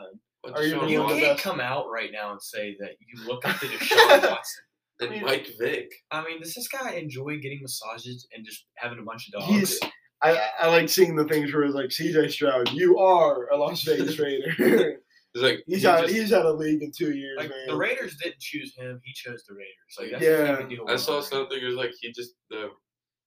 What 0.42 0.56
Are 0.56 0.62
you 0.62 0.70
You 0.72 0.76
One 0.76 0.84
of 0.84 0.90
the 0.90 0.98
Watson 1.00 1.20
can't 1.24 1.38
come 1.38 1.60
out 1.60 1.90
right 1.90 2.10
now 2.12 2.30
and 2.32 2.40
say 2.42 2.76
that 2.78 2.92
you 3.00 3.24
look 3.24 3.44
up 3.46 3.58
to 3.60 3.66
Deshaun 3.66 4.08
Watson. 4.30 4.62
And 5.00 5.22
Mike 5.22 5.48
Vick? 5.58 5.90
I 6.10 6.24
mean, 6.24 6.40
does 6.40 6.54
this 6.54 6.68
guy 6.68 6.92
enjoy 6.92 7.38
getting 7.38 7.60
massages 7.62 8.26
and 8.34 8.44
just 8.44 8.64
having 8.76 8.98
a 8.98 9.02
bunch 9.02 9.28
of 9.28 9.40
dogs? 9.40 9.52
He's. 9.52 9.80
I, 10.22 10.38
I 10.60 10.68
like 10.68 10.88
seeing 10.88 11.16
the 11.16 11.24
things 11.24 11.52
where 11.52 11.64
it's 11.64 11.74
like 11.74 11.90
CJ 11.90 12.30
Stroud, 12.30 12.70
you 12.70 12.98
are 12.98 13.48
a 13.50 13.56
Las 13.56 13.82
Vegas 13.82 14.18
Raider. 14.20 15.00
It's 15.34 15.42
like 15.42 15.62
he's 15.66 15.82
he 15.82 15.86
had 15.88 16.02
just- 16.02 16.14
he's 16.14 16.30
had 16.30 16.46
a 16.46 16.52
league 16.52 16.82
in 16.82 16.92
two 16.96 17.12
years, 17.12 17.36
like 17.38 17.50
man. 17.50 17.58
the 17.66 17.76
Raiders 17.76 18.16
didn't 18.22 18.38
choose 18.40 18.72
him; 18.76 19.00
he 19.04 19.12
chose 19.12 19.44
the 19.48 19.54
Raiders. 19.54 19.96
Like 19.98 20.10
that's 20.12 20.22
Yeah. 20.24 20.62
the 20.62 20.68
deal 20.76 20.84
I 20.88 20.96
saw 20.96 21.20
something. 21.20 21.58
It 21.60 21.66
was 21.66 21.74
like 21.74 21.90
he 22.00 22.12
just 22.12 22.34
the 22.50 22.68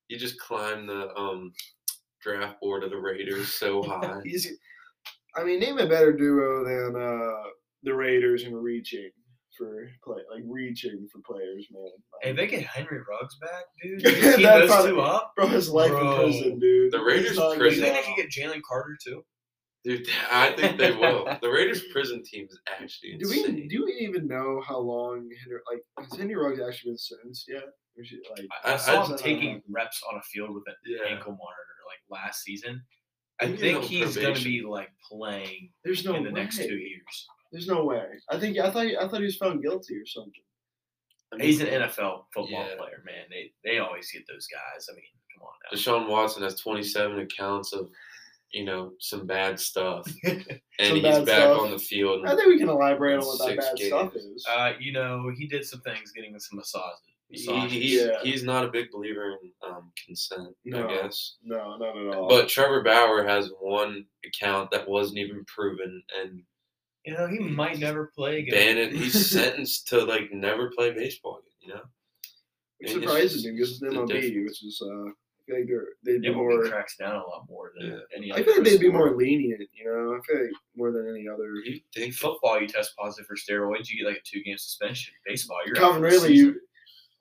he 0.08 0.16
just 0.18 0.40
climbed 0.40 0.88
the 0.90 1.14
um 1.16 1.52
draft 2.22 2.60
board 2.62 2.84
of 2.84 2.90
the 2.92 2.98
Raiders 2.98 3.54
so 3.54 3.84
high. 3.88 4.22
He's, 4.24 4.48
I 5.36 5.44
mean, 5.44 5.60
name 5.60 5.78
a 5.80 5.88
better 5.88 6.14
duo 6.14 6.64
than 6.64 6.96
uh, 7.00 7.50
the 7.84 7.94
Raiders 7.94 8.44
in 8.44 8.56
reaching 8.56 9.12
for 9.58 9.90
play, 10.04 10.22
like 10.34 10.44
reaching 10.48 11.08
for 11.12 11.20
players, 11.22 11.68
man. 11.72 11.90
Hey, 12.22 12.30
Like, 12.30 12.38
they 12.38 12.48
get 12.48 12.66
Henry 12.66 13.00
Ruggs 13.10 13.36
back, 13.40 13.64
dude. 13.82 14.02
That's 14.04 14.38
those 14.38 14.68
probably- 14.70 14.92
two 14.92 15.02
up. 15.02 15.34
bro, 15.36 15.48
his 15.48 15.70
life 15.70 15.92
Bro. 15.92 16.12
in 16.12 16.32
prison, 16.32 16.60
dude. 16.60 16.92
The 16.92 16.98
He's 17.00 17.06
Raiders 17.08 17.38
not 17.38 17.58
Do 17.58 17.64
you 17.66 17.72
think 17.72 17.82
they 17.84 18.00
out. 18.00 18.04
could 18.06 18.16
get 18.16 18.30
Jalen 18.30 18.62
Carter 18.68 18.98
too? 19.04 19.26
Dude, 19.84 20.08
I 20.32 20.52
think 20.52 20.78
they 20.78 20.92
will. 20.92 21.26
The 21.42 21.50
Raiders 21.50 21.84
prison 21.94 22.22
team 22.24 22.48
is 22.50 22.60
actually 22.68 23.18
Do 23.20 23.30
we 23.30 23.68
do 23.68 23.86
we 23.86 23.94
even 24.02 24.28
know 24.28 24.62
how 24.68 24.80
long 24.80 25.30
Henry 25.44 25.60
like 25.72 25.82
has 26.10 26.18
Henry 26.20 26.36
Ruggs 26.36 26.60
actually 26.60 26.92
been 26.92 26.98
sentenced 26.98 27.46
yet? 27.48 27.64
Or 27.98 28.04
is 28.04 28.12
it 28.12 28.20
like 28.38 28.48
I, 28.66 28.72
I 28.72 28.74
I- 28.74 28.78
saw 28.78 29.04
I- 29.04 29.08
him 29.08 29.18
taking 29.18 29.62
reps 29.70 30.02
on 30.12 30.18
a 30.18 30.22
field 30.24 30.54
with 30.54 30.64
an 30.68 30.76
Yeah. 30.86 31.08
ankle 31.10 31.32
monitor 31.32 31.78
like 31.88 32.22
last 32.22 32.44
season. 32.44 32.82
I 33.40 33.56
think 33.56 33.78
on 33.78 33.84
he's 33.84 34.18
going 34.18 34.34
to 34.34 34.44
be 34.44 34.62
like 34.64 34.90
playing 35.12 35.70
there's 35.86 36.04
no 36.04 36.16
in 36.16 36.24
the 36.24 36.32
way. 36.32 36.42
next 36.42 36.58
two 36.58 36.76
years. 36.76 37.28
There's 37.52 37.68
no 37.68 37.84
way. 37.86 38.06
I 38.30 38.40
think 38.40 38.58
I 38.58 38.70
thought 38.72 38.86
I 38.86 39.08
thought 39.08 39.20
he 39.20 39.26
was 39.26 39.38
found 39.38 39.62
guilty 39.62 39.96
or 39.96 40.06
something. 40.06 40.34
I 41.34 41.38
mean, 41.38 41.46
He's 41.48 41.60
an 41.62 41.68
NFL 41.68 42.26
football 42.34 42.48
Yeah. 42.50 42.76
player, 42.78 43.02
man. 43.06 43.26
They 43.30 43.52
they 43.64 43.80
always 43.80 44.12
get 44.12 44.24
those 44.28 44.48
guys. 44.48 44.88
I 44.90 44.96
mean, 44.96 45.04
come 45.34 45.44
on 45.44 45.54
now. 45.72 45.78
Deshaun 45.78 46.10
Watson 46.10 46.44
has 46.44 46.60
27 46.60 47.20
accounts 47.20 47.74
of, 47.74 47.90
you 48.52 48.64
know, 48.64 48.94
some 49.00 49.26
bad 49.28 49.60
stuff, 49.60 50.08
and 50.24 50.46
Some 50.80 50.96
he's 50.96 51.04
back 51.04 51.24
stuff. 51.28 51.60
on 51.60 51.72
the 51.72 51.80
field. 51.80 52.26
I 52.26 52.36
think 52.36 52.48
we 52.48 52.58
can 52.58 52.70
elaborate 52.70 53.20
on 53.20 53.26
what 53.26 53.40
that 53.40 53.48
Six 53.62 53.66
bad 53.66 53.80
stuff 53.88 54.16
is. 54.16 54.46
Uh, 54.50 54.72
you 54.80 54.94
know, 54.94 55.30
he 55.38 55.48
did 55.48 55.66
some 55.66 55.82
things 55.82 56.12
getting 56.12 56.38
some 56.40 56.58
massages. 56.58 57.02
He, 57.30 57.46
massages. 57.46 57.72
he's, 57.74 58.02
Yeah. 58.04 58.20
he's 58.24 58.44
not 58.44 58.64
a 58.64 58.70
big 58.70 58.90
believer 58.90 59.36
in 59.44 59.52
um, 59.70 59.92
consent, 60.06 60.56
No. 60.64 60.88
I 60.88 61.02
guess. 61.02 61.36
no, 61.44 61.76
not 61.76 61.98
at 61.98 62.16
all. 62.16 62.30
But 62.30 62.48
Trevor 62.48 62.82
Bauer 62.84 63.28
has 63.28 63.52
one 63.60 64.06
account 64.26 64.72
that 64.72 64.88
wasn't 64.88 65.18
even 65.18 65.44
proven, 65.44 66.02
and 66.24 66.42
You 67.08 67.14
know, 67.14 67.28
he 67.28 67.40
might 67.40 67.80
never 67.80 68.12
play 68.14 68.40
again. 68.40 68.76
Bannon, 68.76 68.96
he's 68.96 69.30
sentenced 69.32 69.88
to 69.88 70.04
like 70.04 70.32
never 70.34 70.70
play 70.76 70.92
baseball 70.94 71.40
again. 71.40 71.54
You 71.62 71.68
know, 71.76 71.82
It 72.82 72.92
And 72.92 73.04
surprises 73.04 73.46
me 73.46 73.52
because 73.54 73.72
it's 73.72 73.82
an 73.82 73.90
the 73.94 73.96
MLB, 74.02 74.08
difference. 74.22 74.62
which 74.62 74.64
is 74.66 74.82
uh, 74.84 74.88
I 74.88 75.44
feel 75.48 75.56
like 75.60 75.68
they're 75.68 75.88
they'd 76.04 76.22
be 76.22 76.28
MLB 76.28 76.36
more. 76.36 76.68
cracks 76.68 76.98
down 76.98 77.16
a 77.16 77.20
lot 77.20 77.46
more 77.50 77.72
than 77.80 77.92
Yeah. 77.92 77.98
any 78.16 78.32
I 78.32 78.36
other. 78.36 78.44
feel 78.44 78.56
like 78.56 78.64
they'd 78.66 78.80
be 78.82 78.92
more 78.92 79.16
lenient. 79.16 79.62
You 79.74 79.86
know, 79.86 80.16
I 80.18 80.20
feel 80.28 80.42
like 80.44 80.52
more 80.76 80.92
than 80.92 81.08
any 81.10 81.28
other. 81.30 81.54
you 81.64 81.80
think 81.96 82.14
football, 82.14 82.60
you 82.62 82.68
test 82.68 82.94
positive 82.98 83.26
for 83.26 83.36
steroids, 83.38 83.90
you 83.90 84.04
get 84.04 84.10
like 84.10 84.18
a 84.18 84.22
two 84.26 84.44
game 84.44 84.58
suspension. 84.58 85.14
Baseball, 85.26 85.60
you're 85.66 85.78
out 85.78 85.82
Calvin 85.82 86.02
for 86.02 86.08
Ridley, 86.10 86.34
you. 86.36 86.60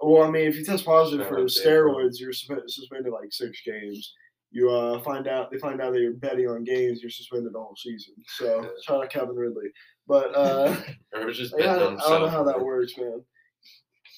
Well, 0.01 0.25
I 0.25 0.31
mean, 0.31 0.49
if 0.49 0.57
you 0.57 0.65
test 0.65 0.85
positive 0.85 1.27
for 1.27 1.39
Steroids, 1.45 2.21
you're 2.21 2.31
suspe- 2.33 2.69
suspended 2.69 3.13
like 3.13 3.33
six 3.33 3.63
games. 3.65 4.13
You 4.53 4.71
uh, 4.71 5.01
find 5.03 5.27
out 5.29 5.51
they 5.51 5.59
find 5.59 5.81
out 5.81 5.93
that 5.93 6.01
you're 6.01 6.13
betting 6.15 6.49
on 6.49 6.65
games, 6.65 7.03
you're 7.03 7.11
suspended 7.11 7.53
the 7.53 7.59
whole 7.59 7.77
season. 7.77 8.15
So 8.27 8.63
Yeah. 8.63 8.69
shout 8.85 9.05
out 9.05 9.11
Calvin 9.11 9.37
Ridley. 9.37 9.71
But 10.07 10.35
uh, 10.35 10.77
or 11.15 11.23
it 11.23 11.27
was 11.27 11.37
just 11.37 11.55
I, 11.55 11.63
don't, 11.63 12.01
I 12.01 12.09
don't 12.09 12.23
know 12.23 12.29
how 12.29 12.45
that 12.45 12.61
works, 12.61 12.97
man. 12.97 13.23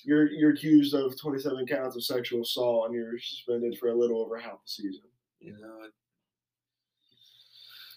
You're 0.04 0.28
you're 0.30 0.52
accused 0.52 0.94
of 0.94 1.18
27 1.20 1.66
counts 1.66 1.96
of 1.96 2.04
sexual 2.04 2.42
assault, 2.42 2.86
and 2.86 2.94
you're 2.94 3.18
suspended 3.18 3.76
for 3.78 3.88
a 3.88 3.94
little 3.98 4.20
over 4.20 4.36
half 4.38 4.52
the 4.52 4.58
season. 4.66 5.02
You 5.40 5.52
know, 5.52 5.84
it- 5.84 5.92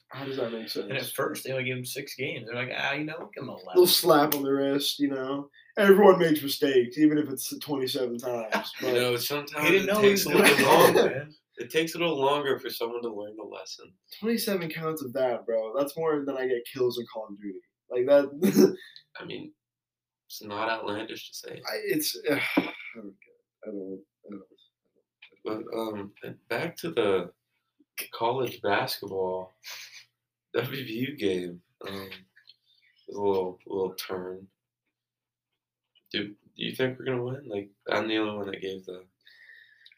How 0.09 0.25
does 0.25 0.37
that 0.37 0.51
make 0.51 0.67
sense? 0.69 0.87
And 0.89 0.97
at 0.97 1.05
first, 1.05 1.43
they 1.43 1.51
only 1.51 1.63
give 1.65 1.77
him 1.77 1.85
six 1.85 2.15
games. 2.15 2.47
They're 2.47 2.55
like, 2.55 2.71
ah, 2.75 2.93
you 2.93 3.05
know, 3.05 3.29
give 3.33 3.43
him 3.43 3.49
a 3.49 3.53
little 3.55 3.71
eleven. 3.75 3.87
slap 3.87 4.35
on 4.35 4.43
the 4.43 4.51
wrist, 4.51 4.99
you 4.99 5.09
know. 5.09 5.49
Everyone 5.77 6.19
makes 6.19 6.41
mistakes, 6.41 6.97
even 6.97 7.17
if 7.17 7.29
it's 7.29 7.57
27 7.59 8.17
times. 8.19 8.71
you 8.81 8.91
know, 8.93 9.15
sometimes 9.15 9.65
He 9.67 9.71
didn't 9.73 9.89
it 9.89 9.93
know 9.93 10.01
he 10.01 10.09
takes 10.09 10.25
was 10.25 10.35
a 10.35 10.37
doing 10.37 10.43
little 10.49 10.59
it 10.59 10.67
wrong, 10.67 10.83
longer. 10.95 11.09
man. 11.15 11.33
It 11.61 11.69
takes 11.69 11.93
a 11.93 11.99
little 11.99 12.19
longer 12.19 12.57
for 12.57 12.71
someone 12.71 13.03
to 13.03 13.13
learn 13.13 13.35
the 13.37 13.43
lesson. 13.43 13.93
27 14.19 14.69
counts 14.71 15.03
of 15.03 15.13
that, 15.13 15.45
bro. 15.45 15.73
That's 15.77 15.95
more 15.95 16.23
than 16.25 16.35
I 16.35 16.47
get 16.47 16.65
kills 16.73 16.97
in 16.97 17.05
Call 17.05 17.27
of 17.29 17.39
Duty. 17.39 17.59
Like 17.89 18.07
that. 18.07 18.77
I 19.19 19.25
mean, 19.25 19.51
it's 20.27 20.41
not 20.41 20.69
outlandish 20.69 21.29
to 21.29 21.35
say. 21.35 21.61
I, 21.71 21.75
it's. 21.85 22.17
Uh, 22.29 22.35
I 22.57 22.73
don't 22.95 23.13
get 23.21 23.35
it. 23.35 23.67
I 23.67 23.71
don't. 23.71 23.99
I 24.25 24.29
don't. 24.31 24.43
But 25.43 25.77
um, 25.77 26.11
back 26.49 26.75
to 26.77 26.89
the 26.91 27.31
college 28.13 28.59
basketball 28.61 29.53
WVU 30.55 31.17
game. 31.17 31.61
Um, 31.87 32.09
it 33.07 33.09
was 33.09 33.17
a 33.17 33.21
little 33.21 33.59
little 33.67 33.95
turn. 33.95 34.47
Do 36.11 36.23
do 36.23 36.27
Do 36.27 36.35
you 36.55 36.75
think 36.75 36.97
we're 36.97 37.05
gonna 37.05 37.23
win? 37.23 37.47
Like 37.47 37.69
I'm 37.91 38.07
the 38.07 38.17
only 38.17 38.35
one 38.35 38.49
that 38.49 38.61
gave 38.61 38.85
the. 38.85 39.03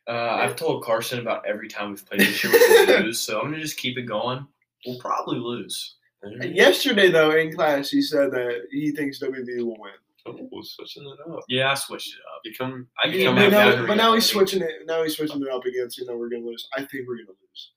Uh, 0.07 0.37
I've 0.41 0.55
told 0.55 0.83
Carson 0.83 1.19
about 1.19 1.45
every 1.45 1.67
time 1.67 1.91
we've 1.91 2.05
played 2.05 2.21
this 2.21 2.43
year 2.43 2.51
we're 2.51 2.85
gonna 2.85 2.99
lose, 3.05 3.21
so 3.21 3.39
I'm 3.39 3.51
gonna 3.51 3.61
just 3.61 3.77
keep 3.77 3.97
it 3.97 4.03
going. 4.03 4.45
We'll 4.85 4.99
probably 4.99 5.39
lose. 5.39 5.95
Yesterday, 6.41 7.09
though, 7.09 7.31
in 7.31 7.53
class, 7.53 7.89
he 7.89 8.01
said 8.01 8.31
that 8.31 8.63
he 8.71 8.91
thinks 8.91 9.19
WVU 9.19 9.65
will 9.65 9.77
win. 9.79 9.91
Oh, 10.25 10.37
we're 10.51 10.63
switching 10.63 11.03
it 11.03 11.31
up. 11.31 11.43
Yeah, 11.49 11.71
I 11.71 11.73
switched 11.73 12.15
it 12.15 12.21
up. 12.33 12.41
Become. 12.43 12.87
I 13.03 13.09
become 13.09 13.35
can't 13.35 13.51
But 13.51 13.75
now, 13.75 13.87
but 13.87 13.95
now 13.95 14.13
he's 14.13 14.25
switching 14.25 14.61
it. 14.61 14.85
Now 14.85 15.03
he's 15.03 15.17
switching 15.17 15.41
it 15.41 15.49
up 15.49 15.65
against. 15.65 15.97
You 15.97 16.05
know, 16.05 16.15
we're 16.15 16.29
gonna 16.29 16.45
lose. 16.45 16.67
I 16.73 16.79
think 16.79 17.07
we're 17.07 17.17
gonna 17.17 17.37
lose. 17.41 17.71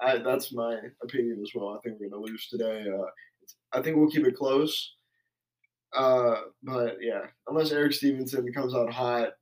I, 0.00 0.18
that's 0.18 0.52
my 0.52 0.78
opinion 1.02 1.40
as 1.42 1.52
well. 1.54 1.76
I 1.76 1.80
think 1.80 2.00
we're 2.00 2.08
gonna 2.08 2.22
lose 2.22 2.48
today. 2.48 2.86
Uh, 2.90 3.04
I 3.72 3.82
think 3.82 3.96
we'll 3.96 4.10
keep 4.10 4.26
it 4.26 4.36
close. 4.36 4.94
Uh, 5.94 6.36
but 6.62 6.96
yeah, 7.00 7.26
unless 7.46 7.72
Eric 7.72 7.92
Stevenson 7.92 8.50
comes 8.52 8.74
out 8.74 8.90
hot 8.90 9.34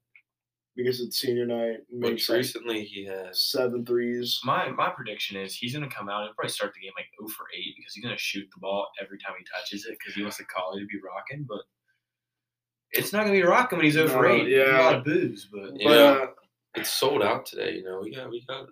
because 0.82 1.00
it's 1.00 1.18
senior 1.18 1.46
night, 1.46 1.78
and 1.90 2.02
Which 2.02 2.12
makes 2.12 2.28
like 2.28 2.36
recently 2.38 2.84
he 2.84 3.04
has. 3.06 3.42
seven 3.42 3.84
threes. 3.84 4.40
My 4.44 4.68
my 4.70 4.90
prediction 4.90 5.36
is 5.36 5.54
he's 5.54 5.72
gonna 5.74 5.88
come 5.90 6.08
out 6.08 6.26
and 6.26 6.34
probably 6.34 6.50
start 6.50 6.72
the 6.74 6.80
game 6.80 6.92
like 6.96 7.06
0 7.20 7.28
for 7.28 7.46
8 7.56 7.74
because 7.76 7.94
he's 7.94 8.04
gonna 8.04 8.18
shoot 8.18 8.46
the 8.54 8.60
ball 8.60 8.86
every 9.02 9.18
time 9.18 9.34
he 9.38 9.44
touches 9.54 9.86
it 9.86 9.96
because 9.98 10.14
he 10.14 10.22
wants 10.22 10.38
the 10.38 10.44
collie 10.44 10.80
to 10.80 10.86
be 10.86 10.98
rocking, 11.04 11.44
but 11.48 11.60
it's 12.92 13.12
not 13.12 13.20
gonna 13.22 13.32
be 13.32 13.42
rocking 13.42 13.78
when 13.78 13.84
he's 13.84 13.94
0 13.94 14.08
for 14.08 14.26
8. 14.26 14.48
yeah. 14.48 14.80
A 14.80 14.84
lot 14.84 14.94
of 14.96 15.04
booze, 15.04 15.48
but 15.52 15.72
Yeah. 15.80 15.88
Uh, 15.90 16.26
It's 16.74 16.90
sold 16.90 17.22
out 17.22 17.46
today. 17.46 17.76
You 17.76 17.84
know. 17.84 18.00
We 18.02 18.14
got. 18.14 18.30
We 18.30 18.44
got. 18.48 18.66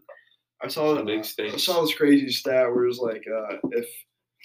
I 0.63 0.67
saw 0.69 0.97
Some 0.97 1.07
big 1.07 1.21
I 1.21 1.57
saw 1.57 1.83
this 1.83 1.95
crazy 1.95 2.31
stat 2.31 2.67
where 2.75 2.87
it's 2.87 2.99
like 2.99 3.25
uh, 3.33 3.57
if 3.71 3.87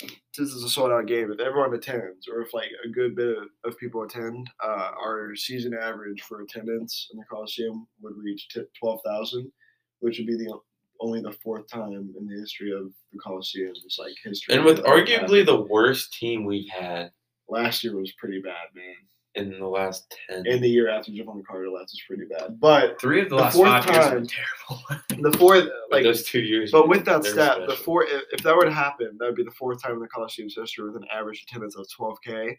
this 0.01 0.49
is 0.49 0.63
a 0.63 0.69
sold 0.69 0.91
out 0.91 1.05
game, 1.05 1.31
if 1.31 1.39
everyone 1.39 1.73
attends, 1.73 2.27
or 2.27 2.41
if 2.41 2.53
like 2.53 2.69
a 2.85 2.89
good 2.89 3.15
bit 3.15 3.37
of, 3.37 3.47
of 3.63 3.77
people 3.77 4.03
attend, 4.03 4.49
uh, 4.63 4.91
our 4.97 5.35
season 5.35 5.73
average 5.73 6.21
for 6.21 6.41
attendance 6.41 7.09
in 7.11 7.19
the 7.19 7.25
Coliseum 7.25 7.87
would 8.01 8.17
reach 8.17 8.47
t- 8.49 8.61
twelve 8.79 9.01
thousand, 9.05 9.51
which 9.99 10.17
would 10.17 10.27
be 10.27 10.35
the 10.35 10.57
only 10.99 11.21
the 11.21 11.31
fourth 11.43 11.67
time 11.67 12.13
in 12.17 12.27
the 12.27 12.39
history 12.39 12.71
of 12.71 12.91
the 13.11 13.19
Coliseum's 13.19 13.97
like 13.99 14.13
history. 14.23 14.55
And 14.55 14.65
with 14.65 14.83
arguably 14.83 15.45
the 15.45 15.61
worst 15.61 16.13
team 16.13 16.45
we've 16.45 16.69
had 16.69 17.11
last 17.49 17.83
year 17.83 17.95
was 17.95 18.13
pretty 18.13 18.41
bad, 18.41 18.73
man. 18.73 18.95
In 19.35 19.59
the 19.59 19.67
last 19.67 20.15
ten. 20.29 20.45
And 20.45 20.63
the 20.63 20.67
year 20.69 20.89
after 20.89 21.11
Jevon 21.11 21.43
Carter 21.45 21.69
left 21.69 21.85
was 21.91 22.01
pretty 22.07 22.25
bad. 22.25 22.59
But 22.59 23.01
three 23.01 23.21
of 23.21 23.29
the, 23.29 23.37
The 23.37 23.41
last 23.41 23.57
five 23.57 23.85
years 23.85 23.97
have 24.05 24.13
been 24.13 24.27
terrible. 24.27 25.31
the 25.31 25.37
fourth, 25.37 25.67
like 25.91 26.03
those 26.03 26.23
two 26.23 26.41
years. 26.41 26.71
But 26.71 26.87
with 26.87 27.03
that 27.05 27.23
stat, 27.23 27.67
the 27.67 27.75
four 27.75 28.03
if, 28.03 28.21
if 28.31 28.43
that 28.43 28.55
were 28.55 28.65
to 28.65 28.71
happen, 28.71 29.17
that 29.19 29.25
would 29.25 29.35
be 29.35 29.43
the 29.43 29.51
fourth 29.51 29.81
time 29.81 29.93
in 29.93 29.99
the 29.99 30.07
Coliseum's 30.07 30.55
history 30.55 30.85
with 30.85 30.95
an 30.95 31.07
average 31.11 31.43
attendance 31.43 31.75
of 31.75 31.87
12k, 31.99 32.55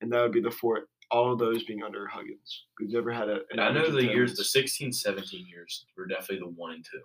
and 0.00 0.12
that 0.12 0.22
would 0.22 0.32
be 0.32 0.40
the 0.40 0.50
fourth. 0.50 0.84
All 1.10 1.32
of 1.32 1.38
those 1.38 1.64
being 1.64 1.82
under 1.82 2.06
Huggins. 2.06 2.64
We've 2.80 2.90
never 2.90 3.12
had 3.12 3.28
a. 3.28 3.40
And 3.50 3.60
I 3.60 3.70
know 3.70 3.90
the 3.90 4.02
years, 4.04 4.36
the 4.36 4.44
16, 4.44 4.92
17 4.92 5.46
years 5.46 5.84
were 5.96 6.06
definitely 6.06 6.38
the 6.38 6.52
one 6.54 6.72
and 6.72 6.84
two. 6.84 7.00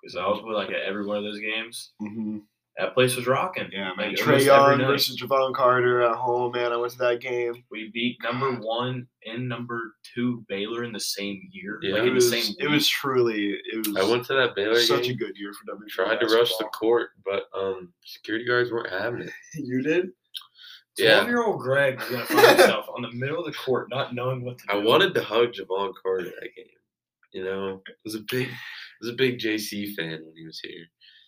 Because 0.00 0.16
I 0.16 0.26
was 0.26 0.40
with 0.42 0.54
like 0.54 0.70
at 0.70 0.82
every 0.82 1.04
one 1.04 1.16
of 1.18 1.24
those 1.24 1.40
games. 1.40 1.92
hmm 1.98 2.38
That 2.78 2.94
place 2.94 3.14
was 3.16 3.26
rocking. 3.26 3.68
Yeah, 3.72 3.90
man. 3.96 4.06
almost 4.06 4.22
Trey 4.22 4.34
every 4.36 4.44
Young 4.46 4.78
versus 4.78 5.20
Jevon 5.20 5.54
Carter 5.54 6.00
at 6.02 6.16
home, 6.16 6.52
man. 6.52 6.72
I 6.72 6.76
went 6.76 6.92
to 6.92 6.98
that 6.98 7.20
game. 7.20 7.62
We 7.70 7.90
beat 7.92 8.16
number 8.22 8.52
one 8.52 9.06
and 9.26 9.48
number 9.48 9.94
two 10.14 10.44
Baylor 10.48 10.84
in 10.84 10.92
the 10.92 11.00
same 11.00 11.42
year. 11.52 11.78
Yeah. 11.82 11.94
like 11.94 12.02
It 12.04 12.08
in 12.08 12.14
was. 12.14 12.30
the 12.30 12.40
same 12.40 12.54
It 12.58 12.68
was 12.68 12.88
truly. 12.88 13.58
It 13.72 13.86
was. 13.86 13.96
I 13.96 14.08
went 14.10 14.24
to 14.26 14.34
that 14.34 14.54
Baylor 14.54 14.76
game. 14.76 14.84
such 14.84 15.02
game. 15.02 15.12
a 15.12 15.16
good 15.16 15.36
year 15.36 15.52
for 15.52 15.76
WVU. 15.76 15.88
tried 15.88 16.20
to 16.20 16.26
rush 16.34 16.56
the 16.56 16.64
court, 16.64 17.10
but 17.24 17.44
um, 17.54 17.92
security 18.04 18.46
guards 18.46 18.70
weren't 18.72 18.90
having 18.90 19.22
it. 19.22 19.30
You 19.54 19.82
did. 19.82 20.08
Yeah. 20.96 21.14
Twelve 21.16 21.28
year 21.28 21.42
old 21.44 21.60
Greg 21.60 22.00
is 22.00 22.08
gonna 22.08 22.24
find 22.26 22.46
himself 22.58 22.86
on 22.94 23.02
the 23.02 23.12
middle 23.12 23.38
of 23.38 23.46
the 23.46 23.58
court 23.58 23.88
not 23.90 24.14
knowing 24.14 24.42
what 24.44 24.58
to 24.58 24.66
do. 24.66 24.72
I 24.74 24.76
wanted 24.82 25.14
to 25.14 25.22
hug 25.22 25.52
Jevon 25.52 25.92
Carter 26.02 26.24
that 26.24 26.50
game. 26.56 26.66
You 27.32 27.44
know, 27.44 27.82
I 27.86 27.92
was 28.04 28.14
a 28.16 28.20
big, 28.30 28.48
I 28.48 28.52
was 29.00 29.10
a 29.10 29.14
big 29.16 29.38
JC 29.38 29.94
fan 29.94 30.20
when 30.24 30.34
he 30.36 30.44
was 30.46 30.60
here. 30.60 30.84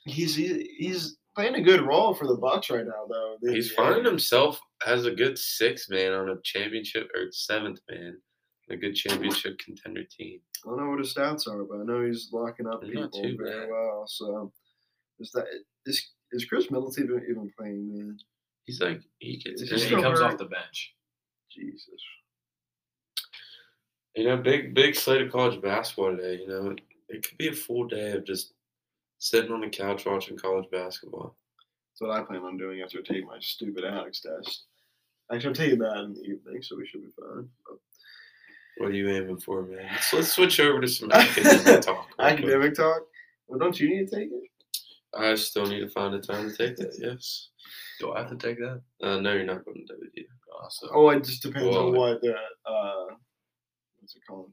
He's 0.07 0.34
he's 0.34 1.16
playing 1.35 1.55
a 1.55 1.62
good 1.62 1.83
role 1.83 2.14
for 2.14 2.26
the 2.26 2.37
Bucks 2.37 2.70
right 2.70 2.85
now, 2.87 3.07
though. 3.09 3.37
The 3.41 3.53
He's 3.53 3.72
NBA. 3.72 3.76
finding 3.76 4.05
himself 4.05 4.61
as 4.87 5.07
a 5.07 5.11
good 5.11 5.39
sixth 5.39 5.91
man 5.91 6.12
on 6.12 6.28
a 6.30 6.37
championship 6.43 7.09
or 7.14 7.26
seventh 7.30 7.80
man, 7.91 8.18
a 8.70 8.76
good 8.76 8.95
championship 8.95 9.59
contender 9.59 10.05
team. 10.05 10.41
I 10.64 10.68
don't 10.68 10.78
know 10.78 10.91
what 10.91 10.99
his 11.01 11.14
stats 11.14 11.49
are, 11.49 11.64
but 11.64 11.80
I 11.80 11.85
know 11.85 12.05
he's 12.07 12.30
locking 12.33 12.66
up 12.66 12.80
They're 12.83 12.91
people 12.91 13.22
too 13.22 13.37
very 13.37 13.61
bad. 13.61 13.68
well. 13.70 14.05
So 14.07 14.53
is 15.20 15.30
that 15.33 15.47
is 15.87 16.11
is 16.33 16.45
Khris 16.45 16.70
Middleton 16.70 17.05
even, 17.05 17.26
even 17.28 17.51
playing, 17.59 17.89
man? 17.97 18.18
He's 18.64 18.80
like 18.80 19.01
he 19.18 19.37
gets 19.39 19.62
he 19.62 19.68
he 19.68 19.91
comes 19.91 20.20
hurt? 20.20 20.33
off 20.33 20.39
the 20.39 20.45
bench. 20.45 20.95
Jesus. 21.51 21.89
You 24.14 24.24
know, 24.24 24.37
big 24.37 24.74
big 24.74 24.95
slate 24.95 25.22
of 25.22 25.33
college 25.33 25.61
basketball 25.61 26.16
today. 26.16 26.43
You 26.43 26.49
know, 26.49 26.76
it 27.09 27.26
could 27.28 27.39
be 27.39 27.49
a 27.49 27.53
full 27.53 27.87
day 27.89 28.12
of 28.12 28.24
just 28.24 28.53
sitting 29.23 29.53
on 29.53 29.61
the 29.61 29.68
couch 29.68 30.05
watching 30.05 30.37
college 30.37 30.68
basketball. 30.73 31.37
That's 31.93 32.01
what 32.01 32.11
I 32.11 32.25
plan 32.25 32.43
on 32.43 32.57
doing 32.57 32.81
after 32.81 32.99
I 32.99 33.03
take 33.03 33.25
my 33.25 33.39
stupid 33.41 33.85
ALEKS 33.85 34.20
test. 34.23 34.64
Actually, 35.33 35.49
I'm 35.49 35.55
taking 35.55 35.79
that 35.79 35.97
in 35.99 36.14
the 36.14 36.23
evening, 36.23 36.61
so 36.61 36.77
we 36.77 36.87
should 36.87 37.03
be 37.03 37.09
fine. 37.20 37.49
But 37.68 37.79
What 38.79 38.91
are 38.91 38.95
you 38.95 39.09
aiming 39.11 39.39
for, 39.39 39.62
man? 39.62 39.87
Let's, 39.93 40.12
let's 40.12 40.33
switch 40.33 40.59
over 40.59 40.81
to 40.81 40.89
some 40.89 41.12
academic 41.12 41.83
talk. 41.87 42.09
academic 42.18 42.75
talk. 42.75 43.03
Well, 43.47 43.61
don't 43.61 43.79
you 43.79 43.89
need 43.91 44.09
to 44.09 44.16
take 44.16 44.31
it? 44.33 44.43
I 45.14 45.37
still 45.37 45.66
need 45.66 45.81
to 45.81 45.89
find 45.91 46.14
a 46.14 46.20
time 46.20 46.51
to 46.51 46.57
take 46.57 46.77
that. 46.79 46.97
Yes. 46.99 47.51
Do 48.01 48.12
I 48.12 48.23
have 48.23 48.31
to 48.31 48.37
take 48.37 48.59
that? 48.59 48.81
Uh, 49.01 49.20
no, 49.20 49.35
you're 49.35 49.45
not 49.45 49.64
going 49.64 49.87
to 49.87 49.95
WU. 49.95 50.25
Awesome. 50.64 50.89
Oh, 50.93 51.09
it 51.11 51.23
just 51.23 51.43
depends 51.43 51.77
on 51.77 51.95
what 51.95 52.20
the 52.23 52.33
uh, 52.35 53.14
what's 54.01 54.16
it 54.16 54.23
called? 54.29 54.53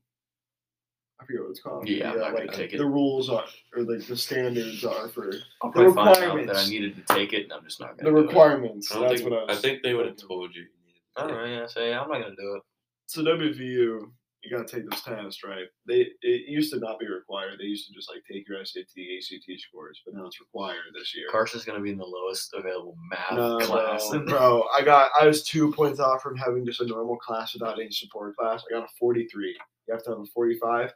I 1.22 1.26
forget 1.26 1.42
what 1.42 1.50
it's 1.52 1.60
called. 1.62 1.88
Yeah, 1.88 2.12
I'm 2.12 2.18
The, 2.18 2.22
uh, 2.26 2.30
not 2.30 2.38
gonna 2.38 2.46
like, 2.48 2.56
take 2.56 2.74
it. 2.74 2.78
The 2.78 2.86
rules 2.86 3.30
are, 3.30 3.44
or 3.76 3.84
like 3.84 4.06
the 4.08 4.16
standards 4.16 4.84
are 4.86 5.08
for 5.10 5.34
I'll 5.62 5.72
the 5.72 5.92
probably 5.92 5.94
find 5.94 6.08
out 6.10 6.16
that 6.16 6.24
I 6.24 6.34
requirements. 6.36 6.70
needed 6.70 6.96
to 7.08 7.14
take 7.14 7.34
it, 7.34 7.44
and 7.44 7.54
I'm 7.54 7.64
just 7.64 7.80
not 7.82 7.98
the 7.98 8.04
gonna. 8.06 8.16
do 8.16 8.22
it. 8.24 8.28
requirements. 8.28 8.92
I, 8.92 8.96
don't 8.96 9.10
That's 9.10 9.22
think, 9.22 9.32
what 9.32 9.40
I 9.40 9.44
I, 9.44 9.46
was. 9.48 9.62
think 9.62 9.84
they 9.84 9.94
would 9.94 10.06
have 10.06 10.16
told 10.18 10.56
you. 10.56 10.62
you 10.62 10.68
needed 10.86 11.02
to 11.18 11.22
All 11.22 11.28
take 11.28 11.38
it. 11.38 11.50
yeah, 11.52 11.68
say 11.68 11.94
I'm 11.94 12.08
not 12.10 12.22
gonna 12.22 12.36
do 12.36 12.56
it. 12.56 12.64
So 13.08 13.22
WVU, 13.24 14.12
you 14.44 14.50
gotta 14.50 14.64
take 14.66 14.90
this 14.90 15.02
test, 15.02 15.44
right? 15.44 15.66
They 15.86 16.08
it 16.22 16.48
used 16.48 16.72
to 16.72 16.80
not 16.80 17.00
be 17.00 17.08
required. 17.10 17.60
They 17.60 17.66
used 17.66 17.88
to 17.88 17.94
just 17.94 18.10
like 18.10 18.24
take 18.32 18.48
your 18.48 18.64
SAT, 18.64 18.86
ACT 18.96 19.60
scores, 19.60 20.02
but 20.06 20.16
now 20.16 20.26
it's 20.28 20.40
required 20.40 20.78
this 20.98 21.14
year. 21.16 21.26
Carson's 21.30 21.66
gonna 21.66 21.82
be 21.82 21.92
in 21.92 21.98
the 21.98 22.06
lowest 22.06 22.54
available 22.54 22.96
math 23.10 23.34
No, 23.34 23.58
class. 23.60 24.08
bro, 24.10 24.26
bro, 24.26 24.64
I 24.74 24.84
got 24.84 25.12
I 25.20 25.28
was 25.28 25.44
two 25.44 25.72
points 25.74 26.00
off 26.00 26.22
from 26.22 26.38
having 26.38 26.66
just 26.66 26.80
a 26.80 26.86
normal 26.86 27.18
class 27.18 27.54
without 27.54 27.78
any 27.80 27.92
support 27.92 28.38
class. 28.38 28.64
I 28.70 28.74
got 28.80 28.86
a 28.86 28.90
43. 28.98 29.58
You 29.88 29.94
have 29.94 30.04
to 30.04 30.12
have 30.12 30.20
a 30.20 30.26
45. 30.28 30.94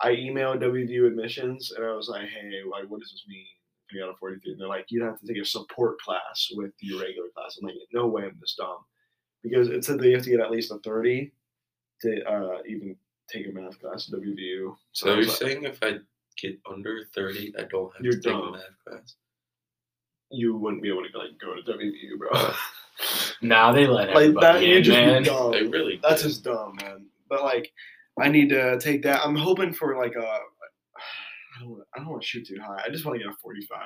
I 0.00 0.10
emailed 0.10 0.62
WVU 0.62 1.06
admissions 1.06 1.72
and 1.72 1.84
I 1.84 1.92
was 1.92 2.08
like, 2.08 2.28
hey, 2.28 2.60
like, 2.68 2.84
what 2.88 3.00
does 3.00 3.10
this 3.10 3.24
mean? 3.28 3.44
if 3.88 3.94
You 3.94 4.00
got 4.00 4.10
a 4.12 4.16
43. 4.16 4.52
And 4.52 4.60
they're 4.60 4.68
like, 4.68 4.86
you'd 4.88 5.04
have 5.04 5.20
to 5.20 5.26
take 5.26 5.42
a 5.42 5.44
support 5.44 6.00
class 6.00 6.48
with 6.52 6.72
your 6.80 7.00
regular 7.00 7.28
class. 7.36 7.58
I'm 7.60 7.66
like, 7.68 7.76
no 7.92 8.06
way 8.06 8.24
I'm 8.24 8.36
this 8.40 8.54
dumb. 8.58 8.78
Because 9.42 9.68
it 9.68 9.84
said 9.84 9.98
that 9.98 10.06
you 10.08 10.14
have 10.14 10.24
to 10.24 10.30
get 10.30 10.40
at 10.40 10.50
least 10.50 10.72
a 10.72 10.78
30 10.78 11.32
to 12.02 12.24
uh, 12.24 12.58
even 12.66 12.96
take 13.28 13.46
a 13.48 13.52
math 13.52 13.80
class 13.80 14.10
at 14.12 14.18
WVU. 14.20 14.74
So 14.92 15.06
I 15.06 15.10
you're 15.10 15.18
was 15.18 15.28
like, 15.28 15.36
saying 15.36 15.64
if 15.64 15.78
I 15.82 15.98
get 16.40 16.58
under 16.70 17.04
30, 17.14 17.54
I 17.58 17.62
don't 17.64 17.92
have 17.94 18.02
You're 18.04 18.14
to 18.14 18.20
take 18.20 18.32
dumb. 18.32 18.48
a 18.48 18.52
math 18.52 18.84
class? 18.86 19.14
you 20.34 20.56
wouldn't 20.56 20.82
be 20.82 20.88
able 20.88 21.02
to 21.02 21.18
like 21.18 21.38
go 21.38 21.54
to 21.54 21.62
WVU, 21.62 22.18
bro. 22.18 22.30
Nah, 23.42 23.72
they 23.72 23.86
let 23.86 24.08
like 24.08 24.16
everybody 24.16 24.60
that, 24.60 24.66
you 24.66 24.76
in, 24.76 24.82
just 24.84 24.96
man. 24.98 25.22
be 25.22 25.28
dumb. 25.28 25.50
They 25.50 25.62
really 25.64 25.98
That's 26.02 26.22
did. 26.22 26.28
just 26.28 26.44
dumb, 26.44 26.76
man. 26.80 27.06
But 27.28 27.42
like, 27.42 27.72
I 28.20 28.28
need 28.28 28.48
to 28.50 28.78
take 28.78 29.02
that. 29.02 29.20
I'm 29.24 29.36
hoping 29.36 29.72
for 29.72 29.96
like 29.96 30.14
a. 30.16 30.26
I 30.26 31.60
don't. 31.60 31.80
I 31.94 31.98
don't 31.98 32.08
want 32.08 32.22
to 32.22 32.26
shoot 32.28 32.46
too 32.46 32.58
high. 32.60 32.82
I 32.86 32.90
just 32.90 33.04
want 33.04 33.18
to 33.18 33.24
get 33.24 33.32
a 33.32 33.36
45 33.42 33.78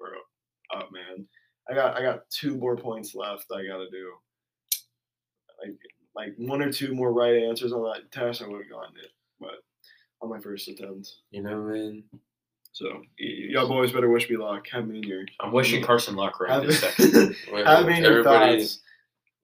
or, 0.00 0.06
or 0.06 0.78
up, 0.80 0.90
man. 0.92 1.26
I 1.70 1.74
got. 1.74 1.96
I 1.96 2.02
got 2.02 2.28
two 2.30 2.56
more 2.56 2.76
points 2.76 3.14
left. 3.14 3.46
I 3.52 3.66
got 3.66 3.78
to 3.78 3.90
do. 3.90 4.12
Like, 5.64 5.76
like 6.14 6.34
one 6.38 6.60
or 6.62 6.72
two 6.72 6.94
more 6.94 7.12
right 7.12 7.42
answers 7.44 7.72
on 7.72 7.82
that 7.84 8.10
test, 8.10 8.42
I 8.42 8.48
would 8.48 8.62
have 8.62 8.70
gotten 8.70 8.96
it. 8.96 9.10
But 9.40 9.62
on 10.20 10.28
my 10.30 10.40
first 10.40 10.68
attempt, 10.68 11.10
You 11.30 11.42
know, 11.42 11.62
man. 11.62 12.02
so 12.72 12.86
y- 13.20 13.48
y'all 13.50 13.68
boys 13.68 13.92
better 13.92 14.10
wish 14.10 14.28
me 14.28 14.36
luck. 14.36 14.66
Have 14.72 14.88
me 14.88 14.98
in 14.98 15.04
your. 15.04 15.24
I'm 15.40 15.52
wishing 15.52 15.82
Carson 15.84 16.16
luck 16.16 16.40
right 16.40 16.50
Have, 16.50 16.66
this 16.66 16.80
second. 16.96 17.36
Have 17.64 17.86
me 17.86 17.98
in 17.98 18.02
your 18.04 18.24
thoughts. 18.24 18.80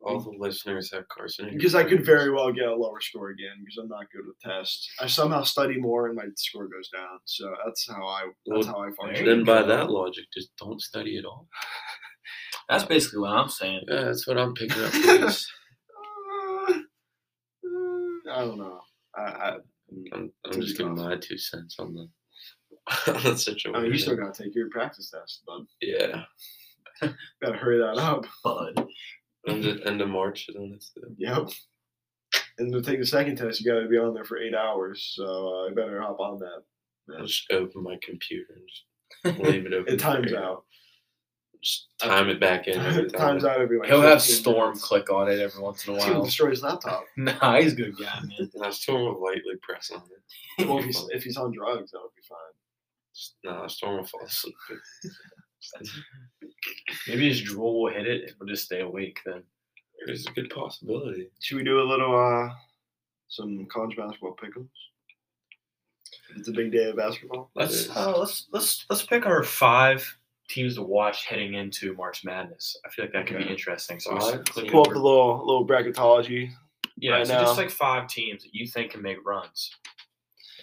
All 0.08 0.20
the 0.20 0.36
listeners 0.38 0.90
have 0.92 1.06
Carson. 1.08 1.50
Because 1.52 1.74
I 1.74 1.84
could 1.84 2.04
very 2.04 2.30
well 2.30 2.52
get 2.52 2.66
a 2.66 2.74
lower 2.74 3.00
score 3.00 3.30
again 3.30 3.56
because 3.60 3.78
I'm 3.78 3.88
not 3.88 4.06
good 4.12 4.26
with 4.26 4.38
tests. 4.40 4.88
I 5.00 5.06
somehow 5.06 5.42
study 5.42 5.78
more 5.78 6.06
and 6.06 6.16
my 6.16 6.24
score 6.36 6.68
goes 6.68 6.88
down. 6.88 7.18
So 7.24 7.52
that's 7.64 7.86
how 7.88 8.06
I 8.06 8.22
that's 8.46 8.66
Well, 8.66 8.74
how 8.74 8.82
I 8.82 8.90
function. 9.00 9.26
Then 9.26 9.44
by 9.44 9.62
that 9.62 9.90
logic, 9.90 10.24
just 10.32 10.50
don't 10.56 10.80
study 10.80 11.18
at 11.18 11.24
all. 11.24 11.48
That's 12.68 12.84
basically 12.84 13.20
what 13.20 13.30
I'm 13.30 13.48
saying. 13.48 13.80
Yeah, 13.88 14.02
that's 14.04 14.26
what 14.26 14.36
I'm 14.36 14.52
picking 14.52 14.82
up. 14.82 14.90
from 14.92 15.20
this. 15.22 15.50
Uh, 16.68 16.72
I 18.30 18.40
don't 18.44 18.58
know. 18.58 18.80
I, 19.16 19.20
I, 19.22 19.56
I'm, 20.12 20.30
I'm 20.44 20.60
just 20.60 20.76
giving 20.76 20.94
my 20.94 21.16
two 21.16 21.38
cents 21.38 21.76
on 21.78 21.94
the 21.94 22.08
on 23.14 23.22
the 23.22 23.38
situation. 23.38 23.74
I 23.74 23.80
mean, 23.80 23.92
you 23.92 23.98
still 23.98 24.16
gotta 24.16 24.42
take 24.42 24.54
your 24.54 24.68
practice 24.68 25.10
test, 25.10 25.42
bud. 25.46 25.64
yeah. 25.80 26.24
gotta 27.42 27.56
hurry 27.56 27.78
that 27.78 27.96
up. 27.98 28.26
Bud. 28.44 28.86
End 29.48 29.64
of, 29.66 29.80
end 29.86 30.00
of 30.00 30.08
March 30.08 30.48
is 30.48 30.56
when 30.56 30.72
it's 30.74 30.90
due. 30.90 31.14
Yep. 31.18 31.48
And 32.58 32.72
to 32.72 32.82
take 32.82 32.98
the 33.00 33.06
second 33.06 33.36
test, 33.36 33.60
you 33.60 33.72
got 33.72 33.80
to 33.80 33.88
be 33.88 33.96
on 33.98 34.14
there 34.14 34.24
for 34.24 34.38
eight 34.38 34.54
hours. 34.54 35.12
So 35.16 35.24
uh, 35.24 35.70
I 35.70 35.74
better 35.74 36.00
hop 36.02 36.18
on 36.20 36.38
that. 36.40 36.62
I'll 37.18 37.26
just 37.26 37.50
open 37.50 37.82
my 37.82 37.96
computer 38.02 38.44
and 39.24 39.34
just 39.34 39.40
leave 39.42 39.66
it 39.66 39.72
open. 39.74 39.94
It 39.94 39.98
times 39.98 40.30
for- 40.32 40.38
out. 40.38 40.64
Just 41.60 41.88
time 42.00 42.28
it 42.28 42.38
back 42.38 42.68
in. 42.68 42.78
every 42.78 43.04
It 43.06 43.12
times 43.16 43.44
out 43.44 43.60
every 43.60 43.78
like 43.80 43.88
He'll 43.88 44.00
have 44.02 44.22
Storm 44.22 44.68
minutes. 44.68 44.84
click 44.84 45.10
on 45.10 45.28
it 45.28 45.40
every 45.40 45.60
once 45.60 45.84
in 45.88 45.92
a 45.94 45.96
It's 45.96 46.04
gonna 46.04 46.16
while. 46.18 46.24
destroy 46.24 46.50
his 46.50 46.62
laptop. 46.62 47.02
nah, 47.16 47.58
he's 47.60 47.72
a 47.72 47.76
good 47.76 47.96
guy, 47.98 48.20
man. 48.20 48.48
And 48.54 48.64
I 48.64 48.70
Storm 48.70 49.02
will 49.02 49.20
lightly 49.24 49.54
press 49.62 49.90
on 49.90 50.02
it. 50.58 50.68
well, 50.68 50.78
if 50.78 50.84
he's, 50.84 51.04
if 51.10 51.22
he's 51.24 51.36
on 51.36 51.52
drugs, 51.52 51.90
that 51.90 51.98
would 52.00 52.14
be 52.14 52.22
fine. 52.28 52.38
Just- 53.12 53.36
No, 53.42 53.66
Storm 53.66 53.96
will 53.96 54.04
fall 54.04 54.24
asleep. 54.24 54.54
Maybe 57.08 57.28
his 57.28 57.42
drool 57.42 57.82
will 57.82 57.92
hit 57.92 58.06
it 58.06 58.22
and 58.24 58.32
we'll 58.38 58.48
just 58.48 58.64
stay 58.64 58.80
awake 58.80 59.20
then. 59.26 59.42
There's 60.06 60.26
a 60.26 60.30
good 60.32 60.50
possibility. 60.50 61.28
Should 61.40 61.56
we 61.56 61.64
do 61.64 61.80
a 61.80 61.82
little 61.88 62.14
uh 62.16 62.52
some 63.28 63.66
college 63.66 63.96
basketball 63.96 64.36
pick'ems? 64.36 64.68
It's 66.36 66.48
a 66.48 66.52
big 66.52 66.72
day 66.72 66.90
of 66.90 66.96
basketball. 66.96 67.50
Let's 67.54 67.88
uh, 67.96 68.16
let's 68.16 68.46
let's 68.52 68.84
let's 68.90 69.02
pick 69.04 69.26
our 69.26 69.42
five 69.42 70.06
teams 70.48 70.76
to 70.76 70.82
watch 70.82 71.24
heading 71.26 71.54
into 71.54 71.94
March 71.94 72.24
Madness. 72.24 72.76
I 72.86 72.90
feel 72.90 73.04
like 73.04 73.12
that 73.12 73.26
could 73.26 73.38
be 73.38 73.44
interesting. 73.50 73.98
So 74.00 74.12
Five? 74.18 74.34
let's 74.36 74.50
click 74.50 74.70
Pull 74.70 74.80
up 74.82 74.86
over- 74.88 74.94
the 74.94 75.02
little 75.02 75.44
little 75.46 75.66
bracketology. 75.66 76.50
yeah, 76.96 77.12
right 77.12 77.26
so 77.26 77.34
now. 77.34 77.40
just 77.42 77.56
like 77.58 77.70
five 77.70 78.08
teams 78.08 78.42
that 78.44 78.54
you 78.54 78.66
think 78.66 78.92
can 78.92 79.02
make 79.02 79.18
runs. 79.26 79.70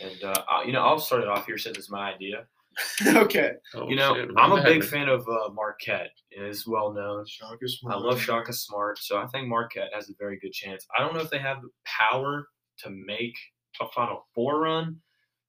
And 0.01 0.23
uh, 0.23 0.43
you 0.65 0.71
know, 0.71 0.81
I'll 0.81 0.99
start 0.99 1.21
it 1.23 1.27
off 1.27 1.45
here 1.45 1.57
since 1.57 1.77
it's 1.77 1.89
my 1.89 2.13
idea. 2.13 2.45
okay. 3.15 3.51
Oh, 3.73 3.89
You 3.89 3.95
know, 3.95 4.15
shit, 4.15 4.29
I'm 4.37 4.51
a 4.51 4.63
big 4.63 4.81
back. 4.81 4.89
fan 4.89 5.09
of 5.09 5.27
uh, 5.27 5.49
Marquette. 5.53 6.11
It 6.31 6.43
is 6.43 6.67
well 6.67 6.91
known. 6.93 7.25
Shaka 7.27 7.65
I 7.87 7.95
love 7.95 8.21
Shaka 8.21 8.53
Smart, 8.53 8.99
so 8.99 9.17
I 9.17 9.27
think 9.27 9.47
Marquette 9.47 9.89
has 9.93 10.09
a 10.09 10.13
very 10.19 10.37
good 10.39 10.51
chance. 10.53 10.85
I 10.97 11.01
don't 11.01 11.13
know 11.13 11.21
if 11.21 11.29
they 11.29 11.39
have 11.39 11.61
the 11.61 11.69
power 11.85 12.47
to 12.79 12.89
make 12.89 13.35
a 13.81 13.87
Final 13.93 14.27
Four 14.33 14.61
run, 14.61 14.97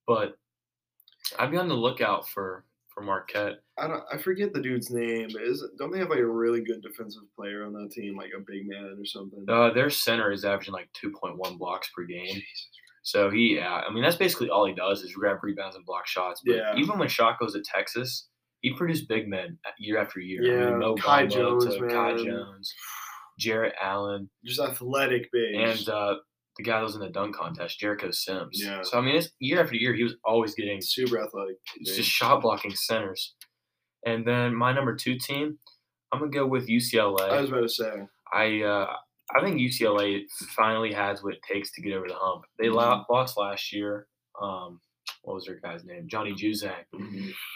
but 0.07 0.37
I'd 1.39 1.51
be 1.51 1.57
on 1.57 1.69
the 1.69 1.75
lookout 1.75 2.29
for 2.29 2.65
for 2.89 3.03
Marquette. 3.03 3.61
I 3.79 3.89
don't. 3.89 4.05
I 4.13 4.17
forget 4.17 4.53
the 4.53 4.63
dude's 4.63 4.91
name. 4.91 5.29
Is 5.41 5.63
don't 5.79 5.91
they 5.93 5.99
have 5.99 6.11
like 6.11 6.21
a 6.21 6.27
really 6.27 6.63
good 6.63 6.81
defensive 6.83 7.23
player 7.37 7.65
on 7.67 7.73
that 7.75 7.91
team, 7.93 8.17
like 8.17 8.31
a 8.37 8.41
big 8.41 8.67
man 8.69 8.97
or 8.99 9.05
something? 9.05 9.45
Uh, 9.49 9.71
their 9.73 9.91
center 9.91 10.33
is 10.33 10.45
averaging 10.45 10.73
like 10.75 10.89
2.1 11.03 11.59
blocks 11.59 11.91
per 11.95 12.05
game. 12.05 12.41
So 13.07 13.31
he, 13.31 13.55
yeah, 13.55 13.83
I 13.89 13.93
mean 13.93 14.03
that's 14.03 14.17
basically 14.17 14.51
all 14.51 14.67
he 14.67 14.75
does 14.75 15.03
is 15.03 15.13
grab 15.15 15.37
rebounds 15.41 15.77
and 15.77 15.85
block 15.87 16.09
shots. 16.09 16.43
But 16.45 16.57
Yeah. 16.57 16.75
even 16.77 16.99
when 16.99 17.07
Shaq 17.07 17.39
goes 17.39 17.55
at 17.55 17.63
Texas, 17.63 18.27
he 18.63 18.75
produced 18.75 19.09
big 19.09 19.29
men 19.29 19.59
year 19.79 19.99
after 19.99 20.19
year. 20.19 20.43
I 20.43 20.47
Yeah, 20.65 20.71
mean, 20.71 20.79
Mo 20.81 20.97
Kai 20.97 21.27
Bamba 21.27 21.31
Jones, 21.31 21.65
to 21.77 21.87
Kai. 21.89 22.17
Jones, 22.17 22.75
Jarrett 23.39 23.75
Allen, 23.81 24.29
Just 24.45 24.59
athletic 24.61 25.31
big. 25.33 25.55
and 25.55 25.89
uh, 25.89 26.17
the 26.57 26.65
guy 26.65 26.79
that 26.79 26.83
was 26.83 26.97
in 26.97 27.01
the 27.01 27.09
dunk 27.11 27.37
contest, 27.37 27.79
Jericho 27.79 28.11
Sims. 28.11 28.61
Yeah. 28.61 28.83
So 28.83 28.99
I 28.99 29.03
mean, 29.03 29.15
it's 29.15 29.31
year 29.39 29.63
after 29.63 29.77
year, 29.77 29.95
he 29.95 30.03
was 30.03 30.17
always 30.25 30.57
getting 30.57 30.81
super 30.81 31.23
athletic. 31.23 31.59
just 31.85 32.11
shot 32.11 32.43
blocking 32.43 32.75
centers. 32.75 33.37
And 34.05 34.27
then 34.27 34.53
my 34.53 34.73
number 34.73 34.97
two 34.97 35.17
team, 35.17 35.61
I'm 36.13 36.19
gonna 36.19 36.33
go 36.33 36.45
with 36.45 36.67
UCLA. 36.69 37.31
I 37.31 37.41
was 37.41 37.51
about 37.51 37.61
to 37.61 37.69
say. 37.69 37.93
I 38.33 38.63
uh, 38.63 38.93
I 39.35 39.43
think 39.43 39.59
UCLA 39.59 40.23
finally 40.55 40.93
has 40.93 41.23
what 41.23 41.35
it 41.35 41.41
takes 41.43 41.73
to 41.73 41.83
get 41.83 41.95
over 41.95 42.07
the 42.07 42.15
hump. 42.15 42.45
They 42.59 42.69
lo- 42.69 43.05
lost 43.11 43.37
last 43.37 43.73
year. 43.73 44.07
Um, 44.41 44.81
what 45.23 45.35
was 45.35 45.47
their 45.47 45.59
guy's 45.61 45.85
name? 45.85 46.07
Johnny 46.09 46.33
Juzang. 46.33 46.85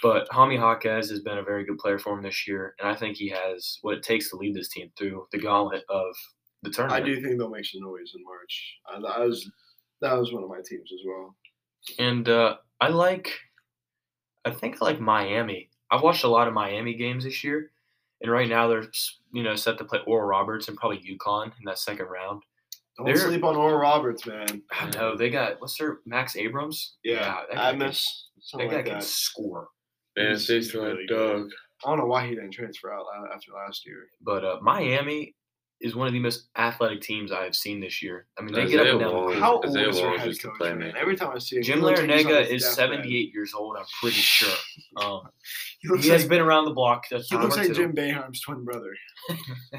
But 0.03 0.27
Jaime 0.31 0.57
Jaquez 0.57 1.11
has 1.11 1.21
been 1.21 1.39
a 1.39 1.43
very 1.43 1.65
good 1.65 1.79
player 1.79 1.99
for 1.99 2.17
him 2.17 2.23
this 2.23 2.47
year, 2.47 2.75
and 2.81 2.89
I 2.89 2.95
think 2.95 3.17
he 3.17 3.29
has 3.29 3.79
what 3.83 3.97
it 3.97 4.03
takes 4.03 4.31
to 4.31 4.37
lead 4.37 4.55
this 4.55 4.69
team 4.69 4.91
through 4.99 5.27
the 5.31 5.39
gauntlet 5.39 5.85
of 5.89 6.15
the 6.63 6.71
tournament. 6.71 7.03
I 7.03 7.07
do 7.07 7.21
think 7.21 7.39
they'll 7.39 7.51
make 7.51 7.65
some 7.65 7.83
noise 7.83 8.13
in 8.15 8.25
March. 8.25 8.77
I, 8.89 9.23
I 9.23 9.25
was 9.25 9.49
that 10.01 10.19
was 10.19 10.33
one 10.33 10.43
of 10.43 10.49
my 10.49 10.61
teams 10.65 10.91
as 10.93 11.01
well. 11.07 11.37
And 11.99 12.29
uh, 12.29 12.57
I 12.81 12.89
like, 12.89 13.31
I 14.45 14.51
think 14.51 14.79
I 14.81 14.85
like 14.87 15.01
Miami. 15.01 15.71
I've 15.91 16.03
watched 16.03 16.25
a 16.25 16.29
lot 16.29 16.49
of 16.49 16.55
Miami 16.55 16.95
games 16.95 17.25
this 17.25 17.43
year, 17.45 17.71
and 18.23 18.31
right 18.31 18.49
now 18.49 18.69
they're 18.69 18.87
you 19.33 19.43
know 19.43 19.55
set 19.55 19.79
to 19.79 19.85
play 19.85 20.01
Oral 20.07 20.29
Roberts 20.29 20.69
and 20.69 20.77
probably 20.77 20.99
UConn 20.99 21.47
in 21.47 21.65
that 21.67 21.79
second 21.79 22.07
round. 22.07 22.43
Don't 22.97 23.07
They're- 23.07 23.17
sleep 23.17 23.45
on 23.45 23.57
Oral 23.57 23.79
Roberts, 23.79 24.27
man. 24.27 24.63
I 24.73 24.91
know 24.91 25.17
they 25.17 25.31
got 25.31 25.61
what's 25.61 25.79
their 25.79 26.01
Max 26.07 26.37
Abrams? 26.37 26.97
Yeah, 27.05 27.43
that 27.51 27.57
guy 27.57 27.71
can- 27.73 27.81
Abmas, 27.81 28.05
That 28.55 28.69
guy 28.71 28.77
like 28.77 28.87
can 28.87 29.01
score. 29.01 29.69
Man, 30.17 30.29
He's- 30.29 30.47
they 30.47 30.57
he's 30.57 30.75
really 30.75 31.05
a 31.05 31.07
good. 31.07 31.51
I 31.85 31.89
don't 31.89 31.99
know 31.99 32.07
why 32.07 32.27
he 32.27 32.35
didn't 32.35 32.51
transfer 32.51 32.93
out 32.93 33.07
after 33.33 33.53
last 33.53 33.87
year. 33.87 34.09
But 34.21 34.45
uh, 34.45 34.59
Miami 34.61 35.35
is 35.81 35.95
one 35.95 36.07
of 36.07 36.13
the 36.13 36.19
most 36.21 36.49
athletic 36.57 37.01
teams 37.01 37.33
I 37.33 37.45
have 37.45 37.55
seen 37.57 37.81
this 37.81 38.03
year. 38.03 38.27
I 38.39 38.43
mean, 38.43 38.53
they 38.55 38.67
get 38.67 38.81
up 38.81 38.87
and 38.89 39.01
down. 39.01 39.09
the 39.09 39.15
Wong- 39.17 39.27
court. 39.29 39.39
How 39.39 39.53
old 39.55 39.65
Isaiah 39.67 39.89
is 39.89 39.97
their 39.97 40.19
head 40.19 40.29
just 40.29 40.45
a 40.45 40.49
coach, 40.51 40.77
man? 40.77 40.93
Every 40.97 41.17
time 41.17 41.31
I 41.35 41.39
see 41.39 41.57
him, 41.57 41.63
he 41.63 41.67
Jim 41.69 41.81
looks 41.81 42.01
like 42.01 42.11
he's 42.11 42.27
on 42.27 42.33
Larranaga 42.33 42.47
is 42.51 42.63
deathbed. 42.63 42.75
78 42.77 43.33
years 43.35 43.55
old. 43.55 43.77
I'm 43.79 43.85
pretty 44.01 44.17
sure. 44.21 44.55
Um, 45.03 45.23
He 45.81 45.89
looks 45.89 46.05
he 46.05 46.11
has 46.11 46.27
been 46.27 46.41
around 46.41 46.67
the 46.67 46.73
block. 46.75 47.05
A 47.13 47.19
he 47.21 47.37
looks 47.37 47.57
like 47.57 47.69
two. 47.69 47.75
Jim 47.75 47.93
Boeheim's 47.95 48.41
twin 48.43 48.65
brother. 48.65 48.95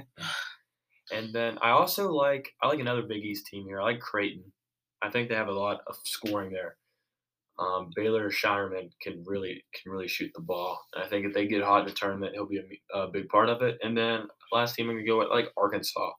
And 1.13 1.33
then 1.33 1.57
I 1.61 1.71
also 1.71 2.11
like 2.11 2.47
I 2.63 2.67
like 2.67 2.79
another 2.79 3.01
Big 3.01 3.23
East 3.25 3.45
team 3.47 3.65
here. 3.65 3.81
I 3.81 3.83
like 3.83 3.99
Creighton. 3.99 4.43
I 5.01 5.09
think 5.09 5.27
they 5.29 5.35
have 5.35 5.49
a 5.49 5.51
lot 5.53 5.81
of 5.87 5.95
scoring 6.05 6.51
there. 6.51 6.77
Um, 7.59 7.91
Baylor 7.95 8.29
Scheierman 8.31 8.89
can 9.01 9.21
really 9.25 9.63
can 9.73 9.91
really 9.91 10.07
shoot 10.07 10.31
the 10.33 10.41
ball. 10.41 10.79
And 10.93 11.03
I 11.03 11.07
think 11.07 11.25
if 11.25 11.33
they 11.33 11.47
get 11.47 11.63
hot 11.63 11.81
in 11.81 11.87
the 11.87 11.91
tournament, 11.93 12.33
he'll 12.33 12.47
be 12.47 12.61
a, 12.93 12.97
a 12.99 13.11
big 13.11 13.27
part 13.27 13.49
of 13.49 13.61
it. 13.61 13.77
And 13.83 13.95
then 13.97 14.27
last 14.51 14.75
team 14.75 14.89
I'm 14.89 14.95
gonna 14.95 15.05
go 15.07 15.19
with 15.19 15.29
like 15.29 15.51
Arkansas, 15.57 16.11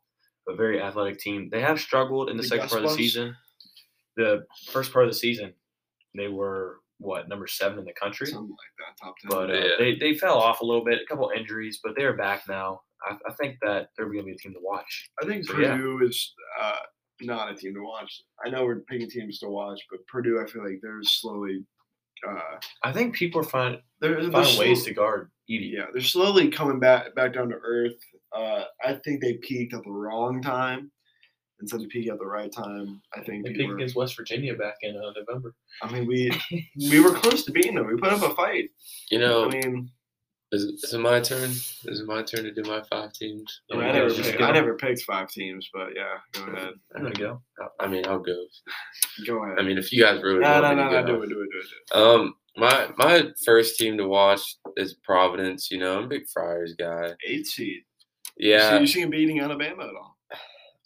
a 0.48 0.54
very 0.54 0.80
athletic 0.80 1.18
team. 1.18 1.48
They 1.50 1.60
have 1.60 1.80
struggled 1.80 2.30
in 2.30 2.36
the, 2.36 2.42
The 2.42 2.48
second 2.48 2.68
part 2.68 2.78
of 2.78 2.82
the 2.82 2.88
Gus 2.88 2.96
season. 2.96 3.36
The 4.16 4.44
first 4.70 4.92
part 4.92 5.04
of 5.06 5.10
the 5.10 5.16
season, 5.18 5.54
they 6.14 6.28
were 6.28 6.78
what 6.98 7.28
number 7.28 7.46
seven 7.46 7.78
in 7.78 7.84
the 7.84 7.92
country. 7.94 8.26
Something 8.26 8.50
like 8.50 8.58
that, 8.78 9.04
top 9.04 9.14
ten. 9.18 9.30
But 9.30 9.50
uh, 9.50 9.54
Yeah. 9.66 9.74
they, 9.78 9.96
they 9.96 10.14
fell 10.14 10.38
off 10.38 10.60
a 10.60 10.64
little 10.64 10.84
bit, 10.84 11.00
a 11.02 11.06
couple 11.06 11.30
injuries, 11.36 11.80
but 11.82 11.94
they're 11.96 12.16
back 12.16 12.42
now. 12.48 12.80
I, 13.04 13.16
I 13.28 13.32
think 13.32 13.56
that 13.62 13.88
they're 13.96 14.06
going 14.06 14.18
to 14.18 14.24
be 14.24 14.32
a 14.32 14.36
team 14.36 14.52
to 14.52 14.60
watch. 14.62 15.10
I 15.20 15.26
think 15.26 15.44
so, 15.44 15.58
yeah. 15.58 15.74
Purdue 15.76 16.06
is 16.06 16.32
uh, 16.60 16.76
not 17.22 17.50
a 17.50 17.56
team 17.56 17.74
to 17.74 17.82
watch. 17.82 18.22
I 18.44 18.50
know 18.50 18.64
we're 18.64 18.80
picking 18.80 19.10
teams 19.10 19.40
to 19.40 19.48
watch, 19.48 19.80
but 19.90 20.06
Purdue, 20.06 20.40
I 20.40 20.48
feel 20.48 20.62
like 20.62 20.78
they're 20.82 21.02
slowly. 21.02 21.64
Uh, 22.28 22.38
I 22.84 22.92
think 22.92 23.16
people 23.16 23.40
are 23.40 23.44
find, 23.44 23.78
they're, 24.00 24.22
they're 24.22 24.30
finding 24.30 24.58
ways 24.60 24.82
slow- 24.82 24.88
to 24.90 24.94
guard 24.94 25.30
Edey. 25.50 25.72
Yeah, 25.72 25.86
they're 25.92 26.02
slowly 26.02 26.48
coming 26.50 26.78
back 26.78 27.12
back 27.16 27.32
down 27.34 27.48
to 27.48 27.56
earth. 27.56 27.94
Uh, 28.36 28.64
I 28.84 28.94
think 29.04 29.20
they 29.20 29.34
peaked 29.34 29.74
at 29.74 29.84
the 29.84 29.90
wrong 29.90 30.40
time 30.42 30.90
instead 31.60 31.80
of 31.80 31.88
peaking 31.88 32.12
at 32.12 32.18
the 32.18 32.26
right 32.26 32.52
time. 32.52 33.00
I 33.14 33.20
think 33.22 33.44
They 33.44 33.52
people 33.52 33.66
peaked 33.66 33.74
against 33.74 33.96
West 33.96 34.16
Virginia 34.16 34.54
back 34.54 34.74
in 34.82 34.96
uh, 34.96 35.12
November. 35.16 35.54
I 35.82 35.92
mean, 35.92 36.06
we 36.06 36.30
we 36.90 37.00
were 37.00 37.14
close 37.14 37.44
to 37.44 37.52
beating 37.52 37.74
them. 37.76 37.86
We 37.86 37.96
put 37.96 38.12
up 38.12 38.22
a 38.22 38.34
fight. 38.34 38.70
You 39.10 39.18
know, 39.20 39.46
I 39.46 39.48
mean, 39.48 39.90
is, 40.52 40.64
it- 40.64 40.74
is 40.82 40.92
it 40.94 40.98
my 40.98 41.20
turn? 41.20 41.50
Is 41.50 42.00
it 42.00 42.06
my 42.06 42.22
turn 42.22 42.44
to 42.44 42.52
do 42.52 42.62
my 42.68 42.82
five 42.90 43.12
teams? 43.12 43.62
I, 43.72 43.76
mean, 43.76 43.84
I 43.84 43.92
never 43.92 44.08
just 44.10 44.30
picked. 44.30 44.42
I 44.42 44.50
never 44.50 44.74
picked 44.76 45.02
five 45.02 45.28
teams, 45.30 45.68
but 45.72 45.88
yeah, 45.96 46.16
go 46.32 46.52
ahead. 46.52 46.74
I'm 46.94 47.02
going 47.02 47.14
to 47.14 47.20
go. 47.20 47.42
I 47.80 47.86
mean, 47.88 48.06
I'll 48.06 48.18
go. 48.18 48.44
Go 49.26 49.44
ahead. 49.44 49.58
I 49.58 49.62
mean, 49.62 49.78
if 49.78 49.92
you 49.92 50.02
guys 50.02 50.22
really 50.22 50.40
no, 50.40 50.60
want 50.60 50.76
no, 50.76 50.84
me 50.84 50.90
no, 50.90 50.90
to 50.90 51.00
no, 51.00 51.06
do 51.06 51.22
it, 51.22 51.28
do 51.28 51.40
it, 51.42 51.48
do 51.50 51.58
it. 51.58 51.66
Do 51.92 51.98
it. 51.98 52.02
Um, 52.02 52.34
my 52.56 52.88
my 52.98 53.30
first 53.46 53.78
team 53.78 53.96
to 53.96 54.06
watch 54.06 54.56
is 54.76 54.94
Providence. 55.04 55.70
You 55.70 55.78
know, 55.78 55.98
I'm 55.98 56.04
a 56.04 56.08
big 56.08 56.28
Friars 56.32 56.74
guy. 56.78 57.12
Eight 57.26 57.46
seed. 57.46 57.82
Yeah, 58.38 58.70
So 58.70 58.78
you 58.80 58.86
see 58.86 59.00
him 59.00 59.10
beating 59.10 59.40
Alabama 59.40 59.82
at 59.84 59.94
all? 59.94 60.16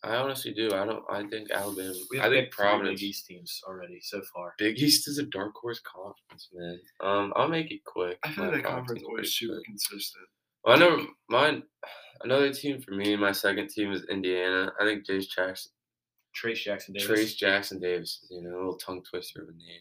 I 0.05 0.17
honestly 0.17 0.53
do. 0.53 0.69
I 0.73 0.85
don't. 0.85 1.03
I 1.11 1.27
think 1.27 1.51
Alabama. 1.51 1.93
We 2.11 2.21
I 2.21 2.25
think 2.25 2.45
picked 2.47 2.55
three 2.55 2.65
Providence. 2.67 3.01
Big 3.01 3.09
East 3.11 3.27
teams 3.27 3.61
already 3.67 3.99
so 4.01 4.21
far. 4.33 4.55
Big 4.59 4.79
East 4.79 5.09
is 5.09 5.19
a 5.19 5.25
dark 5.25 5.53
horse 5.61 5.81
conference, 5.81 6.49
man. 6.53 6.79
Um, 7.01 7.33
I'll 7.35 7.49
make 7.49 7.73
it 7.73 7.81
quick. 7.85 8.19
I 8.23 8.31
feel 8.31 8.45
like 8.45 8.55
that 8.55 8.63
five 8.65 8.73
conference 8.77 9.01
teams 9.01 9.09
always 9.09 9.21
pretty 9.21 9.29
super 9.31 9.55
quick. 9.55 9.65
consistent. 9.67 10.25
Well, 10.65 10.77
I 10.77 10.79
know 10.79 11.07
mine. 11.29 11.63
Another 12.23 12.53
team 12.53 12.81
for 12.81 12.93
me, 12.93 13.17
my 13.17 13.33
second 13.33 13.69
team 13.71 13.91
is 13.93 14.05
Indiana. 14.11 14.73
I 14.81 14.85
think 14.85 15.07
Jace 15.07 15.27
Jackson, 15.29 15.73
Trayce 16.41 16.63
Jackson 16.63 16.95
Davis. 16.95 17.09
Trayce 17.11 17.37
Jackson 17.37 17.81
Davis, 17.81 18.25
you 18.31 18.43
know, 18.43 18.51
a 18.51 18.59
little 18.59 18.79
tongue 18.79 19.03
twister 19.03 19.43
of 19.43 19.49
a 19.49 19.53
name. 19.53 19.81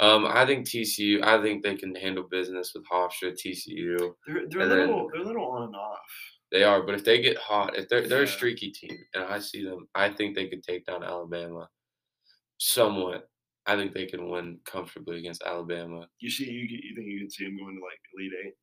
Um, 0.00 0.24
I 0.26 0.46
think 0.46 0.66
TCU. 0.66 1.22
I 1.22 1.42
think 1.42 1.62
they 1.62 1.76
can 1.76 1.94
handle 1.94 2.24
business 2.24 2.72
with 2.74 2.84
Hofstra. 2.90 3.32
TCU, 3.34 4.14
They're 4.26 4.42
they're 4.48 4.60
a 4.60 4.62
And 4.62 4.70
then- 4.72 4.78
little 4.78 5.08
they're 5.12 5.22
a 5.22 5.26
little 5.26 5.44
on 5.46 5.62
and 5.64 5.76
off. 5.76 5.98
They 6.52 6.62
are. 6.62 6.82
But 6.82 6.94
if 6.94 7.04
they 7.04 7.20
get 7.20 7.38
hot, 7.38 7.76
if 7.76 7.88
they're 7.88 8.06
they're 8.06 8.24
a 8.24 8.28
streaky 8.28 8.70
team, 8.70 8.96
and 9.14 9.24
I 9.24 9.40
see 9.40 9.64
them, 9.64 9.88
I 9.94 10.10
think 10.10 10.34
they 10.34 10.48
could 10.48 10.62
take 10.62 10.84
down 10.86 11.02
Alabama, 11.02 11.68
somewhat. 12.58 13.28
I 13.66 13.76
think 13.76 13.92
they 13.92 14.06
can 14.06 14.28
win 14.28 14.58
comfortably 14.64 15.18
against 15.18 15.42
Alabama. 15.44 16.06
You 16.20 16.30
see, 16.30 16.50
you 16.50 16.66
you 16.70 16.94
think 16.94 17.06
you 17.08 17.20
can 17.20 17.30
see 17.30 17.44
them 17.44 17.58
going 17.58 17.76
to 17.76 17.82
like 17.82 17.98
Elite 18.14 18.32
Eight? 18.46 18.54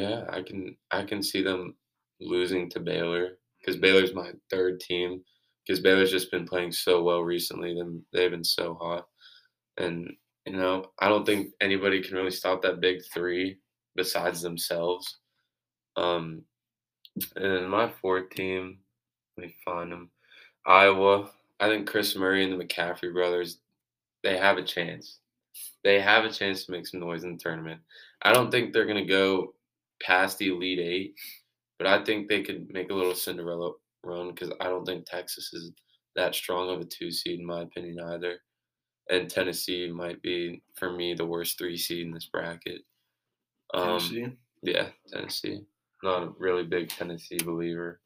Yeah, 0.00 0.24
I 0.30 0.42
can 0.42 0.76
I 0.90 1.04
can 1.04 1.22
see 1.22 1.42
them 1.42 1.76
losing 2.20 2.70
to 2.70 2.80
Baylor 2.80 3.38
because 3.60 3.80
Baylor's 3.80 4.14
my 4.14 4.32
third 4.50 4.80
team 4.80 5.22
because 5.66 5.80
Baylor's 5.80 6.10
just 6.10 6.30
been 6.30 6.46
playing 6.46 6.72
so 6.72 7.02
well 7.02 7.22
recently. 7.22 7.74
Them 7.74 8.04
they've 8.12 8.30
been 8.30 8.44
so 8.44 8.74
hot, 8.80 9.06
and 9.76 10.10
you 10.46 10.52
know 10.54 10.86
I 10.98 11.08
don't 11.08 11.26
think 11.26 11.52
anybody 11.60 12.02
can 12.02 12.16
really 12.16 12.30
stop 12.30 12.62
that 12.62 12.80
big 12.80 13.00
three 13.12 13.58
besides 13.96 14.40
themselves. 14.40 15.18
Um, 15.96 16.44
and 17.36 17.68
my 17.68 17.90
fourth 18.00 18.30
team, 18.30 18.78
let 19.36 19.46
me 19.48 19.54
find 19.64 19.92
them. 19.92 20.10
Iowa. 20.66 21.30
I 21.60 21.68
think 21.68 21.88
Kris 21.88 22.14
Murray 22.14 22.44
and 22.44 22.52
the 22.52 22.64
McCaffrey 22.64 23.12
brothers, 23.12 23.58
they 24.22 24.36
have 24.36 24.58
a 24.58 24.62
chance. 24.62 25.18
They 25.82 26.00
have 26.00 26.24
a 26.24 26.30
chance 26.30 26.64
to 26.64 26.72
make 26.72 26.86
some 26.86 27.00
noise 27.00 27.24
in 27.24 27.32
the 27.32 27.38
tournament. 27.38 27.80
I 28.22 28.32
don't 28.32 28.50
think 28.50 28.72
they're 28.72 28.86
gonna 28.86 29.04
go 29.04 29.54
past 30.00 30.38
the 30.38 30.48
Elite 30.48 30.78
Eight, 30.78 31.14
but 31.78 31.86
I 31.86 32.04
think 32.04 32.28
they 32.28 32.42
could 32.42 32.72
make 32.72 32.90
a 32.90 32.94
little 32.94 33.14
Cinderella 33.14 33.72
run 34.04 34.30
because 34.30 34.52
I 34.60 34.64
don't 34.64 34.84
think 34.84 35.06
Texas 35.06 35.52
is 35.52 35.72
that 36.16 36.34
strong 36.34 36.70
of 36.70 36.80
a 36.80 36.84
two 36.84 37.10
seed 37.10 37.40
in 37.40 37.46
my 37.46 37.62
opinion 37.62 38.00
either. 38.00 38.38
And 39.10 39.30
Tennessee 39.30 39.90
might 39.90 40.20
be 40.20 40.62
for 40.76 40.92
me 40.92 41.14
the 41.14 41.26
worst 41.26 41.58
three 41.58 41.76
seed 41.76 42.06
in 42.06 42.12
this 42.12 42.26
bracket. 42.26 42.82
Um, 43.72 43.98
Tennessee. 43.98 44.36
yeah, 44.62 44.88
Tennessee. 45.10 45.62
Not 46.02 46.22
a 46.22 46.32
really 46.38 46.64
big 46.64 46.88
Tennessee 46.90 47.38
believer. 47.44 48.00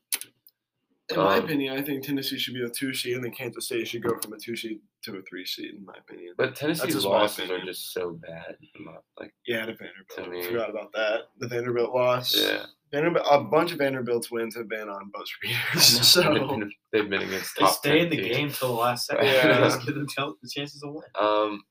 In 1.11 1.17
my 1.19 1.37
um, 1.39 1.45
opinion, 1.45 1.77
I 1.77 1.83
think 1.83 2.03
Tennessee 2.05 2.39
should 2.39 2.55
be 2.55 2.63
a 2.63 2.71
two 2.71 2.95
seed, 2.95 3.17
and 3.17 3.25
then 3.25 3.33
Kansas 3.33 3.67
State 3.67 3.87
should 3.89 4.03
go 4.03 4.17
from 4.23 4.33
a 4.33 4.39
two 4.39 4.57
seed 4.57 4.81
to 5.03 5.17
a 5.17 5.23
three 5.23 5.45
seed. 5.45 5.75
In 5.75 5.85
my 5.85 5.95
opinion. 5.99 6.33
But 6.39 6.55
Tennessee's 6.57 6.95
just 6.95 7.07
my 7.07 7.13
losses 7.13 7.51
are 7.51 7.63
just 7.65 7.93
so 7.93 8.13
bad. 8.13 8.57
Not, 8.81 9.03
Like, 9.21 9.35
Yeah, 9.47 9.67
to 9.67 9.75
Vanderbilt. 9.75 10.09
To 10.17 10.27
me- 10.31 10.43
Forgot 10.45 10.71
about 10.71 10.93
that. 10.95 11.23
The 11.39 11.49
Vanderbilt 11.49 11.93
loss. 11.93 12.35
yeah, 12.35 12.65
Vanderbilt. 12.93 13.27
A 13.31 13.41
bunch 13.43 13.73
of 13.73 13.79
Vanderbilt's 13.79 14.31
wins 14.31 14.55
have 14.57 14.69
been 14.69 14.89
on 14.89 15.11
buzzer 15.13 15.35
beaters. 15.43 15.93
they've 15.97 16.05
So 16.05 16.33
been, 16.49 16.73
they've 16.93 17.11
been 17.11 17.23
against 17.23 17.57
They 17.59 17.65
top 17.65 17.75
stay 17.75 17.99
10 17.99 17.99
in 17.99 18.11
the 18.11 18.17
teams. 18.17 18.37
game 18.37 18.51
till 18.53 18.69
the 18.69 18.75
last 18.81 19.07
second. 19.07 19.27
Yeah. 19.27 19.59
Just 19.59 19.85
give 19.85 19.95
them 19.97 20.07
ch- 20.07 20.17
the 20.41 20.49
chances 20.49 20.81
to 20.81 20.89
win. 20.89 21.03
Um, 21.21 21.63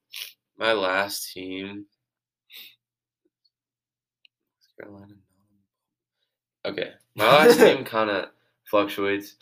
my 0.57 0.73
last 0.73 1.31
team. 1.33 1.85
North 4.77 4.89
Carolina. 4.89 5.13
Okay, 6.65 6.91
my 7.15 7.25
last 7.25 7.59
team 7.59 7.83
kind 7.83 8.09
of 8.09 8.25
fluctuates. 8.65 9.35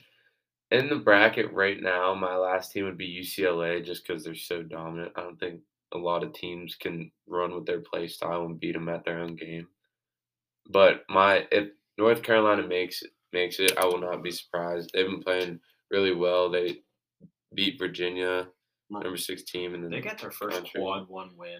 In 0.72 0.88
the 0.88 0.98
bracket 0.98 1.52
right 1.52 1.82
now, 1.82 2.14
my 2.14 2.36
last 2.36 2.72
team 2.72 2.86
would 2.86 2.98
be 2.98 3.22
UCLA 3.22 3.84
just 3.84 4.06
because 4.06 4.24
they're 4.24 4.36
so 4.36 4.62
dominant. 4.62 5.14
I 5.16 5.22
don't 5.22 5.40
think 5.40 5.62
a 5.94 5.98
lot 5.98 6.24
of 6.24 6.34
teams 6.34 6.76
can 6.76 7.12
run 7.28 7.56
with 7.56 7.66
their 7.66 7.80
play 7.80 8.08
style 8.08 8.46
and 8.46 8.60
beat 8.60 8.74
them 8.74 8.88
at 8.90 9.04
their 9.04 9.18
own 9.20 9.36
game. 9.36 9.68
But 10.70 11.06
my 11.10 11.48
if 11.52 11.70
North 11.98 12.22
Carolina 12.22 12.68
makes 12.68 13.02
it, 13.02 13.10
makes 13.34 13.60
it, 13.60 13.78
I 13.78 13.86
will 13.86 14.00
not 14.00 14.22
be 14.24 14.32
surprised. 14.32 14.92
They've 14.94 15.08
been 15.08 15.24
playing 15.24 15.60
really 15.90 16.14
well. 16.14 16.52
They 16.52 16.82
beat 17.56 17.80
Virginia, 17.80 18.48
number 18.92 19.18
six 19.18 19.42
team, 19.44 19.74
and 19.74 19.84
then 19.84 19.90
They 19.90 20.02
got 20.02 20.20
their 20.20 20.32
first 20.32 20.58
Country. 20.58 20.82
quad 20.82 21.10
one 21.10 21.32
win 21.36 21.60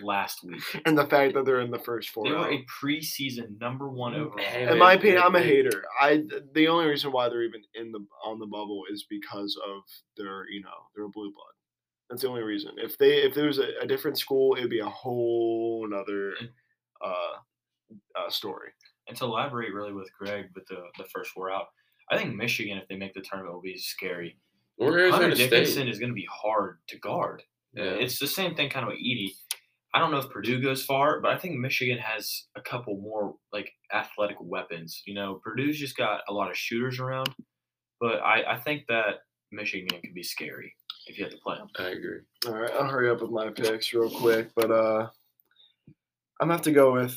last 0.00 0.42
week. 0.44 0.62
and 0.84 0.96
the 0.96 1.06
fact 1.06 1.34
that 1.34 1.44
they're 1.44 1.60
in 1.60 1.70
the 1.70 1.78
first 1.78 2.10
four. 2.10 2.24
They 2.24 2.32
were 2.32 2.50
a 2.50 2.64
preseason 2.82 3.58
number 3.60 3.88
one 3.88 4.14
overall. 4.14 4.38
In 4.38 4.78
my 4.78 4.94
opinion, 4.94 5.22
I'm 5.24 5.34
a 5.34 5.42
hater. 5.42 5.84
I 6.00 6.22
the 6.54 6.68
only 6.68 6.86
reason 6.86 7.12
why 7.12 7.28
they're 7.28 7.42
even 7.42 7.62
in 7.74 7.92
the 7.92 8.04
on 8.24 8.38
the 8.38 8.46
bubble 8.46 8.82
is 8.90 9.06
because 9.08 9.58
of 9.66 9.82
their 10.16 10.48
you 10.50 10.62
know 10.62 10.70
they're 10.94 11.04
a 11.04 11.10
blue 11.10 11.32
blood. 11.32 11.54
That's 12.10 12.22
the 12.22 12.28
only 12.28 12.42
reason. 12.42 12.72
If 12.76 12.98
they 12.98 13.22
if 13.22 13.34
there 13.34 13.46
was 13.46 13.58
a, 13.58 13.68
a 13.82 13.86
different 13.86 14.18
school, 14.18 14.56
it'd 14.56 14.70
be 14.70 14.80
a 14.80 14.88
whole 14.88 15.86
another 15.86 16.34
uh, 17.04 17.38
uh, 18.16 18.30
story. 18.30 18.70
And 19.08 19.16
to 19.18 19.24
elaborate 19.24 19.74
really 19.74 19.92
with 19.92 20.10
Greg 20.18 20.46
with 20.54 20.66
the, 20.66 20.82
the 20.98 21.04
first 21.14 21.30
four 21.30 21.50
out, 21.50 21.66
I 22.10 22.16
think 22.16 22.34
Michigan, 22.34 22.78
if 22.78 22.88
they 22.88 22.96
make 22.96 23.14
the 23.14 23.20
tournament, 23.20 23.54
will 23.54 23.62
be 23.62 23.76
scary. 23.76 24.38
Or 24.78 24.86
Hunter 24.86 25.00
Arizona 25.00 25.34
Dickinson 25.34 25.72
State. 25.72 25.88
is 25.88 25.98
going 25.98 26.10
to 26.10 26.14
be 26.14 26.28
hard 26.30 26.78
to 26.88 26.98
guard. 26.98 27.42
Yeah. 27.74 27.84
It's 27.84 28.18
the 28.18 28.26
same 28.26 28.54
thing 28.54 28.70
kind 28.70 28.84
of 28.84 28.92
with 28.92 29.00
Edey. 29.00 29.32
I 29.94 30.00
don't 30.00 30.10
know 30.10 30.18
if 30.18 30.28
Purdue 30.28 30.60
goes 30.60 30.84
far, 30.84 31.20
but 31.20 31.30
I 31.30 31.38
think 31.38 31.56
Michigan 31.56 31.98
has 31.98 32.46
a 32.56 32.60
couple 32.60 32.96
more 32.96 33.36
like 33.52 33.70
athletic 33.92 34.36
weapons. 34.40 35.02
You 35.06 35.14
know, 35.14 35.40
Purdue's 35.44 35.78
just 35.78 35.96
got 35.96 36.22
a 36.28 36.32
lot 36.32 36.50
of 36.50 36.56
shooters 36.56 36.98
around, 36.98 37.28
but 38.00 38.16
I, 38.16 38.54
I 38.54 38.58
think 38.58 38.86
that 38.88 39.20
Michigan 39.52 39.88
can 39.88 40.12
be 40.12 40.24
scary 40.24 40.74
if 41.06 41.16
you 41.16 41.24
have 41.24 41.32
to 41.32 41.38
play 41.38 41.56
them. 41.58 41.68
I 41.78 41.90
agree. 41.90 42.18
All 42.46 42.54
right, 42.54 42.72
I'll 42.72 42.88
hurry 42.88 43.08
up 43.08 43.20
with 43.22 43.30
my 43.30 43.50
picks 43.50 43.94
real 43.94 44.10
quick, 44.10 44.50
but 44.56 44.72
uh, 44.72 45.08
I'm 46.40 46.48
gonna 46.48 46.54
have 46.54 46.62
to 46.62 46.72
go 46.72 46.92
with 46.92 47.16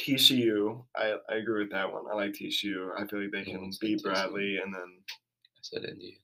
TCU. 0.00 0.84
I, 0.96 1.14
I 1.28 1.34
agree 1.36 1.64
with 1.64 1.72
that 1.72 1.92
one. 1.92 2.04
I 2.10 2.14
like 2.14 2.32
TCU. 2.32 2.90
I 2.96 3.04
feel 3.06 3.20
like 3.20 3.32
they 3.32 3.42
can 3.42 3.68
beat 3.80 3.98
TCU. 3.98 4.02
Bradley, 4.04 4.58
and 4.64 4.72
then 4.72 4.82
I 4.82 5.60
said 5.62 5.84
Indiana. 5.84 6.18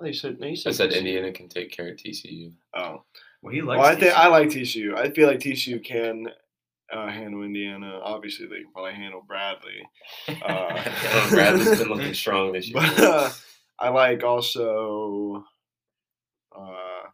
oh, 0.00 0.04
they 0.04 0.12
said 0.14 0.40
no, 0.40 0.46
you 0.46 0.56
I 0.66 0.70
said 0.72 0.90
TCU. 0.90 0.96
Indiana 0.96 1.32
can 1.32 1.50
take 1.50 1.70
care 1.70 1.88
of 1.90 1.96
TCU. 1.96 2.52
Oh, 2.74 3.04
Well, 3.42 3.54
he 3.54 3.62
likes. 3.62 3.80
well, 3.80 3.90
I 3.90 3.94
think. 3.94 4.18
I 4.18 4.28
like 4.28 4.48
TCU. 4.48 4.96
I 4.96 5.10
feel 5.10 5.28
like 5.28 5.38
TCU 5.38 5.84
can 5.84 6.28
uh, 6.92 7.08
handle 7.08 7.42
Indiana. 7.42 8.00
Obviously, 8.02 8.46
they 8.46 8.62
can 8.62 8.72
probably 8.72 8.94
handle 8.94 9.24
Bradley. 9.26 9.88
Uh, 10.28 11.28
Bradley's 11.30 11.78
been 11.78 11.88
looking 11.88 12.14
strong 12.14 12.52
this 12.52 12.68
year. 12.68 12.80
But 12.80 13.00
uh, 13.00 13.30
I 13.78 13.88
like 13.90 14.24
also 14.24 15.44
uh, 16.56 17.08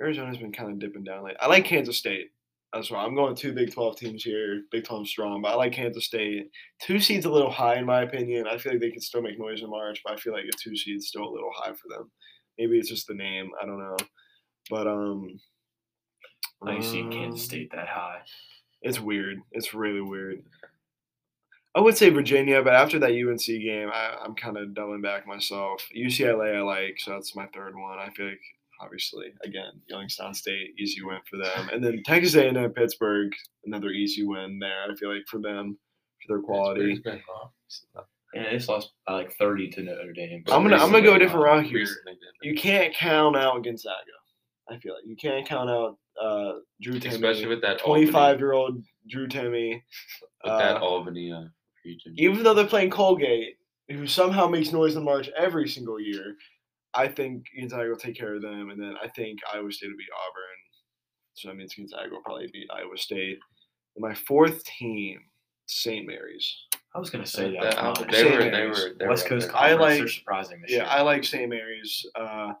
Arizona's 0.00 0.38
been 0.38 0.52
kind 0.52 0.70
of 0.70 0.78
dipping 0.78 1.04
down 1.04 1.24
late. 1.24 1.36
I 1.40 1.46
like 1.48 1.64
Kansas 1.64 1.96
State. 1.96 2.30
That's 2.72 2.90
why 2.90 3.02
I'm 3.02 3.14
going 3.14 3.34
two 3.34 3.54
Big 3.54 3.72
12 3.72 3.96
teams 3.96 4.22
here. 4.22 4.62
Big 4.70 4.84
12 4.84 5.08
strong, 5.08 5.40
but 5.40 5.52
I 5.52 5.54
like 5.54 5.72
Kansas 5.72 6.04
State. 6.04 6.50
Two 6.82 7.00
seeds 7.00 7.24
a 7.24 7.30
little 7.30 7.50
high 7.50 7.76
in 7.76 7.86
my 7.86 8.02
opinion. 8.02 8.46
I 8.46 8.58
feel 8.58 8.72
like 8.72 8.82
they 8.82 8.90
could 8.90 9.02
still 9.02 9.22
make 9.22 9.38
noise 9.38 9.62
in 9.62 9.70
March, 9.70 10.02
but 10.04 10.12
I 10.12 10.16
feel 10.16 10.34
like 10.34 10.44
a 10.44 10.56
two 10.56 10.76
seed's 10.76 11.08
still 11.08 11.24
a 11.24 11.32
little 11.32 11.50
high 11.54 11.72
for 11.72 11.88
them. 11.88 12.10
Maybe 12.58 12.78
it's 12.78 12.90
just 12.90 13.06
the 13.06 13.14
name. 13.14 13.50
I 13.60 13.64
don't 13.64 13.78
know. 13.78 13.96
But 14.70 14.86
um, 14.86 15.40
I 16.62 16.72
ain't 16.72 16.84
seen 16.84 17.10
Kansas 17.10 17.42
um, 17.42 17.46
State 17.46 17.72
that 17.72 17.88
high. 17.88 18.20
It's 18.82 19.00
weird. 19.00 19.40
It's 19.52 19.74
really 19.74 20.00
weird. 20.00 20.42
I 21.74 21.80
would 21.80 21.96
say 21.96 22.10
Virginia, 22.10 22.62
but 22.62 22.74
after 22.74 22.98
that 22.98 23.12
UNC 23.12 23.46
game, 23.46 23.90
I, 23.92 24.16
I'm 24.24 24.34
kind 24.34 24.56
of 24.56 24.74
doubling 24.74 25.02
back 25.02 25.26
myself. 25.26 25.86
UCLA, 25.96 26.56
I 26.56 26.60
like, 26.62 26.98
so 26.98 27.12
that's 27.12 27.36
my 27.36 27.46
third 27.54 27.76
one. 27.76 27.98
I 27.98 28.10
feel 28.10 28.26
like, 28.26 28.40
obviously, 28.80 29.26
again, 29.44 29.80
Youngstown 29.86 30.34
State, 30.34 30.74
easy 30.78 31.02
win 31.02 31.18
for 31.30 31.36
them, 31.36 31.68
and 31.72 31.84
then 31.84 32.02
Texas 32.04 32.34
A&M, 32.34 32.70
Pittsburgh, 32.72 33.32
another 33.64 33.90
easy 33.90 34.24
win 34.24 34.58
there. 34.58 34.90
I 34.90 34.94
feel 34.96 35.14
like 35.14 35.26
for 35.28 35.40
them, 35.40 35.78
for 36.26 36.34
their 36.34 36.42
quality. 36.42 36.94
Pittsburgh's 36.94 37.04
been 37.04 37.22
hot 37.28 37.52
recently. 37.64 38.04
And 38.34 38.44
they 38.46 38.66
lost 38.66 38.92
by 39.06 39.14
like 39.14 39.32
thirty 39.36 39.70
to 39.70 39.82
Notre 39.82 40.12
Dame. 40.12 40.44
I'm 40.48 40.62
gonna 40.62 40.76
I'm 40.76 40.90
gonna 40.90 41.02
go 41.02 41.14
a 41.14 41.18
different 41.18 41.46
route 41.46 41.64
here. 41.64 41.86
You 42.42 42.54
can't 42.54 42.94
count 42.94 43.36
out 43.36 43.64
Gonzaga. 43.64 43.96
I 44.70 44.78
feel 44.78 44.94
like 44.94 45.04
you 45.06 45.16
can't 45.16 45.46
count 45.46 45.70
out 45.70 45.96
uh, 46.20 46.52
Drew 46.82 46.96
especially 46.96 47.46
with 47.46 47.62
that 47.62 47.78
twenty-five-year-old 47.78 48.82
Drew 49.08 49.28
Timme. 49.28 49.80
with 50.44 50.52
uh, 50.52 50.58
that 50.58 50.80
Albany 50.82 51.32
uh, 51.32 51.44
region. 51.84 52.14
even 52.18 52.42
though 52.42 52.54
they're 52.54 52.66
playing 52.66 52.90
Colgate, 52.90 53.56
who 53.88 54.06
somehow 54.06 54.46
makes 54.48 54.72
noise 54.72 54.96
in 54.96 55.04
March 55.04 55.30
every 55.36 55.68
single 55.68 56.00
year, 56.00 56.36
I 56.94 57.08
think 57.08 57.44
Gonzaga 57.58 57.88
will 57.88 57.96
take 57.96 58.16
care 58.16 58.34
of 58.34 58.42
them, 58.42 58.70
and 58.70 58.80
then 58.82 58.94
I 59.02 59.08
think 59.08 59.38
Iowa 59.52 59.70
State 59.72 59.88
will 59.88 59.96
beat 59.96 60.08
Auburn. 60.12 60.58
So 61.34 61.48
that 61.48 61.54
means 61.56 61.74
Gonzaga 61.74 62.10
will 62.10 62.22
probably 62.22 62.48
beat 62.52 62.68
Iowa 62.74 62.96
State. 62.98 63.38
And 63.96 64.02
my 64.02 64.14
fourth 64.14 64.64
team, 64.64 65.20
St. 65.66 66.04
Mary's. 66.06 66.52
I 66.94 66.98
was 66.98 67.10
gonna 67.10 67.26
say 67.26 67.52
that. 67.52 67.60
That- 67.62 67.78
as 67.78 67.82
well. 67.82 67.90
uh, 67.92 68.04
they 68.10 68.24
were 68.24 68.50
they 68.50 68.66
were 68.66 68.94
they 68.98 69.04
were 69.04 69.10
West 69.10 69.26
Coast 69.26 69.46
there. 69.48 69.56
I 69.56 69.70
Conference. 69.70 69.80
like- 69.80 69.98
they're 69.98 70.08
surprising 70.08 70.60
this 70.62 70.70
Yeah, 70.72 70.78
year. 70.78 70.86
I 70.88 71.02
like 71.02 71.22
St. 71.24 71.48
Mary's. 71.48 72.04
Uh, 72.18 72.52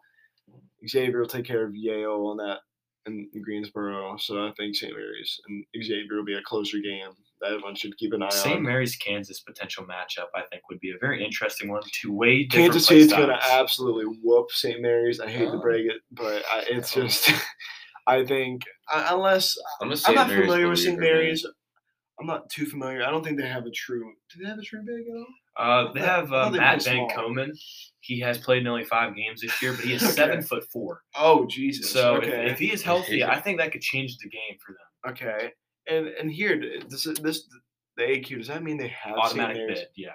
Xavier 0.86 1.20
will 1.20 1.28
take 1.28 1.44
care 1.46 1.64
of 1.64 1.74
Yale 1.74 2.26
on 2.26 2.36
that 2.38 2.58
in 3.06 3.28
Greensboro, 3.42 4.16
so 4.18 4.46
I 4.46 4.52
think 4.58 4.76
St. 4.76 4.92
Mary's 4.94 5.40
and 5.48 5.64
Xavier 5.82 6.16
will 6.16 6.24
be 6.26 6.34
a 6.34 6.42
closer 6.42 6.76
game 6.78 7.08
that 7.40 7.52
everyone 7.52 7.74
should 7.74 7.96
keep 7.96 8.12
an 8.12 8.22
eye 8.22 8.28
St. 8.28 8.46
on. 8.46 8.52
St. 8.54 8.62
Mary's 8.62 8.96
Kansas 8.96 9.40
potential 9.40 9.84
matchup, 9.86 10.26
I 10.34 10.42
think, 10.50 10.68
would 10.68 10.80
be 10.80 10.90
a 10.90 10.98
very 11.00 11.24
interesting 11.24 11.70
one. 11.70 11.80
Two 11.92 12.12
way 12.12 12.44
Kansas 12.46 12.84
State's 12.84 13.12
gonna 13.12 13.38
absolutely 13.50 14.04
whoop 14.22 14.50
St. 14.50 14.82
Mary's. 14.82 15.20
I 15.20 15.28
hate 15.30 15.46
to 15.46 15.52
Oh. 15.52 15.60
break 15.60 15.86
it, 15.86 16.02
but 16.12 16.42
I, 16.50 16.64
it's 16.68 16.96
Oh. 16.96 17.02
just, 17.02 17.30
I 18.06 18.24
think 18.26 18.62
uh, 18.92 19.06
unless 19.12 19.56
I'm, 19.80 19.90
I'm 20.06 20.14
not 20.14 20.28
Mary's 20.28 20.42
familiar 20.44 20.68
with 20.68 20.78
St. 20.80 20.98
Mary's, 20.98 21.46
I'm 22.20 22.26
not 22.26 22.50
too 22.50 22.66
familiar. 22.66 23.04
I 23.04 23.10
don't 23.10 23.22
think 23.24 23.38
they 23.40 23.46
have 23.48 23.64
a 23.66 23.70
true. 23.70 24.12
Do 24.34 24.42
they 24.42 24.48
have 24.50 24.58
a 24.58 24.62
true 24.62 24.80
big 24.84 25.06
at 25.08 25.16
all? 25.16 25.26
Uh, 25.58 25.92
they 25.92 26.00
have 26.00 26.32
uh, 26.32 26.50
Matt 26.50 26.80
play 26.82 26.92
Van 26.96 27.08
small. 27.08 27.10
Komen. 27.10 27.50
He 28.00 28.20
has 28.20 28.38
played 28.38 28.62
in 28.62 28.68
only 28.68 28.84
five 28.84 29.14
games 29.16 29.40
this 29.42 29.60
year, 29.60 29.72
but 29.72 29.84
he 29.84 29.92
is 29.92 30.02
Okay. 30.04 30.12
seven 30.12 30.40
foot 30.42 30.64
four. 30.72 31.02
Oh 31.16 31.46
Jesus! 31.46 31.90
So 31.90 32.16
okay, 32.16 32.46
if, 32.46 32.52
if 32.52 32.58
he 32.58 32.72
is 32.72 32.82
healthy, 32.82 33.24
I 33.24 33.40
think 33.44 33.58
that 33.58 33.72
could 33.72 33.82
change 33.82 34.16
the 34.18 34.28
game 34.28 34.56
for 34.64 34.72
them. 34.72 35.12
okay, 35.12 35.52
and 35.88 36.06
and 36.08 36.30
here 36.30 36.80
this 36.88 37.06
is- 37.06 37.18
this 37.18 37.44
the 37.96 38.04
AQ. 38.04 38.38
Does 38.38 38.46
that 38.48 38.62
mean 38.62 38.76
they 38.78 38.88
have 38.88 39.14
St. 39.16 39.18
Automatic 39.18 39.56
Mary's? 39.56 39.78
bid, 39.80 39.88
yeah, 39.96 40.10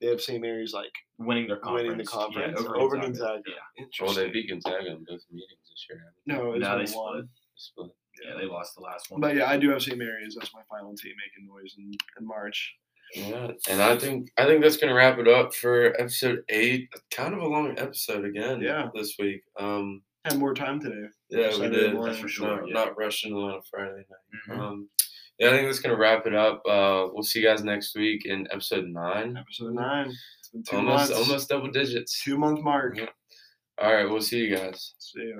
They 0.00 0.08
have 0.08 0.20
St. 0.20 0.40
Mary's 0.42 0.72
like 0.72 0.90
winning 1.18 1.46
their 1.46 1.58
conference. 1.58 1.84
winning 1.84 1.98
the 1.98 2.04
conference 2.10 2.60
yeah, 2.60 2.66
over, 2.68 2.96
Gonzaga. 2.96 3.06
Gonzaga. 3.06 3.42
Yeah. 3.78 3.84
Well, 4.04 4.14
they 4.14 4.28
beat 4.30 4.48
Gonzaga 4.48 4.86
in 4.88 5.04
both 5.06 5.22
meetings 5.30 5.62
this 5.70 5.86
year. 5.88 6.02
no, 6.26 6.52
it's 6.54 6.62
No, 6.64 6.76
they 6.78 6.86
split. 6.86 7.22
they? 7.22 7.28
Split. 7.54 7.90
yeah, 8.26 8.34
they 8.36 8.46
lost 8.46 8.74
the 8.74 8.82
last 8.82 9.08
one. 9.12 9.20
But 9.20 9.36
yeah, 9.36 9.48
I 9.48 9.56
do 9.56 9.70
have 9.70 9.80
St. 9.82 9.96
Mary's. 9.96 10.34
That's 10.36 10.52
my 10.52 10.62
final 10.68 10.94
team 10.96 11.12
making 11.24 11.46
noise 11.48 11.74
in, 11.78 11.92
in 12.18 12.26
March. 12.26 12.74
Yeah, 13.14 13.50
and 13.70 13.80
I 13.82 13.96
think 13.96 14.30
I 14.36 14.44
think 14.44 14.62
that's 14.62 14.76
gonna 14.76 14.94
wrap 14.94 15.18
it 15.18 15.28
up 15.28 15.54
for 15.54 15.98
episode 16.00 16.40
eight. 16.48 16.88
Kind 17.10 17.34
of 17.34 17.40
a 17.40 17.46
long 17.46 17.78
episode 17.78 18.24
again. 18.24 18.60
Yeah. 18.60 18.88
this 18.94 19.16
week. 19.18 19.42
Um, 19.58 20.02
Had 20.24 20.38
more 20.38 20.54
time 20.54 20.78
today. 20.80 21.08
yeah, 21.30 21.56
we 21.58 21.68
did. 21.68 21.94
morning. 21.94 22.12
That's 22.12 22.18
for 22.20 22.28
sure, 22.28 22.56
Not, 22.60 22.68
yeah. 22.68 22.74
not 22.74 22.98
rushing 22.98 23.32
on 23.34 23.54
a 23.58 23.62
Friday 23.70 24.04
night. 24.10 24.56
Mhm. 24.56 24.58
Um, 24.60 24.88
yeah, 25.38 25.48
I 25.48 25.50
think 25.52 25.68
that's 25.68 25.78
gonna 25.80 25.96
wrap 25.96 26.26
it 26.26 26.34
up. 26.34 26.62
Uh, 26.68 27.08
we'll 27.12 27.22
see 27.22 27.40
you 27.40 27.46
guys 27.46 27.62
next 27.64 27.94
week 27.96 28.26
in 28.26 28.46
episode 28.50 28.86
nine. 28.88 29.36
Episode 29.36 29.72
nine. 29.74 30.12
It's 30.40 30.48
been 30.50 30.62
two 30.64 30.76
almost 30.76 31.10
months. 31.10 31.28
almost 31.28 31.48
double 31.48 31.70
digits. 31.70 32.22
Two 32.22 32.36
month 32.36 32.60
mark. 32.62 32.98
Yeah. 32.98 33.06
All 33.80 33.94
right, 33.94 34.08
we'll 34.10 34.20
see 34.20 34.38
you 34.44 34.54
guys. 34.56 34.94
See 34.98 35.28
ya. 35.28 35.36